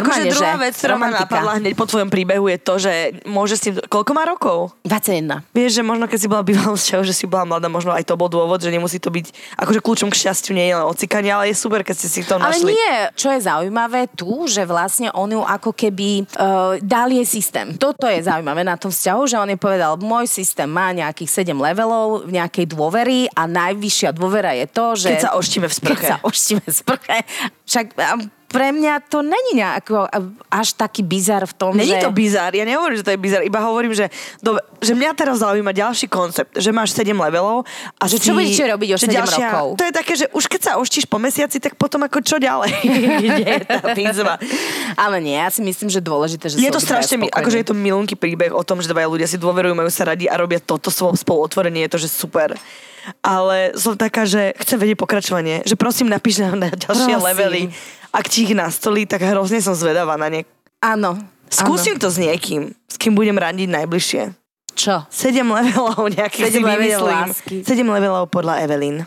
Akože 0.00 0.22
druhá 0.32 0.54
že 0.56 0.62
vec, 0.64 0.74
ktorá 0.74 0.94
ma 0.98 1.08
napadla 1.12 1.52
hneď 1.62 1.74
po 1.78 1.86
tvojom 1.86 2.10
príbehu 2.10 2.46
je 2.50 2.58
to, 2.58 2.74
že 2.80 2.92
môže 3.28 3.54
si... 3.60 3.70
Koľko 3.70 4.10
má 4.16 4.26
rokov? 4.26 4.74
21. 4.86 5.44
Vieš, 5.54 5.70
že 5.78 5.82
možno 5.86 6.10
keď 6.10 6.18
si 6.18 6.28
bola 6.30 6.42
v 6.42 6.48
bývalom 6.54 6.76
vzťahu, 6.78 7.02
že 7.06 7.14
si 7.14 7.24
bola 7.28 7.44
mladá, 7.46 7.68
možno 7.70 7.94
aj 7.94 8.04
to 8.06 8.18
bol 8.18 8.26
dôvod, 8.26 8.58
že 8.58 8.72
nemusí 8.74 8.98
to 8.98 9.12
byť... 9.14 9.56
Akože 9.60 9.80
kľúčom 9.84 10.08
k 10.10 10.16
šťastiu 10.26 10.52
nie 10.56 10.66
je 10.66 10.74
len 10.74 10.86
ocikanie, 10.86 11.30
ale 11.30 11.52
je 11.52 11.56
super, 11.56 11.86
keď 11.86 11.94
ste 11.94 12.08
si 12.10 12.20
to 12.26 12.40
Ale 12.40 12.54
našli. 12.54 12.74
nie, 12.74 12.94
čo 13.14 13.30
je 13.30 13.40
zaujímavé 13.44 14.10
tu, 14.12 14.46
že 14.50 14.66
vlastne 14.66 15.12
on 15.14 15.30
ju 15.30 15.42
ako 15.42 15.70
keby 15.72 16.24
uh, 16.24 16.76
dal 16.82 17.08
jej 17.12 17.26
systém. 17.26 17.76
Toto 17.78 18.10
je 18.10 18.24
zaujímavé 18.24 18.66
na 18.66 18.74
tom 18.74 18.90
vzťahu, 18.90 19.22
že 19.30 19.36
on 19.38 19.48
jej 19.50 19.60
povedal, 19.60 19.98
môj 20.00 20.26
systém 20.26 20.66
má 20.66 20.90
nejakých 20.90 21.46
7 21.46 21.54
levelov 21.54 22.26
v 22.26 22.40
nejakej 22.40 22.66
dôvery 22.70 23.30
a 23.32 23.46
najvyššia 23.46 24.10
dôvera 24.16 24.56
je 24.58 24.66
to, 24.70 24.84
že... 24.98 25.08
Keď 25.14 25.24
sa 25.30 25.32
oštíme 25.38 25.66
v 25.70 25.74
sprche. 25.74 25.94
Keď 26.04 26.10
sa 26.10 26.18
oštíme 26.24 26.64
v 26.64 26.74
sprche. 26.74 27.16
Však 27.64 27.86
pre 28.54 28.70
mňa 28.70 29.10
to 29.10 29.26
není 29.26 29.58
nejako 29.58 30.06
až 30.46 30.78
taký 30.78 31.02
bizar 31.02 31.42
v 31.42 31.54
tom, 31.58 31.72
Není 31.74 31.98
že... 31.98 32.06
to 32.06 32.14
bizar, 32.14 32.54
ja 32.54 32.62
nehovorím, 32.62 33.02
že 33.02 33.04
to 33.04 33.10
je 33.10 33.18
bizar, 33.18 33.42
iba 33.42 33.58
hovorím, 33.58 33.90
že, 33.90 34.06
dobe, 34.38 34.62
že 34.78 34.94
mňa 34.94 35.10
teraz 35.18 35.42
zaujíma 35.42 35.74
ďalší 35.74 36.06
koncept, 36.06 36.54
že 36.54 36.70
máš 36.70 36.94
7 36.94 37.10
levelov 37.18 37.66
a 37.98 38.06
Že 38.06 38.16
si, 38.22 38.24
čo 38.30 38.32
budete 38.38 38.64
robiť 38.70 38.88
o 38.94 38.98
že 39.02 39.06
7 39.10 39.26
rokov? 39.26 39.66
To 39.74 39.84
je 39.84 39.92
také, 39.92 40.12
že 40.14 40.26
už 40.30 40.44
keď 40.46 40.60
sa 40.62 40.72
oštíš 40.78 41.10
po 41.10 41.18
mesiaci, 41.18 41.58
tak 41.58 41.74
potom 41.74 42.06
ako 42.06 42.22
čo 42.22 42.38
ďalej? 42.38 42.70
Kde 43.26 43.42
je 43.42 43.58
tá 43.66 43.82
výzva? 43.98 44.38
Ale 44.94 45.18
nie, 45.18 45.34
ja 45.34 45.50
si 45.50 45.58
myslím, 45.58 45.90
že 45.90 45.98
dôležité, 45.98 46.46
že 46.46 46.62
Je 46.62 46.70
to 46.70 46.78
strašne, 46.78 47.18
mi, 47.18 47.26
akože 47.26 47.58
je 47.58 47.66
to 47.66 47.74
milunký 47.74 48.14
príbeh 48.14 48.54
o 48.54 48.62
tom, 48.62 48.78
že 48.78 48.86
dvaja 48.86 49.10
ľudia 49.10 49.26
si 49.26 49.34
dôverujú, 49.34 49.74
majú 49.74 49.90
sa 49.90 50.06
radi 50.06 50.30
a 50.30 50.38
robia 50.38 50.62
toto 50.62 50.94
svoj 50.94 51.18
spoluotvorenie, 51.18 51.90
je 51.90 51.90
to, 51.90 51.98
že 51.98 52.08
super. 52.08 52.54
Ale 53.20 53.76
som 53.76 53.96
taká, 53.96 54.24
že 54.24 54.56
chcem 54.60 54.80
vedieť 54.80 54.96
pokračovanie, 54.96 55.62
že 55.64 55.76
prosím 55.76 56.08
napíš 56.08 56.40
nám 56.40 56.56
na 56.56 56.68
ďalšie 56.72 57.14
Prosím. 57.14 57.26
levely. 57.26 57.62
Ak 58.14 58.30
ti 58.30 58.46
ich 58.46 58.54
nastolí, 58.54 59.04
tak 59.04 59.26
hrozne 59.26 59.58
som 59.60 59.74
zvedavá 59.74 60.14
na 60.16 60.30
ne. 60.30 60.40
Áno. 60.80 61.18
Skúsim 61.50 62.00
to 62.00 62.08
s 62.08 62.16
niekým, 62.16 62.72
s 62.88 62.96
kým 62.96 63.12
budem 63.14 63.36
radiť 63.36 63.68
najbližšie. 63.70 64.22
Čo? 64.74 65.06
7 65.06 65.38
levelov 65.46 66.02
nejakých 66.10 66.50
si 66.50 66.58
Sedem 66.58 66.66
levelov 66.66 67.06
vymyslím. 67.06 67.62
7 67.62 67.94
levelov 67.94 68.24
podľa 68.26 68.58
Evelyn. 68.66 69.06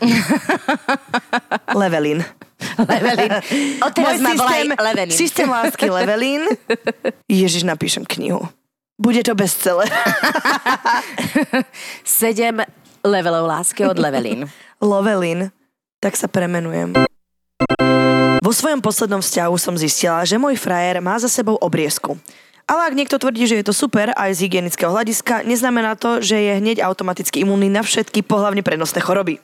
Levelin. 1.76 2.24
Levelin. 2.80 3.32
Odteraz 3.86 4.16
Môj 4.16 4.24
ma 4.24 4.32
systém, 4.32 4.66
Levelin. 4.72 5.10
systém 5.12 5.48
lásky 5.48 5.86
Levelin. 6.00 6.42
Ježiš, 7.28 7.68
napíšem 7.68 8.08
knihu. 8.08 8.48
Bude 8.96 9.20
to 9.22 9.36
bestseller. 9.36 9.86
7 12.02 12.64
levelov 13.08 13.48
lásky 13.48 13.88
od 13.88 13.96
Levelin. 13.96 14.44
Lovelin. 14.84 15.48
Tak 15.98 16.14
sa 16.14 16.28
premenujem. 16.28 16.94
Vo 18.38 18.52
svojom 18.54 18.78
poslednom 18.78 19.18
vzťahu 19.18 19.56
som 19.58 19.74
zistila, 19.74 20.22
že 20.22 20.38
môj 20.38 20.54
frajer 20.54 21.02
má 21.02 21.18
za 21.18 21.26
sebou 21.26 21.58
obriezku. 21.58 22.14
Ale 22.68 22.84
ak 22.86 22.94
niekto 22.94 23.16
tvrdí, 23.16 23.48
že 23.48 23.58
je 23.58 23.66
to 23.66 23.74
super 23.74 24.12
aj 24.12 24.36
z 24.36 24.46
hygienického 24.46 24.92
hľadiska, 24.92 25.42
neznamená 25.42 25.96
to, 25.96 26.20
že 26.20 26.36
je 26.36 26.52
hneď 26.60 26.84
automaticky 26.84 27.42
imúnny 27.42 27.72
na 27.72 27.80
všetky 27.80 28.20
pohlavne 28.22 28.60
prenosné 28.60 29.00
choroby. 29.00 29.40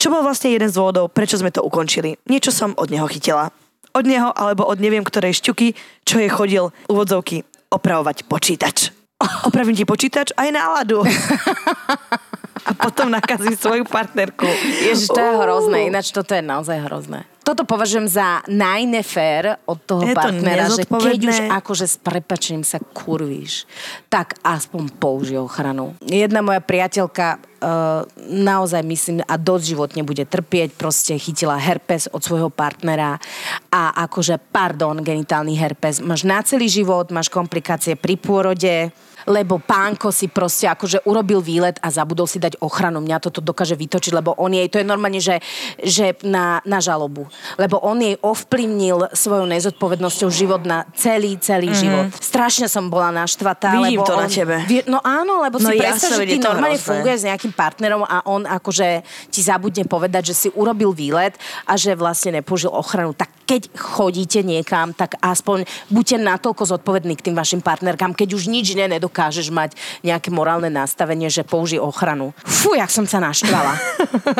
Čo 0.00 0.10
bol 0.10 0.26
vlastne 0.26 0.50
jeden 0.50 0.66
z 0.66 0.74
dôvodov, 0.74 1.12
prečo 1.12 1.38
sme 1.38 1.54
to 1.54 1.62
ukončili. 1.62 2.18
Niečo 2.26 2.50
som 2.50 2.74
od 2.74 2.90
neho 2.90 3.06
chytila. 3.06 3.54
Od 3.94 4.04
neho 4.08 4.34
alebo 4.34 4.66
od 4.66 4.82
neviem 4.82 5.06
ktorej 5.06 5.38
šťuky, 5.38 5.76
čo 6.02 6.18
je 6.18 6.26
chodil 6.26 6.64
úvodzovky 6.90 7.46
opravovať 7.70 8.26
počítač. 8.26 8.90
Opravím 9.48 9.78
ti 9.78 9.86
počítač 9.86 10.34
aj 10.34 10.48
náladu. 10.50 11.06
A 12.64 12.72
potom 12.72 13.12
nakazí 13.12 13.52
svoju 13.56 13.84
partnerku. 13.84 14.48
Ježiš, 14.88 15.12
to 15.12 15.20
je 15.20 15.34
hrozné, 15.36 15.92
ináč 15.92 16.10
toto 16.16 16.32
je 16.32 16.40
naozaj 16.40 16.80
hrozné. 16.88 17.28
Toto 17.44 17.68
považujem 17.68 18.08
za 18.08 18.40
najnefér 18.48 19.60
od 19.68 19.76
toho 19.84 20.00
Je 20.00 20.16
to 20.16 20.16
partnera, 20.16 20.64
že 20.72 20.88
keď 20.88 21.20
už 21.28 21.38
akože 21.52 21.84
s 21.84 21.96
prepačením 22.00 22.64
sa 22.64 22.80
kurvíš, 22.80 23.68
tak 24.08 24.40
aspoň 24.40 24.88
použij 24.96 25.36
ochranu. 25.36 25.92
Jedna 26.08 26.40
moja 26.40 26.64
priateľka 26.64 27.36
uh, 27.36 28.08
naozaj 28.32 28.80
myslím 28.88 29.20
a 29.28 29.36
dosť 29.36 29.64
životne 29.76 30.02
bude 30.08 30.24
trpieť, 30.24 30.72
proste 30.72 31.20
chytila 31.20 31.60
herpes 31.60 32.08
od 32.16 32.24
svojho 32.24 32.48
partnera 32.48 33.20
a 33.68 33.92
akože, 34.08 34.40
pardon, 34.48 35.04
genitálny 35.04 35.52
herpes, 35.52 36.00
máš 36.00 36.24
na 36.24 36.40
celý 36.40 36.72
život, 36.72 37.12
máš 37.12 37.28
komplikácie 37.28 37.92
pri 37.92 38.16
pôrode, 38.16 38.88
lebo 39.28 39.60
pánko 39.60 40.12
si 40.12 40.28
proste 40.28 40.68
akože 40.68 41.04
urobil 41.08 41.40
výlet 41.40 41.76
a 41.80 41.88
zabudol 41.88 42.28
si 42.28 42.40
dať 42.40 42.60
ochranu. 42.60 43.00
Mňa 43.00 43.18
toto 43.20 43.40
dokáže 43.40 43.76
vytočiť, 43.76 44.12
lebo 44.14 44.36
on 44.36 44.52
jej, 44.52 44.68
to 44.68 44.80
je 44.80 44.86
normálne, 44.86 45.20
že, 45.20 45.40
že 45.80 46.16
na, 46.24 46.60
na 46.64 46.78
žalobu. 46.80 47.28
Lebo 47.56 47.80
on 47.80 48.00
jej 48.00 48.16
ovplyvnil 48.20 49.12
svojou 49.16 49.46
nezodpovednosťou 49.48 50.28
život 50.32 50.62
na 50.64 50.88
celý, 50.96 51.36
celý 51.40 51.72
mm-hmm. 51.72 51.82
život. 51.82 52.04
Strašne 52.20 52.66
som 52.68 52.88
bola 52.88 53.12
naštvatá. 53.12 53.76
Vidím 53.76 54.00
lebo 54.00 54.08
to 54.08 54.14
on, 54.16 54.22
na 54.24 54.28
tebe. 54.28 54.56
Vie, 54.68 54.82
no 54.88 55.00
áno, 55.00 55.40
lebo 55.40 55.60
No 55.60 55.72
si 55.72 55.80
ja 55.80 55.92
predstav, 55.96 56.20
že 56.20 56.24
ty 56.28 56.38
normálne 56.40 56.76
hrozné. 56.76 56.88
funguješ 56.88 57.18
s 57.20 57.28
nejakým 57.28 57.52
partnerom 57.54 58.02
a 58.04 58.16
on 58.28 58.44
akože 58.44 59.04
ti 59.32 59.40
zabudne 59.40 59.84
povedať, 59.88 60.32
že 60.32 60.34
si 60.34 60.48
urobil 60.52 60.92
výlet 60.92 61.36
a 61.64 61.76
že 61.76 61.96
vlastne 61.96 62.40
nepoužil 62.40 62.72
ochranu. 62.72 63.16
Tak 63.16 63.44
keď 63.44 63.68
chodíte 63.76 64.40
niekam, 64.40 64.96
tak 64.96 65.20
aspoň 65.20 65.68
buďte 65.92 66.16
natoľko 66.16 66.64
zodpovední 66.64 67.14
k 67.20 67.30
tým 67.30 67.36
vašim 67.36 67.60
partnerkám, 67.60 68.16
keď 68.16 68.28
už 68.36 68.48
nič 68.48 68.72
iné 68.72 68.88
nedokážeš 69.14 69.54
mať 69.54 69.78
nejaké 70.02 70.34
morálne 70.34 70.66
nastavenie, 70.66 71.30
že 71.30 71.46
použij 71.46 71.78
ochranu. 71.78 72.34
Fú, 72.42 72.74
jak 72.74 72.90
som 72.90 73.06
sa 73.06 73.22
naštvala. 73.22 73.78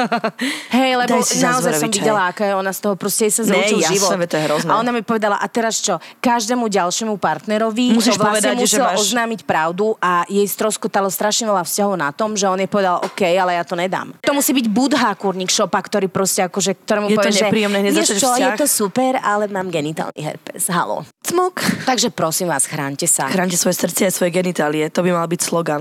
Hej, 0.75 0.99
lebo 0.99 1.23
naozaj 1.23 1.79
som 1.79 1.87
videla, 1.95 2.35
aká 2.35 2.51
je 2.51 2.55
ona 2.59 2.75
z 2.75 2.81
toho, 2.83 2.99
proste 2.99 3.31
sa 3.31 3.47
zručil 3.47 3.79
jasné, 3.79 3.95
život. 3.95 4.19
veď 4.19 4.29
to 4.35 4.37
je 4.37 4.45
hrozné. 4.51 4.71
A 4.75 4.83
ona 4.83 4.91
mi 4.91 5.07
povedala, 5.07 5.39
a 5.39 5.47
teraz 5.47 5.79
čo, 5.79 6.03
každému 6.19 6.67
ďalšiemu 6.67 7.15
partnerovi 7.23 7.95
Musíš 7.95 8.19
to 8.19 8.27
vlastne 8.27 8.35
povedať, 8.35 8.55
že 8.67 8.75
musel 8.75 8.87
máš- 8.91 8.99
oznámiť 9.07 9.41
pravdu 9.47 9.95
a 10.03 10.27
jej 10.27 10.47
stroskotalo 10.51 11.07
strašne 11.07 11.47
veľa 11.47 11.63
vzťahov 11.63 11.95
na 11.95 12.11
tom, 12.11 12.35
že 12.35 12.51
on 12.51 12.59
jej 12.59 12.67
povedal, 12.67 12.99
OK, 13.07 13.23
ale 13.23 13.55
ja 13.55 13.63
to 13.63 13.79
nedám. 13.79 14.11
To 14.27 14.35
musí 14.35 14.51
byť 14.51 14.67
budha 14.67 15.15
kurník 15.15 15.55
šopa, 15.55 15.79
ktorý 15.79 16.11
proste 16.11 16.43
akože, 16.51 16.75
ktorému 16.83 17.07
Je 17.15 17.17
to 17.17 17.23
povie, 17.23 17.31
že 17.31 17.47
nepríjemné, 17.47 17.79
hneď 17.87 17.93
vieš 17.95 18.19
čo, 18.19 18.35
je 18.35 18.43
vzťah." 18.43 18.59
to 18.59 18.67
super, 18.67 19.23
ale 19.23 19.47
mám 19.47 19.71
genitálny 19.71 20.19
herpes. 20.19 20.67
Halo. 20.73 21.07
Cmok. 21.23 21.85
Takže 21.85 22.11
prosím 22.11 22.51
vás, 22.51 22.65
chránte 22.65 23.05
sa. 23.05 23.29
Chránte 23.29 23.55
svoje 23.61 23.77
srdce 23.77 24.09
a 24.09 24.11
svoje 24.11 24.33
genitálie. 24.65 24.89
To 24.91 25.05
by 25.05 25.11
mal 25.13 25.27
byť 25.29 25.41
slogan. 25.41 25.81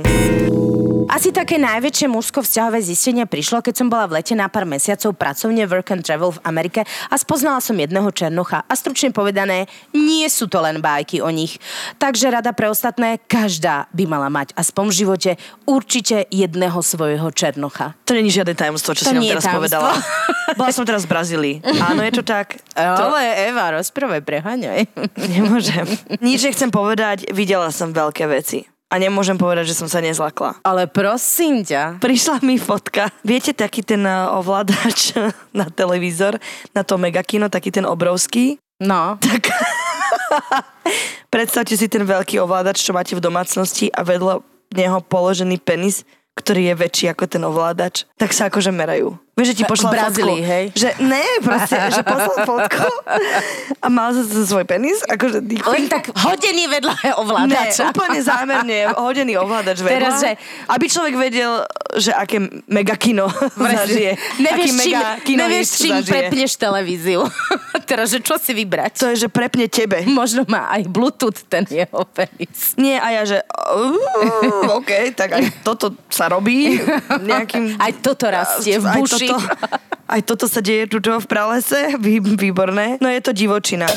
Asi 1.13 1.29
také 1.29 1.61
najväčšie 1.61 2.09
mužsko-vzťahové 2.09 2.81
zistenie 2.81 3.29
prišlo, 3.29 3.61
keď 3.61 3.73
som 3.77 3.87
bola 3.91 4.09
v 4.09 4.17
lete 4.17 4.33
na 4.33 4.49
pár 4.49 4.65
mesiacov 4.65 5.13
pracovne 5.13 5.61
work 5.69 5.93
and 5.93 6.01
travel 6.01 6.33
v 6.33 6.41
Amerike 6.41 6.81
a 6.89 7.15
spoznala 7.21 7.61
som 7.61 7.77
jedného 7.77 8.09
černocha. 8.09 8.65
A 8.65 8.73
stručne 8.73 9.13
povedané, 9.13 9.69
nie 9.93 10.25
sú 10.25 10.49
to 10.49 10.57
len 10.57 10.81
bajky 10.81 11.21
o 11.21 11.29
nich. 11.29 11.61
Takže 12.01 12.33
rada 12.33 12.49
pre 12.49 12.65
ostatné, 12.65 13.21
každá 13.29 13.85
by 13.93 14.09
mala 14.09 14.33
mať 14.33 14.57
aspoň 14.57 14.85
v 14.89 14.95
živote 15.05 15.31
určite 15.69 16.25
jedného 16.33 16.81
svojho 16.81 17.29
černocha. 17.29 17.93
To 18.09 18.17
není 18.17 18.33
žiadne 18.33 18.57
tajomstvo, 18.57 18.97
čo 18.97 19.05
To 19.05 19.13
si 19.13 19.13
nám 19.13 19.37
teraz 19.37 19.45
tajomstvo. 19.45 19.59
povedala. 19.61 19.91
Bola 20.59 20.71
som 20.73 20.81
teraz 20.81 21.05
v 21.05 21.13
Brazílii. 21.13 21.55
Áno, 21.77 22.01
je 22.01 22.13
to 22.15 22.23
tak. 22.25 22.57
To 22.73 23.13
Ale 23.13 23.21
Eva, 23.53 23.69
rozprave, 23.77 24.25
preháňaj. 24.25 24.89
nemôžem. 25.29 25.85
Nič 26.25 26.41
nechcem 26.41 26.73
povedať, 26.73 27.29
videla 27.29 27.69
som 27.69 27.93
veľké 27.93 28.25
veci. 28.25 28.65
A 28.93 29.01
nemôžem 29.01 29.33
povedať, 29.41 29.73
že 29.73 29.79
som 29.81 29.89
sa 29.89 30.05
nezlakla. 30.05 30.61
Ale 30.61 30.85
prosím 30.85 31.65
ťa. 31.65 31.97
Prišla 31.97 32.45
mi 32.45 32.61
fotka. 32.61 33.09
Viete, 33.25 33.49
taký 33.49 33.81
ten 33.81 34.05
uh, 34.05 34.37
ovládač 34.37 35.17
na 35.57 35.65
televízor, 35.65 36.37
na 36.77 36.85
to 36.85 37.01
megakino, 37.01 37.49
taký 37.49 37.73
ten 37.73 37.89
obrovský? 37.89 38.61
No. 38.77 39.17
Tak 39.17 39.49
predstavte 41.33 41.73
si 41.73 41.89
ten 41.89 42.05
veľký 42.05 42.37
ovládač, 42.37 42.85
čo 42.85 42.93
máte 42.93 43.17
v 43.17 43.25
domácnosti 43.25 43.89
a 43.89 44.05
vedľa 44.05 44.45
neho 44.77 45.01
položený 45.01 45.57
penis, 45.57 46.05
ktorý 46.37 46.69
je 46.69 46.75
väčší 46.77 47.05
ako 47.17 47.25
ten 47.25 47.41
ovládač. 47.41 48.05
Tak 48.21 48.29
sa 48.29 48.53
akože 48.53 48.69
merajú. 48.69 49.17
Vieš, 49.33 49.47
že 49.49 49.55
ti 49.55 49.65
pošla 49.65 49.89
Brazílii, 49.89 50.41
hej? 50.41 50.65
Že 50.71 50.89
ne, 51.01 51.25
proste, 51.41 51.73
že 51.89 52.01
poslal 52.01 52.37
fotku 52.53 52.85
a 53.75 53.87
mal 53.87 54.13
za 54.13 54.21
svoj 54.45 54.61
penis, 54.61 55.01
akože 55.03 55.41
Len 55.41 55.89
tak 55.89 56.13
hodený 56.13 56.69
vedľa 56.69 56.93
Ne, 56.95 57.11
ovládača. 57.17 57.89
úplne 57.89 58.21
zámerne 58.21 58.93
hodený 58.93 59.33
ovládač 59.35 59.81
vedľa. 59.81 59.89
Teraz, 59.91 60.13
že- 60.19 60.37
Aby 60.69 60.85
človek 60.85 61.17
vedel, 61.17 61.65
že 61.93 62.13
aké 62.13 62.37
megakino 62.69 63.25
zažije. 63.73 64.21
Nevieš, 64.37 64.53
aký 64.53 64.69
čím, 64.69 64.77
megakinoist 64.93 65.41
nevieš, 65.41 65.67
čím 65.75 65.93
zažije. 65.95 66.11
prepneš 66.13 66.51
televíziu. 66.55 67.21
Teraz, 67.89 68.07
že 68.09 68.21
čo 68.21 68.37
si 68.37 68.53
vybrať? 68.53 68.93
To 68.95 69.07
je, 69.11 69.17
že 69.17 69.27
prepne 69.27 69.65
tebe. 69.65 70.05
Možno 70.05 70.45
má 70.45 70.69
aj 70.69 70.85
Bluetooth 70.85 71.41
ten 71.43 71.65
jeho 71.65 72.05
penis. 72.07 72.77
Nie, 72.77 72.95
a 72.95 73.11
ja, 73.11 73.23
že 73.25 73.37
uh, 73.41 74.77
OK, 74.77 75.11
tak 75.11 75.33
aj 75.33 75.43
toto 75.65 75.91
sa 76.07 76.29
robí 76.29 76.77
nejakým... 77.19 77.75
Aj 77.75 77.91
toto 77.95 78.23
rastie 78.25 78.77
v 78.77 78.85
buši. 78.93 79.22
Toto, 79.29 79.47
aj 80.09 80.21
toto 80.27 80.45
sa 80.51 80.59
deje 80.59 80.89
tuto 80.89 81.15
v 81.15 81.27
pralese, 81.29 81.95
Vý, 82.01 82.19
výborné. 82.19 82.97
No 82.99 83.07
je 83.07 83.21
to 83.23 83.31
divočina. 83.31 83.87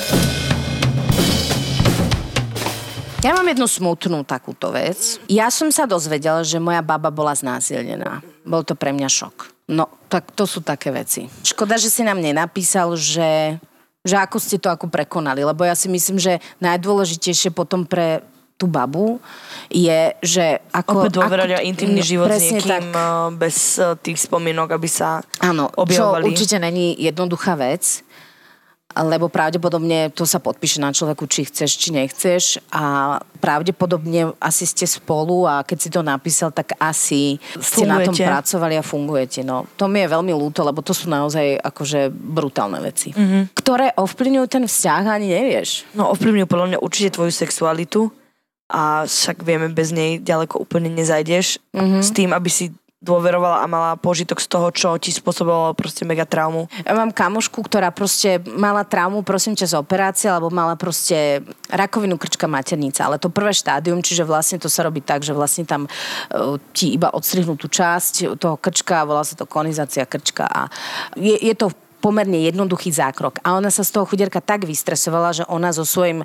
Ja 3.27 3.35
mám 3.35 3.49
jednu 3.51 3.67
smutnú 3.67 4.23
takúto 4.23 4.71
vec. 4.71 5.19
Ja 5.27 5.51
som 5.51 5.75
sa 5.75 5.83
dozvedela, 5.83 6.47
že 6.47 6.63
moja 6.63 6.79
baba 6.79 7.11
bola 7.11 7.35
znásilnená. 7.35 8.23
Bol 8.47 8.63
to 8.63 8.79
pre 8.79 8.95
mňa 8.95 9.09
šok. 9.11 9.67
No, 9.67 9.91
tak 10.07 10.31
to 10.31 10.47
sú 10.47 10.63
také 10.63 10.95
veci. 10.95 11.27
Škoda, 11.43 11.75
že 11.75 11.91
si 11.91 12.07
nám 12.07 12.23
nenapísal, 12.23 12.95
že, 12.95 13.59
že 14.07 14.15
ako 14.15 14.39
ste 14.39 14.63
to 14.63 14.71
ako 14.71 14.87
prekonali, 14.87 15.43
lebo 15.43 15.67
ja 15.67 15.75
si 15.75 15.91
myslím, 15.91 16.23
že 16.23 16.39
najdôležitejšie 16.63 17.51
potom 17.51 17.83
pre 17.83 18.23
tú 18.57 18.67
babu 18.67 19.21
je, 19.69 20.17
že 20.19 20.65
ako... 20.73 21.05
Opäť 21.05 21.13
dôverať 21.15 21.51
o 21.57 21.61
intimný 21.63 22.01
no, 22.01 22.09
život 22.09 22.29
s 22.29 22.41
niekým 22.43 22.65
tak. 22.65 22.83
eh, 22.91 23.29
bez 23.37 23.57
eh, 23.77 23.93
tých 23.97 24.19
spomienok, 24.19 24.73
aby 24.73 24.89
sa 24.89 25.21
Áno, 25.39 25.69
čo 25.69 25.77
objavovali. 25.79 26.25
určite 26.27 26.57
není 26.57 26.97
jednoduchá 26.97 27.53
vec, 27.55 28.01
lebo 28.97 29.29
pravdepodobne 29.29 30.09
to 30.09 30.25
sa 30.25 30.41
podpíše 30.41 30.81
na 30.81 30.89
človeku, 30.89 31.29
či 31.29 31.45
chceš, 31.45 31.77
či 31.77 31.93
nechceš 31.93 32.43
a 32.73 33.17
pravdepodobne 33.45 34.33
asi 34.41 34.65
ste 34.65 34.89
spolu 34.89 35.45
a 35.45 35.61
keď 35.61 35.77
si 35.77 35.89
to 35.91 36.01
napísal, 36.01 36.49
tak 36.49 36.73
asi 36.81 37.37
ste 37.61 37.85
na 37.85 38.01
tom 38.01 38.17
Fungujete. 38.17 38.25
pracovali 38.25 38.75
a 38.75 38.83
fungujete. 38.83 39.41
No, 39.43 39.69
to 39.77 39.85
mi 39.85 40.01
je 40.01 40.09
veľmi 40.09 40.33
ľúto, 40.33 40.65
lebo 40.65 40.81
to 40.81 40.97
sú 40.97 41.07
naozaj 41.07 41.61
akože 41.61 42.09
brutálne 42.09 42.81
veci, 42.81 43.13
Mhm. 43.13 43.21
mm-hmm. 43.21 43.43
ktoré 43.53 43.93
ovplyvňujú 43.93 44.47
ten 44.49 44.65
vzťah 44.65 45.03
a 45.05 45.13
ani 45.13 45.29
nevieš. 45.29 45.85
No 45.93 46.09
ovplyvňujú 46.11 46.47
podľa 46.47 46.67
mňa 46.67 46.79
určite 46.81 47.13
tvoju 47.13 47.29
sexualitu 47.31 48.09
a 48.67 49.07
však 49.07 49.47
vieme, 49.47 49.71
bez 49.71 49.95
nej 49.95 50.19
ďaleko 50.19 50.59
úplne 50.59 50.91
nezajdeš 50.91 51.63
mm-hmm. 51.71 52.03
s 52.03 52.11
tým, 52.11 52.35
aby 52.35 52.51
si 52.51 52.75
dôverovala 52.97 53.63
a 53.63 53.67
mala 53.71 53.93
požitok 53.95 54.43
z 54.43 54.49
toho, 54.51 54.69
čo 54.75 54.89
ti 54.99 55.15
spôsobovalo 55.15 55.79
proste 55.79 56.03
mega 56.03 56.27
traumu. 56.27 56.67
Ja 56.83 56.97
mám 56.97 57.15
kamošku, 57.15 57.63
ktorá 57.63 57.95
proste 57.95 58.43
mala 58.43 58.83
traumu, 58.83 59.23
prosím 59.23 59.55
ťa, 59.55 59.71
z 59.71 59.75
operácie, 59.79 60.27
alebo 60.27 60.51
mala 60.51 60.75
proste 60.75 61.45
rakovinu 61.71 62.19
krčka 62.19 62.51
maternica, 62.51 63.07
ale 63.07 63.23
to 63.23 63.31
prvé 63.31 63.55
štádium, 63.55 64.03
čiže 64.03 64.27
vlastne 64.27 64.59
to 64.59 64.67
sa 64.67 64.83
robí 64.83 65.05
tak, 65.05 65.23
že 65.23 65.37
vlastne 65.37 65.63
tam 65.63 65.87
uh, 65.87 66.59
ti 66.75 66.97
iba 66.97 67.13
odstrihnú 67.15 67.55
tú 67.55 67.71
časť 67.71 68.41
toho 68.41 68.59
krčka, 68.59 69.07
volá 69.07 69.23
sa 69.23 69.39
to 69.39 69.47
konizácia 69.47 70.03
krčka 70.09 70.49
a 70.49 70.67
je, 71.15 71.37
je 71.37 71.55
to 71.55 71.71
pomerne 72.01 72.39
jednoduchý 72.47 72.93
zákrok. 72.93 73.41
A 73.43 73.57
ona 73.57 73.73
sa 73.73 73.83
z 73.83 73.97
toho 73.97 74.05
chudierka 74.07 74.39
tak 74.45 74.69
vystresovala, 74.69 75.33
že 75.33 75.45
ona 75.49 75.73
so 75.73 75.83
svojím 75.83 76.23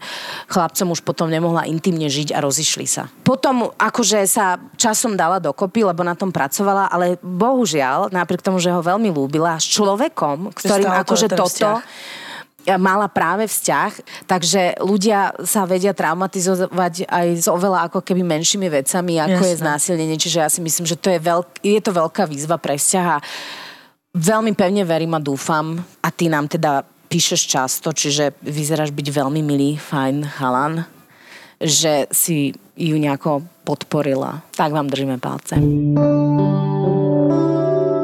chlapcom 0.51 0.93
už 0.93 1.01
potom 1.01 1.31
nemohla 1.31 1.65
intimne 1.65 2.05
žiť 2.11 2.35
a 2.35 2.43
rozišli 2.43 2.85
sa. 2.85 3.07
Potom 3.23 3.71
akože 3.79 4.23
sa 4.27 4.59
časom 4.75 5.15
dala 5.15 5.39
dokopy, 5.39 5.87
lebo 5.87 6.03
na 6.03 6.13
tom 6.13 6.29
pracovala, 6.29 6.91
ale 6.91 7.17
bohužiaľ, 7.23 8.11
napriek 8.11 8.43
tomu, 8.43 8.59
že 8.59 8.69
ho 8.69 8.83
veľmi 8.83 9.09
ľúbila, 9.09 9.57
s 9.57 9.67
človekom, 9.71 10.53
ktorým 10.53 10.91
akože 11.01 11.27
toto 11.31 11.81
vzťah. 11.81 12.77
mala 12.77 13.09
práve 13.09 13.49
vzťah, 13.49 13.91
takže 14.29 14.83
ľudia 14.83 15.33
sa 15.41 15.65
vedia 15.65 15.97
traumatizovať 15.97 17.09
aj 17.09 17.27
s 17.41 17.47
oveľa 17.49 17.89
ako 17.89 18.05
keby 18.05 18.21
menšími 18.21 18.69
vecami, 18.69 19.17
ako 19.17 19.43
je 19.47 19.53
Jasné. 19.57 19.63
znásilnenie. 19.65 20.17
Čiže 20.19 20.37
ja 20.43 20.49
si 20.51 20.61
myslím, 20.61 20.85
že 20.85 20.99
to 20.99 21.09
je, 21.09 21.17
veľk, 21.17 21.47
je 21.63 21.81
to 21.81 21.91
veľká 21.95 22.29
výzva 22.29 22.61
pre 22.61 22.77
vzťah 22.77 23.07
veľmi 24.11 24.51
pevne 24.55 24.83
verím 24.83 25.15
a 25.15 25.23
dúfam 25.23 25.79
a 26.03 26.07
ty 26.11 26.27
nám 26.27 26.51
teda 26.51 26.83
píšeš 27.11 27.41
často, 27.47 27.91
čiže 27.91 28.35
vyzeráš 28.43 28.95
byť 28.95 29.07
veľmi 29.11 29.41
milý, 29.43 29.75
fajn 29.75 30.23
chalan, 30.39 30.87
že 31.59 32.07
si 32.11 32.55
ju 32.75 32.95
nejako 32.95 33.43
podporila. 33.67 34.43
Tak 34.55 34.71
vám 34.71 34.87
držíme 34.87 35.19
palce. 35.19 35.59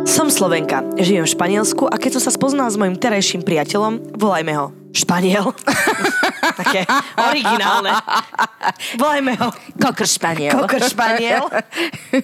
Som 0.07 0.31
Slovenka, 0.31 0.83
žijem 0.99 1.23
v 1.27 1.33
Španielsku 1.35 1.87
a 1.87 1.95
keď 1.99 2.19
som 2.19 2.23
sa 2.27 2.31
spoznala 2.35 2.71
s 2.71 2.79
mojim 2.79 2.95
terajším 2.99 3.43
priateľom, 3.43 4.17
volajme 4.17 4.53
ho 4.55 4.71
Španiel. 4.95 5.51
Také 6.61 6.87
originálne. 7.15 7.91
Volajme 8.97 9.37
ho 9.37 9.47
Kokr 9.77 10.09
španiel. 10.09 10.57
Kokr 10.57 10.81
Španiel. 10.89 11.45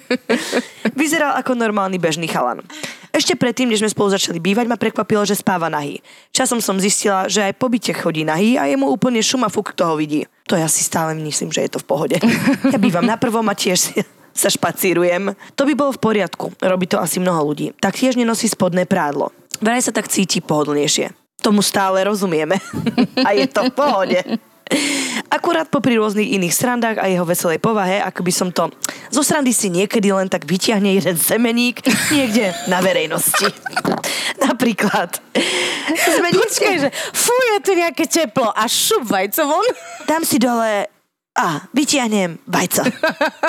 Vyzeral 0.99 1.37
ako 1.37 1.53
normálny 1.53 2.01
bežný 2.01 2.25
chalan. 2.25 2.65
Ešte 3.13 3.37
predtým, 3.37 3.69
než 3.69 3.85
sme 3.85 3.93
spolu 3.93 4.09
začali 4.09 4.41
bývať, 4.41 4.65
ma 4.65 4.73
prekvapilo, 4.73 5.21
že 5.21 5.37
spáva 5.37 5.69
nahý. 5.69 6.01
Časom 6.33 6.57
som 6.57 6.81
zistila, 6.81 7.29
že 7.29 7.45
aj 7.45 7.53
po 7.61 7.69
byte 7.69 7.93
chodí 7.93 8.25
nahý 8.25 8.57
a 8.57 8.65
je 8.65 8.73
mu 8.73 8.89
úplne 8.89 9.21
šuma 9.21 9.53
fuk, 9.53 9.69
kto 9.69 9.93
ho 9.93 9.95
vidí. 10.01 10.25
To 10.49 10.57
ja 10.57 10.65
si 10.65 10.81
stále 10.81 11.13
myslím, 11.21 11.53
že 11.53 11.61
je 11.61 11.77
to 11.77 11.79
v 11.79 11.87
pohode. 11.87 12.17
Ja 12.73 12.81
bývam 12.81 13.05
na 13.05 13.13
prvom 13.21 13.45
a 13.45 13.53
tiež 13.53 13.77
si 13.77 13.93
sa 14.41 14.49
špacírujem. 14.49 15.37
To 15.53 15.61
by 15.61 15.73
bolo 15.77 15.93
v 15.93 16.01
poriadku, 16.01 16.57
robí 16.57 16.89
to 16.89 16.97
asi 16.97 17.21
mnoho 17.21 17.53
ľudí. 17.53 17.77
Taktiež 17.77 18.17
nenosí 18.17 18.49
spodné 18.49 18.89
prádlo. 18.89 19.29
Vraj 19.61 19.85
sa 19.85 19.93
tak 19.93 20.09
cíti 20.09 20.41
pohodlnejšie. 20.41 21.13
Tomu 21.37 21.61
stále 21.61 22.01
rozumieme. 22.01 22.57
A 23.27 23.37
je 23.37 23.45
to 23.45 23.69
v 23.69 23.73
pohode. 23.77 24.19
Akurát 25.33 25.65
popri 25.69 25.97
rôznych 25.97 26.33
iných 26.37 26.53
srandách 26.53 26.97
a 27.01 27.09
jeho 27.09 27.25
veselej 27.25 27.57
povahe, 27.57 28.01
ako 28.01 28.21
by 28.21 28.33
som 28.33 28.49
to 28.53 28.69
zo 29.13 29.21
srandy 29.21 29.53
si 29.53 29.69
niekedy 29.69 30.09
len 30.09 30.25
tak 30.29 30.45
vyťahne 30.49 30.97
jeden 30.97 31.17
semeník 31.17 31.85
niekde 32.09 32.49
na 32.65 32.81
verejnosti. 32.81 33.45
Napríklad. 34.45 35.21
Počkaj, 36.33 36.75
že 36.81 36.89
fú, 37.13 37.33
je 37.33 37.57
tu 37.61 37.71
nejaké 37.77 38.05
teplo 38.09 38.49
a 38.49 38.65
šup 38.65 39.05
vajco 39.05 39.45
von. 39.45 39.67
Dám 40.09 40.25
si 40.25 40.41
dole 40.41 40.89
a 41.33 41.45
vytiahnem 41.73 42.41
vajco. 42.45 42.85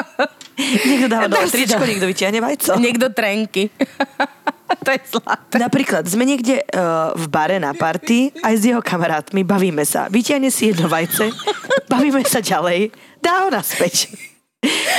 Niekto 0.88 1.06
dáva 1.10 1.26
dole 1.26 1.50
tričko, 1.50 1.82
niekto 1.82 2.06
vytiahne 2.06 2.38
vajco. 2.38 2.78
Niekto 2.78 3.10
trenky. 3.10 3.68
to 4.84 4.90
je 4.90 5.00
zlaté. 5.14 5.56
Napríklad, 5.60 6.02
sme 6.06 6.26
niekde 6.26 6.60
uh, 6.74 7.14
v 7.14 7.26
bare 7.30 7.56
na 7.62 7.72
party 7.72 8.34
aj 8.42 8.54
s 8.54 8.62
jeho 8.66 8.82
kamarátmi, 8.82 9.46
bavíme 9.46 9.86
sa. 9.86 10.10
Vyťahne 10.10 10.50
si 10.50 10.74
jedno 10.74 10.90
vajce, 10.90 11.30
bavíme 11.92 12.26
sa 12.26 12.42
ďalej, 12.42 12.90
dá 13.22 13.46
ho 13.46 13.48
naspäť. 13.54 14.33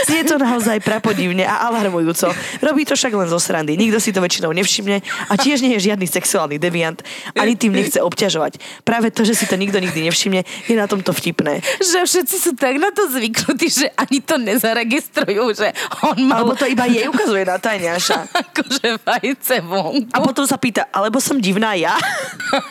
Znie 0.05 0.23
to 0.25 0.37
naozaj 0.37 0.79
prapodivne 0.81 1.43
a 1.45 1.67
alarmujúco. 1.69 2.31
Robí 2.61 2.85
to 2.85 2.93
však 2.93 3.13
len 3.13 3.27
zo 3.29 3.39
srandy. 3.41 3.75
Nikto 3.75 3.97
si 3.99 4.13
to 4.15 4.21
väčšinou 4.21 4.53
nevšimne 4.53 5.01
a 5.01 5.33
tiež 5.35 5.65
nie 5.65 5.75
je 5.77 5.91
žiadny 5.91 6.07
sexuálny 6.07 6.57
deviant. 6.61 6.99
Ani 7.35 7.57
tým 7.57 7.73
nechce 7.73 7.99
obťažovať. 7.99 8.85
Práve 8.85 9.09
to, 9.11 9.25
že 9.25 9.33
si 9.33 9.45
to 9.49 9.57
nikto 9.57 9.81
nikdy 9.81 10.05
nevšimne, 10.07 10.41
je 10.43 10.75
na 10.75 10.87
tomto 10.87 11.11
vtipné. 11.11 11.59
Že 11.81 12.05
všetci 12.05 12.35
sú 12.37 12.51
tak 12.55 12.77
na 12.77 12.93
to 12.93 13.09
zvyknutí, 13.09 13.67
že 13.67 13.87
ani 13.97 14.21
to 14.21 14.37
nezaregistrujú, 14.37 15.43
že 15.55 15.73
on 16.05 16.17
mal 16.25 16.45
Alebo 16.45 16.53
to 16.55 16.69
iba 16.69 16.85
jej 16.85 17.07
ukazuje 17.09 17.43
na 17.43 17.57
tajňaša. 17.57 18.17
akože 18.45 18.87
vajce 19.03 19.55
von. 19.63 20.05
A 20.11 20.17
potom 20.23 20.45
sa 20.47 20.55
pýta, 20.55 20.87
alebo 20.91 21.19
som 21.19 21.39
divná 21.39 21.75
ja? 21.75 21.95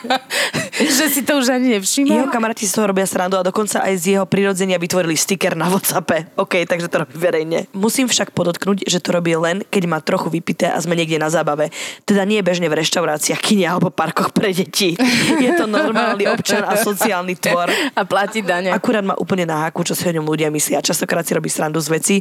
že 0.97 1.05
si 1.11 1.21
to 1.21 1.37
už 1.39 1.53
ani 1.53 1.77
nevšimla. 1.77 2.13
Jeho 2.25 2.29
kamaráti 2.33 2.65
z 2.65 2.73
toho 2.77 2.89
robia 2.89 3.05
srandu 3.05 3.37
a 3.37 3.43
dokonca 3.45 3.81
aj 3.85 3.93
z 4.01 4.05
jeho 4.17 4.25
prirodzenia 4.25 4.81
vytvorili 4.81 5.13
sticker 5.17 5.53
na 5.53 5.69
Whatsappe. 5.69 6.35
OK, 6.37 6.65
takže 6.65 6.84
to 6.87 7.03
robí 7.03 7.15
verejne. 7.15 7.65
Musím 7.71 8.05
však 8.05 8.31
podotknúť, 8.31 8.85
že 8.85 8.99
to 8.99 9.11
robí 9.11 9.33
len, 9.33 9.61
keď 9.67 9.83
má 9.85 9.99
trochu 9.99 10.29
vypité 10.29 10.67
a 10.67 10.77
sme 10.77 10.93
niekde 10.93 11.17
na 11.17 11.27
zábave. 11.27 11.69
Teda 12.03 12.23
nie 12.23 12.39
bežne 12.39 12.67
v 12.67 12.79
reštauráciách, 12.79 13.39
kine 13.39 13.65
alebo 13.65 13.89
parkoch 13.89 14.31
pre 14.31 14.51
deti. 14.51 14.93
Je 15.37 15.51
to 15.53 15.65
normálny 15.65 16.25
občan 16.27 16.63
a 16.63 16.75
sociálny 16.75 17.35
tvor. 17.35 17.67
A 17.93 18.01
platí 18.03 18.41
dane. 18.41 18.69
Akurát 18.71 19.01
má 19.01 19.15
úplne 19.15 19.43
na 19.43 19.65
háku, 19.65 19.81
čo 19.81 19.93
si 19.93 20.05
o 20.05 20.13
ňom 20.13 20.25
ľudia 20.25 20.49
myslia. 20.49 20.79
Častokrát 20.79 21.23
si 21.23 21.33
robí 21.33 21.49
srandu 21.49 21.79
z 21.79 21.89
veci, 21.89 22.15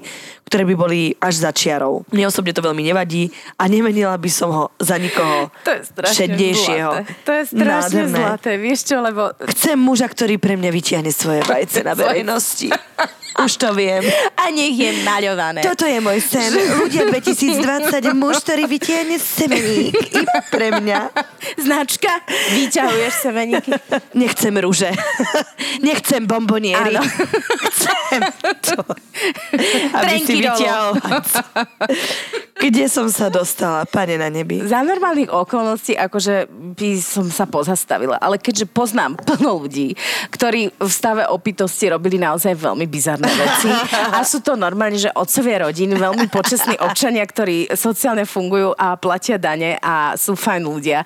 ktoré 0.45 0.65
by 0.65 0.75
boli 0.75 1.01
až 1.17 1.45
za 1.45 1.51
čiarou. 1.51 2.05
Mne 2.11 2.29
osobne 2.29 2.53
to 2.53 2.61
veľmi 2.61 2.83
nevadí 2.83 3.29
a 3.57 3.67
nemenila 3.67 4.15
by 4.17 4.31
som 4.31 4.51
ho 4.51 4.65
za 4.79 4.97
nikoho 4.97 5.51
To 5.63 5.71
je 5.71 5.81
strašne 5.85 6.15
šednejšieho. 6.31 6.91
zlaté. 6.95 7.13
To 7.25 7.33
je 7.33 7.43
strašne 7.51 7.65
Nádherné. 8.05 8.19
zlaté. 8.19 8.51
Vieš 8.57 8.81
čo, 8.85 8.97
lebo 8.99 9.23
Chcem 9.51 9.77
muža, 9.77 10.07
ktorý 10.07 10.39
pre 10.39 10.55
mňa 10.55 10.71
vytiahne 10.71 11.11
svoje 11.11 11.43
vajce 11.45 11.83
na 11.83 11.95
verejnosti. 11.95 12.71
Už 13.35 13.59
to 13.59 13.75
viem. 13.75 13.99
a 14.39 14.54
nech 14.55 14.79
je 14.79 14.91
maľované. 15.03 15.61
Toto 15.67 15.85
je 15.85 15.99
môj 15.99 16.23
sen. 16.23 16.55
Ľudia 16.55 17.11
2020, 17.11 18.15
muž, 18.15 18.41
ktorý 18.47 18.71
vytiahne 18.71 19.19
semeník. 19.19 19.99
Iba 20.15 20.39
pre 20.49 20.71
mňa. 20.79 20.99
Značka, 21.59 22.23
vyťahuješ 22.55 23.15
semeníky. 23.27 23.71
Nechcem 24.15 24.55
rúže. 24.63 24.95
Nechcem 25.83 26.23
bomboniery. 26.23 26.95
Áno. 26.95 27.03
Chcem 27.75 28.21
to. 28.63 28.79
Aby 29.93 30.23
Trenky 30.23 30.27
si 30.27 30.35
vajco. 30.47 31.43
Kde 32.55 32.85
som 32.87 33.11
sa 33.11 33.29
dostala, 33.29 33.83
pane 33.85 34.15
na 34.15 34.31
nebi? 34.31 34.63
Za 34.63 34.87
normálnych 34.87 35.29
okolností 35.29 35.99
akože 35.99 36.47
by 36.79 36.91
som 37.03 37.27
sa 37.27 37.51
pozastavila, 37.51 38.17
ale 38.23 38.39
keďže 38.39 38.71
poznám 38.71 39.19
plno 39.19 39.67
ľudí, 39.67 39.99
ktorí 40.31 40.71
v 40.71 40.91
stave 40.91 41.27
opitosti 41.27 41.91
robili 41.91 42.17
naozaj 42.17 42.55
veľmi 42.55 42.87
bizarné 42.87 43.27
veci 43.27 43.69
a 44.15 44.23
sú 44.23 44.44
to 44.45 44.55
normálne, 44.55 44.95
že 44.95 45.09
otcovia 45.11 45.65
rodín, 45.65 45.91
veľmi 45.91 46.29
počestní 46.29 46.77
občania, 46.77 47.25
ktorí 47.25 47.73
sociálne 47.73 48.23
fungujú 48.23 48.71
a 48.73 48.95
platia 48.95 49.35
dane 49.35 49.75
a 49.77 50.13
sú 50.15 50.37
fajn 50.37 50.63
ľudia, 50.63 51.01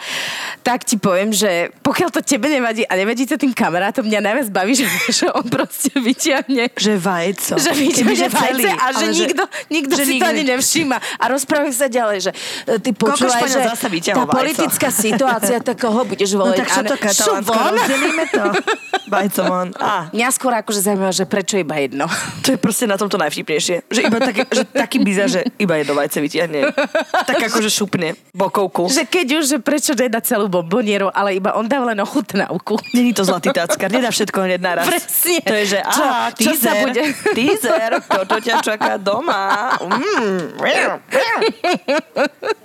tak 0.60 0.82
ti 0.82 0.98
poviem, 0.98 1.30
že 1.30 1.70
pokiaľ 1.78 2.08
to 2.10 2.20
tebe 2.20 2.44
nevadí 2.44 2.82
a 2.82 2.92
nevadí 2.92 3.22
to 3.24 3.36
tým 3.36 3.52
kamarátom, 3.52 4.02
mňa 4.02 4.20
najviac 4.20 4.48
baví, 4.50 4.74
že, 4.80 4.84
že 5.08 5.26
on 5.30 5.46
proste 5.46 5.94
vyťahne 5.94 6.74
Že 6.74 6.94
vajco. 6.98 7.54
že 7.56 7.70
vyťahne 7.70 8.26
vajce 8.28 8.68
a 8.74 8.86
že 8.90 9.06
nikto, 9.14 9.42
nikto 9.68 9.94
že 9.94 10.02
si 10.02 10.12
nikto 10.12 10.24
to 10.24 10.28
ani 10.28 10.42
ne- 10.42 10.50
nevšíma. 10.52 10.96
A 11.16 11.24
rozprávajú 11.28 11.70
sa 11.70 11.86
ďalej, 11.86 12.18
že 12.20 12.30
e, 12.64 12.80
ty 12.80 12.90
počúvaj, 12.90 13.44
že 13.44 13.60
tá 13.60 13.76
vyťahol 13.86 14.24
vajco. 14.24 14.34
politická 14.34 14.88
situácia, 14.88 15.60
tak 15.60 15.76
koho 15.76 16.02
budeš 16.02 16.34
No 16.34 16.42
voliť? 16.42 16.56
tak 16.56 16.68
čo 16.68 16.82
to 16.82 16.96
katalánsko, 16.96 17.58
rozdelíme 17.68 18.24
to. 18.28 18.42
Vajco 19.08 19.42
von. 19.42 19.68
Mňa 20.10 20.28
skôr 20.30 20.52
akože 20.54 20.80
zaujímavé, 20.80 21.12
že 21.12 21.24
prečo 21.24 21.56
iba 21.56 21.76
jedno. 21.76 22.04
To 22.42 22.50
je 22.50 22.58
proste 22.58 22.84
na 22.84 22.94
tomto 22.94 23.16
najvtipnejšie. 23.18 23.90
Že 23.90 24.00
iba 24.06 24.18
taký, 24.18 24.40
že 24.46 24.62
taký 24.64 24.98
bizar, 25.02 25.28
že 25.28 25.42
iba 25.58 25.74
jedno 25.76 25.92
vajce 25.92 26.18
vytiahne. 26.18 26.70
Tak 27.26 27.36
akože 27.50 27.68
šupne 27.68 28.14
bokovku. 28.32 28.86
Že 28.88 29.04
keď 29.04 29.26
už, 29.38 29.44
že 29.44 29.58
prečo 29.58 29.92
nedá 29.92 30.22
celú 30.22 30.46
bombonieru, 30.46 31.10
ale 31.10 31.34
iba 31.34 31.52
on 31.52 31.66
dá 31.66 31.82
len 31.82 31.98
ochutnávku. 31.98 32.78
Není 32.94 33.12
to 33.12 33.26
zlatý 33.26 33.50
táckar, 33.50 33.90
nedá 33.90 34.08
všetko 34.08 34.38
hneď 34.38 34.60
naraz. 34.62 34.86
Presne. 34.86 35.36
To 35.42 35.54
je, 35.54 35.64
že 35.66 35.78
Čo- 35.82 36.06
aha, 36.06 36.24
čo 36.32 36.50
sa 36.54 36.72
teaser, 36.72 36.82
bude? 36.86 37.02
teaser, 37.34 37.90
toto 38.06 38.36
ťa 38.38 38.54
čaká 38.62 38.94
doma. 38.96 39.74
Mm. 39.82 40.62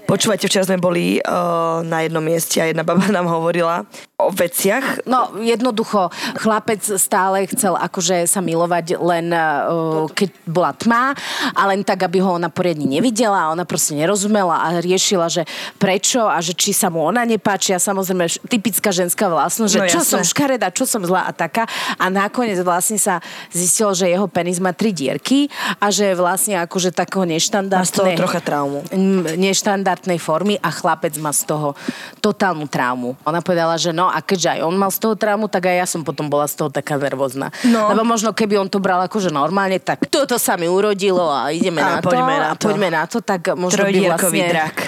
Počúvajte, 0.03 0.45
včera 0.45 0.67
sme 0.67 0.77
boli 0.77 1.17
uh, 1.17 1.81
na 1.81 2.05
jednom 2.05 2.21
mieste 2.21 2.61
a 2.61 2.69
jedna 2.69 2.85
baba 2.85 3.01
nám 3.09 3.25
hovorila 3.25 3.87
o 4.19 4.29
veciach, 4.29 5.03
No, 5.03 5.35
jednoducho, 5.41 6.07
chlapec 6.37 6.79
stále 6.95 7.43
chcel 7.49 7.73
akože 7.75 8.23
sa 8.23 8.39
milovať 8.39 8.95
len 9.01 9.33
uh, 9.33 10.05
keď 10.07 10.29
bola 10.43 10.71
tma 10.73 11.15
a 11.53 11.61
len 11.69 11.81
tak, 11.81 12.03
aby 12.03 12.19
ho 12.19 12.35
ona 12.35 12.47
poriadne 12.47 12.85
nevidela 12.85 13.47
a 13.47 13.51
ona 13.51 13.63
proste 13.63 13.95
nerozumela 13.95 14.59
a 14.59 14.79
riešila, 14.79 15.27
že 15.27 15.43
prečo 15.77 16.23
a 16.23 16.39
že 16.39 16.53
či 16.53 16.71
sa 16.71 16.87
mu 16.87 17.03
ona 17.03 17.23
nepáči 17.23 17.71
a 17.71 17.79
samozrejme 17.79 18.27
typická 18.47 18.91
ženská 18.91 19.27
vlastnosť, 19.27 19.71
že 19.71 19.79
No 19.79 19.87
čo 19.89 19.99
jasné. 20.03 20.11
som 20.11 20.21
škareda, 20.23 20.67
čo 20.71 20.83
som 20.83 21.03
zlá 21.03 21.27
a 21.27 21.31
taká 21.31 21.63
a 21.95 22.05
nakoniec 22.07 22.59
vlastne 22.61 22.95
sa 22.95 23.19
zistilo, 23.49 23.91
že 23.91 24.07
jeho 24.07 24.27
penis 24.27 24.59
má 24.59 24.71
tri 24.71 24.91
dierky 24.91 25.47
a 25.79 25.91
že 25.91 26.11
je 26.11 26.15
vlastne 26.15 26.59
akože 26.59 26.91
takého 26.91 27.23
má 27.23 27.31
z 27.31 27.49
toho 27.49 27.63
neštandardného 27.63 28.19
trocha 28.19 28.39
traumu. 28.43 28.79
mm, 28.91 29.39
neštandardnej 29.39 30.19
formy 30.19 30.55
a 30.59 30.69
chlapec 30.69 31.15
má 31.19 31.31
z 31.31 31.47
toho 31.47 31.71
totálnu 32.19 32.67
traumu. 32.67 33.15
Ona 33.23 33.39
povedala, 33.39 33.79
že 33.79 33.91
no 33.91 34.07
a 34.07 34.19
keďže 34.19 34.57
aj 34.57 34.61
on 34.63 34.75
mal 34.75 34.91
z 34.91 34.99
toho 34.99 35.15
traumu, 35.15 35.47
tak 35.47 35.71
aj 35.71 35.75
ja 35.75 35.87
som 35.87 36.03
potom 36.03 36.27
bola 36.27 36.47
z 36.47 36.59
toho 36.59 36.69
taká 36.69 36.95
nervózna. 36.95 37.51
No. 37.63 37.89
Lebo 37.91 38.03
možno 38.03 38.31
keby 38.31 38.59
on 38.59 38.69
to 38.69 38.79
bral 38.79 38.99
akože 39.03 39.29
normálne, 39.29 39.79
tak 39.79 40.07
toto 40.07 40.32
sa 40.37 40.57
mi 40.59 40.67
urodilo 40.69 41.29
a 41.29 41.49
ideme 41.49 41.81
A 41.81 41.97
na 41.97 42.01
to. 42.01 42.09
poďme 42.09 42.35
na 42.39 42.49
a 42.51 42.55
to. 42.55 42.65
poďme 42.69 42.89
na 42.91 43.03
to, 43.07 43.17
tak 43.21 43.41
možno 43.57 43.83
by 43.87 43.99
vlastne... 44.13 44.45
drak. 44.49 44.75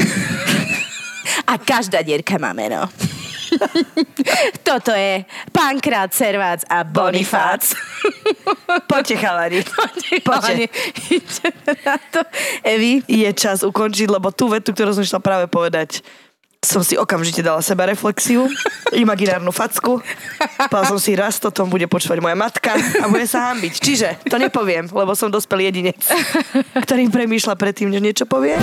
A 1.45 1.61
každá 1.61 2.01
dierka 2.01 2.41
má 2.41 2.57
meno. 2.57 2.89
Toto 4.67 4.91
je 4.91 5.23
Pankrát, 5.53 6.09
Servác 6.13 6.65
a 6.67 6.83
Bonifác. 6.83 7.61
Poďte, 8.91 9.15
chalani. 9.21 9.59
Poďte. 10.25 10.65
na 11.85 11.95
to. 12.11 12.21
Evi, 12.65 13.03
Je 13.05 13.29
čas 13.33 13.61
ukončiť, 13.61 14.07
lebo 14.09 14.33
tú 14.33 14.49
vetu, 14.49 14.73
ktorú 14.73 14.91
som 14.97 15.05
išla 15.05 15.21
práve 15.21 15.45
povedať, 15.47 16.01
som 16.66 16.82
si 16.82 16.97
okamžite 16.97 17.45
dala 17.45 17.61
seba 17.61 17.86
reflexiu, 17.86 18.49
imaginárnu 18.91 19.53
facku. 19.53 20.01
Povedala 20.68 20.89
som 20.89 20.99
si, 20.99 21.13
raz 21.13 21.38
to 21.38 21.53
tom 21.53 21.70
bude 21.70 21.86
počúvať 21.86 22.20
moja 22.20 22.34
matka 22.34 22.74
a 22.76 23.05
bude 23.05 23.30
sa 23.30 23.53
hambiť. 23.53 23.74
Čiže 23.78 24.07
to 24.26 24.41
nepoviem, 24.41 24.89
lebo 24.89 25.13
som 25.13 25.30
dospelý 25.30 25.70
jedinec, 25.70 26.01
ktorý 26.84 27.07
premýšľa 27.13 27.55
predtým, 27.55 27.93
než 27.93 28.01
niečo 28.01 28.26
povie. 28.26 28.57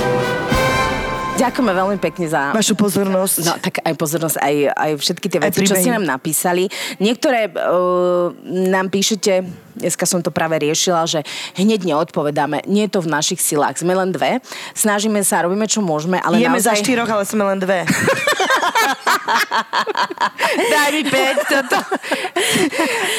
Ďakujeme 1.33 1.73
veľmi 1.73 1.99
pekne 1.99 2.27
za 2.29 2.53
Vašu 2.53 2.77
pozornosť. 2.77 3.37
No, 3.49 3.57
tak 3.57 3.81
aj 3.81 3.95
pozornosť, 3.97 4.37
aj, 4.37 4.55
aj 4.69 4.91
všetky 5.01 5.27
tie 5.33 5.41
veci, 5.41 5.65
čo 5.65 5.75
ste 5.75 5.91
nám 5.91 6.05
napísali. 6.05 6.69
Niektoré 7.01 7.49
uh, 7.49 8.31
nám 8.47 8.93
píšete, 8.93 9.41
dneska 9.77 10.07
som 10.07 10.23
to 10.23 10.31
práve 10.31 10.59
riešila, 10.61 11.07
že 11.09 11.23
hneď 11.57 11.85
neodpovedáme. 11.85 12.63
Nie 12.69 12.83
je 12.89 12.93
to 12.99 13.03
v 13.05 13.13
našich 13.13 13.41
silách. 13.41 13.79
Sme 13.81 13.95
len 13.97 14.13
dve. 14.13 14.41
Snažíme 14.77 15.25
sa, 15.25 15.43
robíme, 15.45 15.67
čo 15.69 15.81
môžeme, 15.81 16.21
ale 16.21 16.41
Jeme 16.41 16.61
za 16.61 16.71
naozaj... 16.73 16.85
štyroch, 16.85 17.11
ale 17.11 17.25
sme 17.25 17.45
len 17.45 17.59
dve. 17.61 17.85
Daj 20.73 20.89
mi 20.93 21.03
5, 21.09 21.53
toto. 21.53 21.79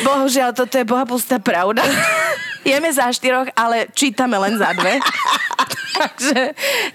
Bohužiaľ, 0.06 0.54
toto 0.54 0.78
je 0.78 0.86
bohapustá 0.86 1.39
pravda. 1.41 1.82
Jeme 2.64 2.88
za 2.95 3.12
štyroch, 3.12 3.51
ale 3.60 3.91
čítame 3.91 4.39
len 4.39 4.56
za 4.56 4.72
dve. 4.72 5.04
takže, 5.93 6.39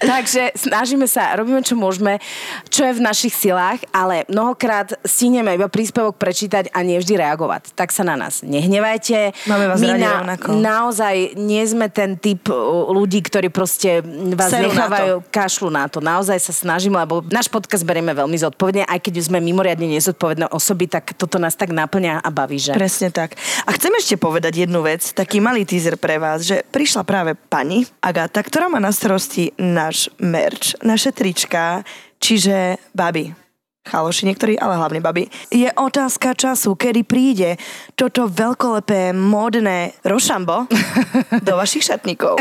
takže 0.01 0.43
snažíme 0.55 1.07
sa, 1.07 1.35
robíme 1.37 1.63
čo 1.63 1.77
môžeme, 1.77 2.19
čo 2.67 2.85
je 2.85 2.97
v 2.97 3.05
našich 3.05 3.33
silách, 3.33 3.79
ale 3.93 4.25
mnohokrát 4.27 4.97
stíneme 5.05 5.55
iba 5.55 5.71
príspevok 5.71 6.19
prečítať 6.19 6.73
a 6.73 6.83
nie 6.83 6.99
vždy 6.99 7.21
reagovať. 7.21 7.71
Tak 7.77 7.93
sa 7.93 8.03
na 8.03 8.19
nás 8.19 8.43
nehnevajte. 8.43 9.31
Máme 9.49 9.65
vás 9.65 9.81
My 9.81 9.97
radi 9.97 10.05
na, 10.05 10.13
rovnako. 10.21 10.49
naozaj 10.61 11.15
nie 11.33 11.65
sme 11.65 11.89
ten 11.89 12.13
typ 12.21 12.53
uh, 12.53 12.85
ľudí, 12.93 13.25
ktorí 13.25 13.49
proste 13.49 14.05
vás 14.37 14.53
Serú 14.53 14.69
na 14.69 14.85
nechávajú 14.85 15.25
kašlu 15.33 15.73
na 15.73 15.89
to. 15.89 15.97
Naozaj 15.97 16.37
sa 16.37 16.53
snažím, 16.53 16.93
lebo 16.93 17.25
náš 17.33 17.49
podcast 17.49 17.81
berieme 17.81 18.13
veľmi 18.13 18.37
zodpovedne, 18.37 18.85
aj 18.85 18.99
keď 19.01 19.25
sme 19.25 19.41
mimoriadne 19.41 19.89
nezodpovedné 19.89 20.53
osoby, 20.53 20.85
tak 20.85 21.17
toto 21.17 21.41
nás 21.41 21.57
tak 21.57 21.73
naplňa 21.73 22.21
a 22.21 22.29
baví, 22.29 22.61
že? 22.61 22.77
Presne 22.77 23.09
tak. 23.09 23.33
A 23.65 23.73
chcem 23.73 23.89
ešte 23.97 24.21
povedať 24.21 24.69
jednu 24.69 24.85
vec, 24.85 25.01
taký 25.17 25.41
malý 25.41 25.65
teaser 25.65 25.97
pre 25.97 26.21
vás, 26.21 26.45
že 26.45 26.61
prišla 26.69 27.01
práve 27.01 27.33
pani 27.33 27.89
Agata, 28.05 28.45
ktorá 28.45 28.69
má 28.69 28.77
na 28.77 28.93
starosti 28.93 29.49
náš 29.57 30.13
merch, 30.21 30.77
naše 30.85 31.09
trička, 31.09 31.81
čiže 32.21 32.77
baby. 32.93 33.48
Chaloši 33.89 34.29
niektorí, 34.29 34.53
ale 34.55 34.77
hlavne 34.77 35.01
baby. 35.01 35.25
Je 35.49 35.65
otázka 35.73 36.37
času, 36.37 36.77
kedy 36.77 37.01
príde 37.03 37.57
toto 37.97 38.29
veľkolepé, 38.29 39.11
módne 39.11 39.97
rošambo 40.05 40.69
do 41.47 41.53
vašich 41.57 41.89
šatníkov. 41.89 42.37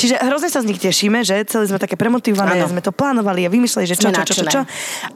Čiže 0.00 0.18
hrozne 0.24 0.48
sa 0.48 0.64
z 0.64 0.72
nich 0.72 0.80
tešíme, 0.80 1.20
že 1.22 1.44
celé 1.44 1.68
sme 1.68 1.76
také 1.76 2.00
premotivované, 2.00 2.64
Áno. 2.64 2.72
sme 2.72 2.80
to 2.80 2.90
plánovali 2.90 3.44
a 3.44 3.52
vymysleli, 3.52 3.84
že 3.84 4.00
čo, 4.00 4.08
Sme 4.08 4.16
čo, 4.16 4.24
čo, 4.24 4.34
čo, 4.34 4.44
nadšené. 4.48 4.50
čo. 4.50 4.60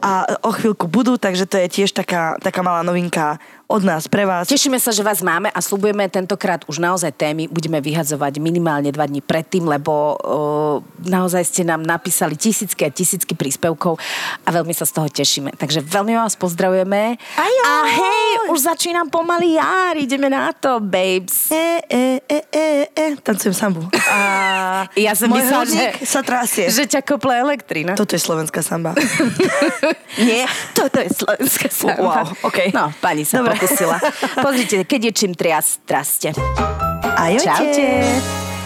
A 0.05 0.11
o 0.45 0.51
chvíľku 0.53 0.85
budú, 0.85 1.17
takže 1.17 1.49
to 1.49 1.57
je 1.57 1.67
tiež 1.67 1.97
taká, 1.97 2.37
taká 2.37 2.61
malá 2.61 2.85
novinka 2.85 3.41
od 3.67 3.83
nás 3.83 4.07
pre 4.07 4.23
vás. 4.23 4.47
Tešíme 4.47 4.79
sa, 4.79 4.95
že 4.95 5.03
vás 5.03 5.19
máme 5.19 5.51
a 5.51 5.59
slubujeme 5.59 6.07
tentokrát 6.07 6.63
už 6.71 6.79
naozaj 6.79 7.11
témy 7.11 7.51
budeme 7.51 7.83
vyhadzovať 7.83 8.39
minimálne 8.39 8.87
dva 8.95 9.03
dní 9.03 9.19
predtým, 9.19 9.67
lebo 9.67 10.15
uh, 10.15 10.79
naozaj 11.03 11.43
ste 11.43 11.67
nám 11.67 11.83
napísali 11.83 12.39
tisícky 12.39 12.87
a 12.87 12.89
tisícky 12.89 13.35
príspevkov 13.35 13.99
a 14.47 14.49
veľmi 14.55 14.71
sa 14.71 14.87
z 14.87 14.91
toho 14.95 15.07
tešíme. 15.11 15.51
Takže 15.59 15.83
veľmi 15.83 16.15
vás 16.15 16.39
pozdravujeme. 16.39 17.19
Ajo! 17.19 17.61
A 17.67 17.73
hej, 17.91 18.31
už 18.55 18.71
začínam 18.71 19.11
pomaly 19.11 19.59
jar, 19.59 19.99
ideme 19.99 20.31
na 20.31 20.55
to, 20.55 20.79
babes. 20.79 21.51
E, 21.51 21.83
e, 21.91 22.03
e, 22.23 22.39
e, 22.47 22.65
e. 22.95 23.05
Tancujem 23.19 23.51
sambu. 23.51 23.83
A 24.07 24.47
Ja 24.95 25.11
som 25.11 25.27
môj 25.27 25.43
hrudník 25.43 25.99
že- 25.99 26.07
sa 26.07 26.23
trasie. 26.23 26.71
Že 26.71 26.87
ťa 26.87 27.01
kople 27.03 27.35
elektrina. 27.35 27.99
Toto 27.99 28.15
je 28.15 28.21
slovenská 28.23 28.63
samba. 28.63 28.95
Nie, 30.23 30.47
toto 30.71 31.03
je 31.03 31.11
slovenská 31.11 31.67
samba. 31.67 32.23
Wow, 32.23 32.47
okej. 32.47 32.71
No, 32.71 32.95
pani 33.03 33.27
sa 33.27 33.43
Dobre. 33.43 33.56
Pokusila. 33.57 33.97
Pozrite, 34.45 34.85
keď 34.85 35.01
je 35.09 35.11
čím 35.11 35.33
trias, 35.33 35.81
traste. 35.85 36.37
Ajote. 37.17 37.43
Čaute. 37.43 38.56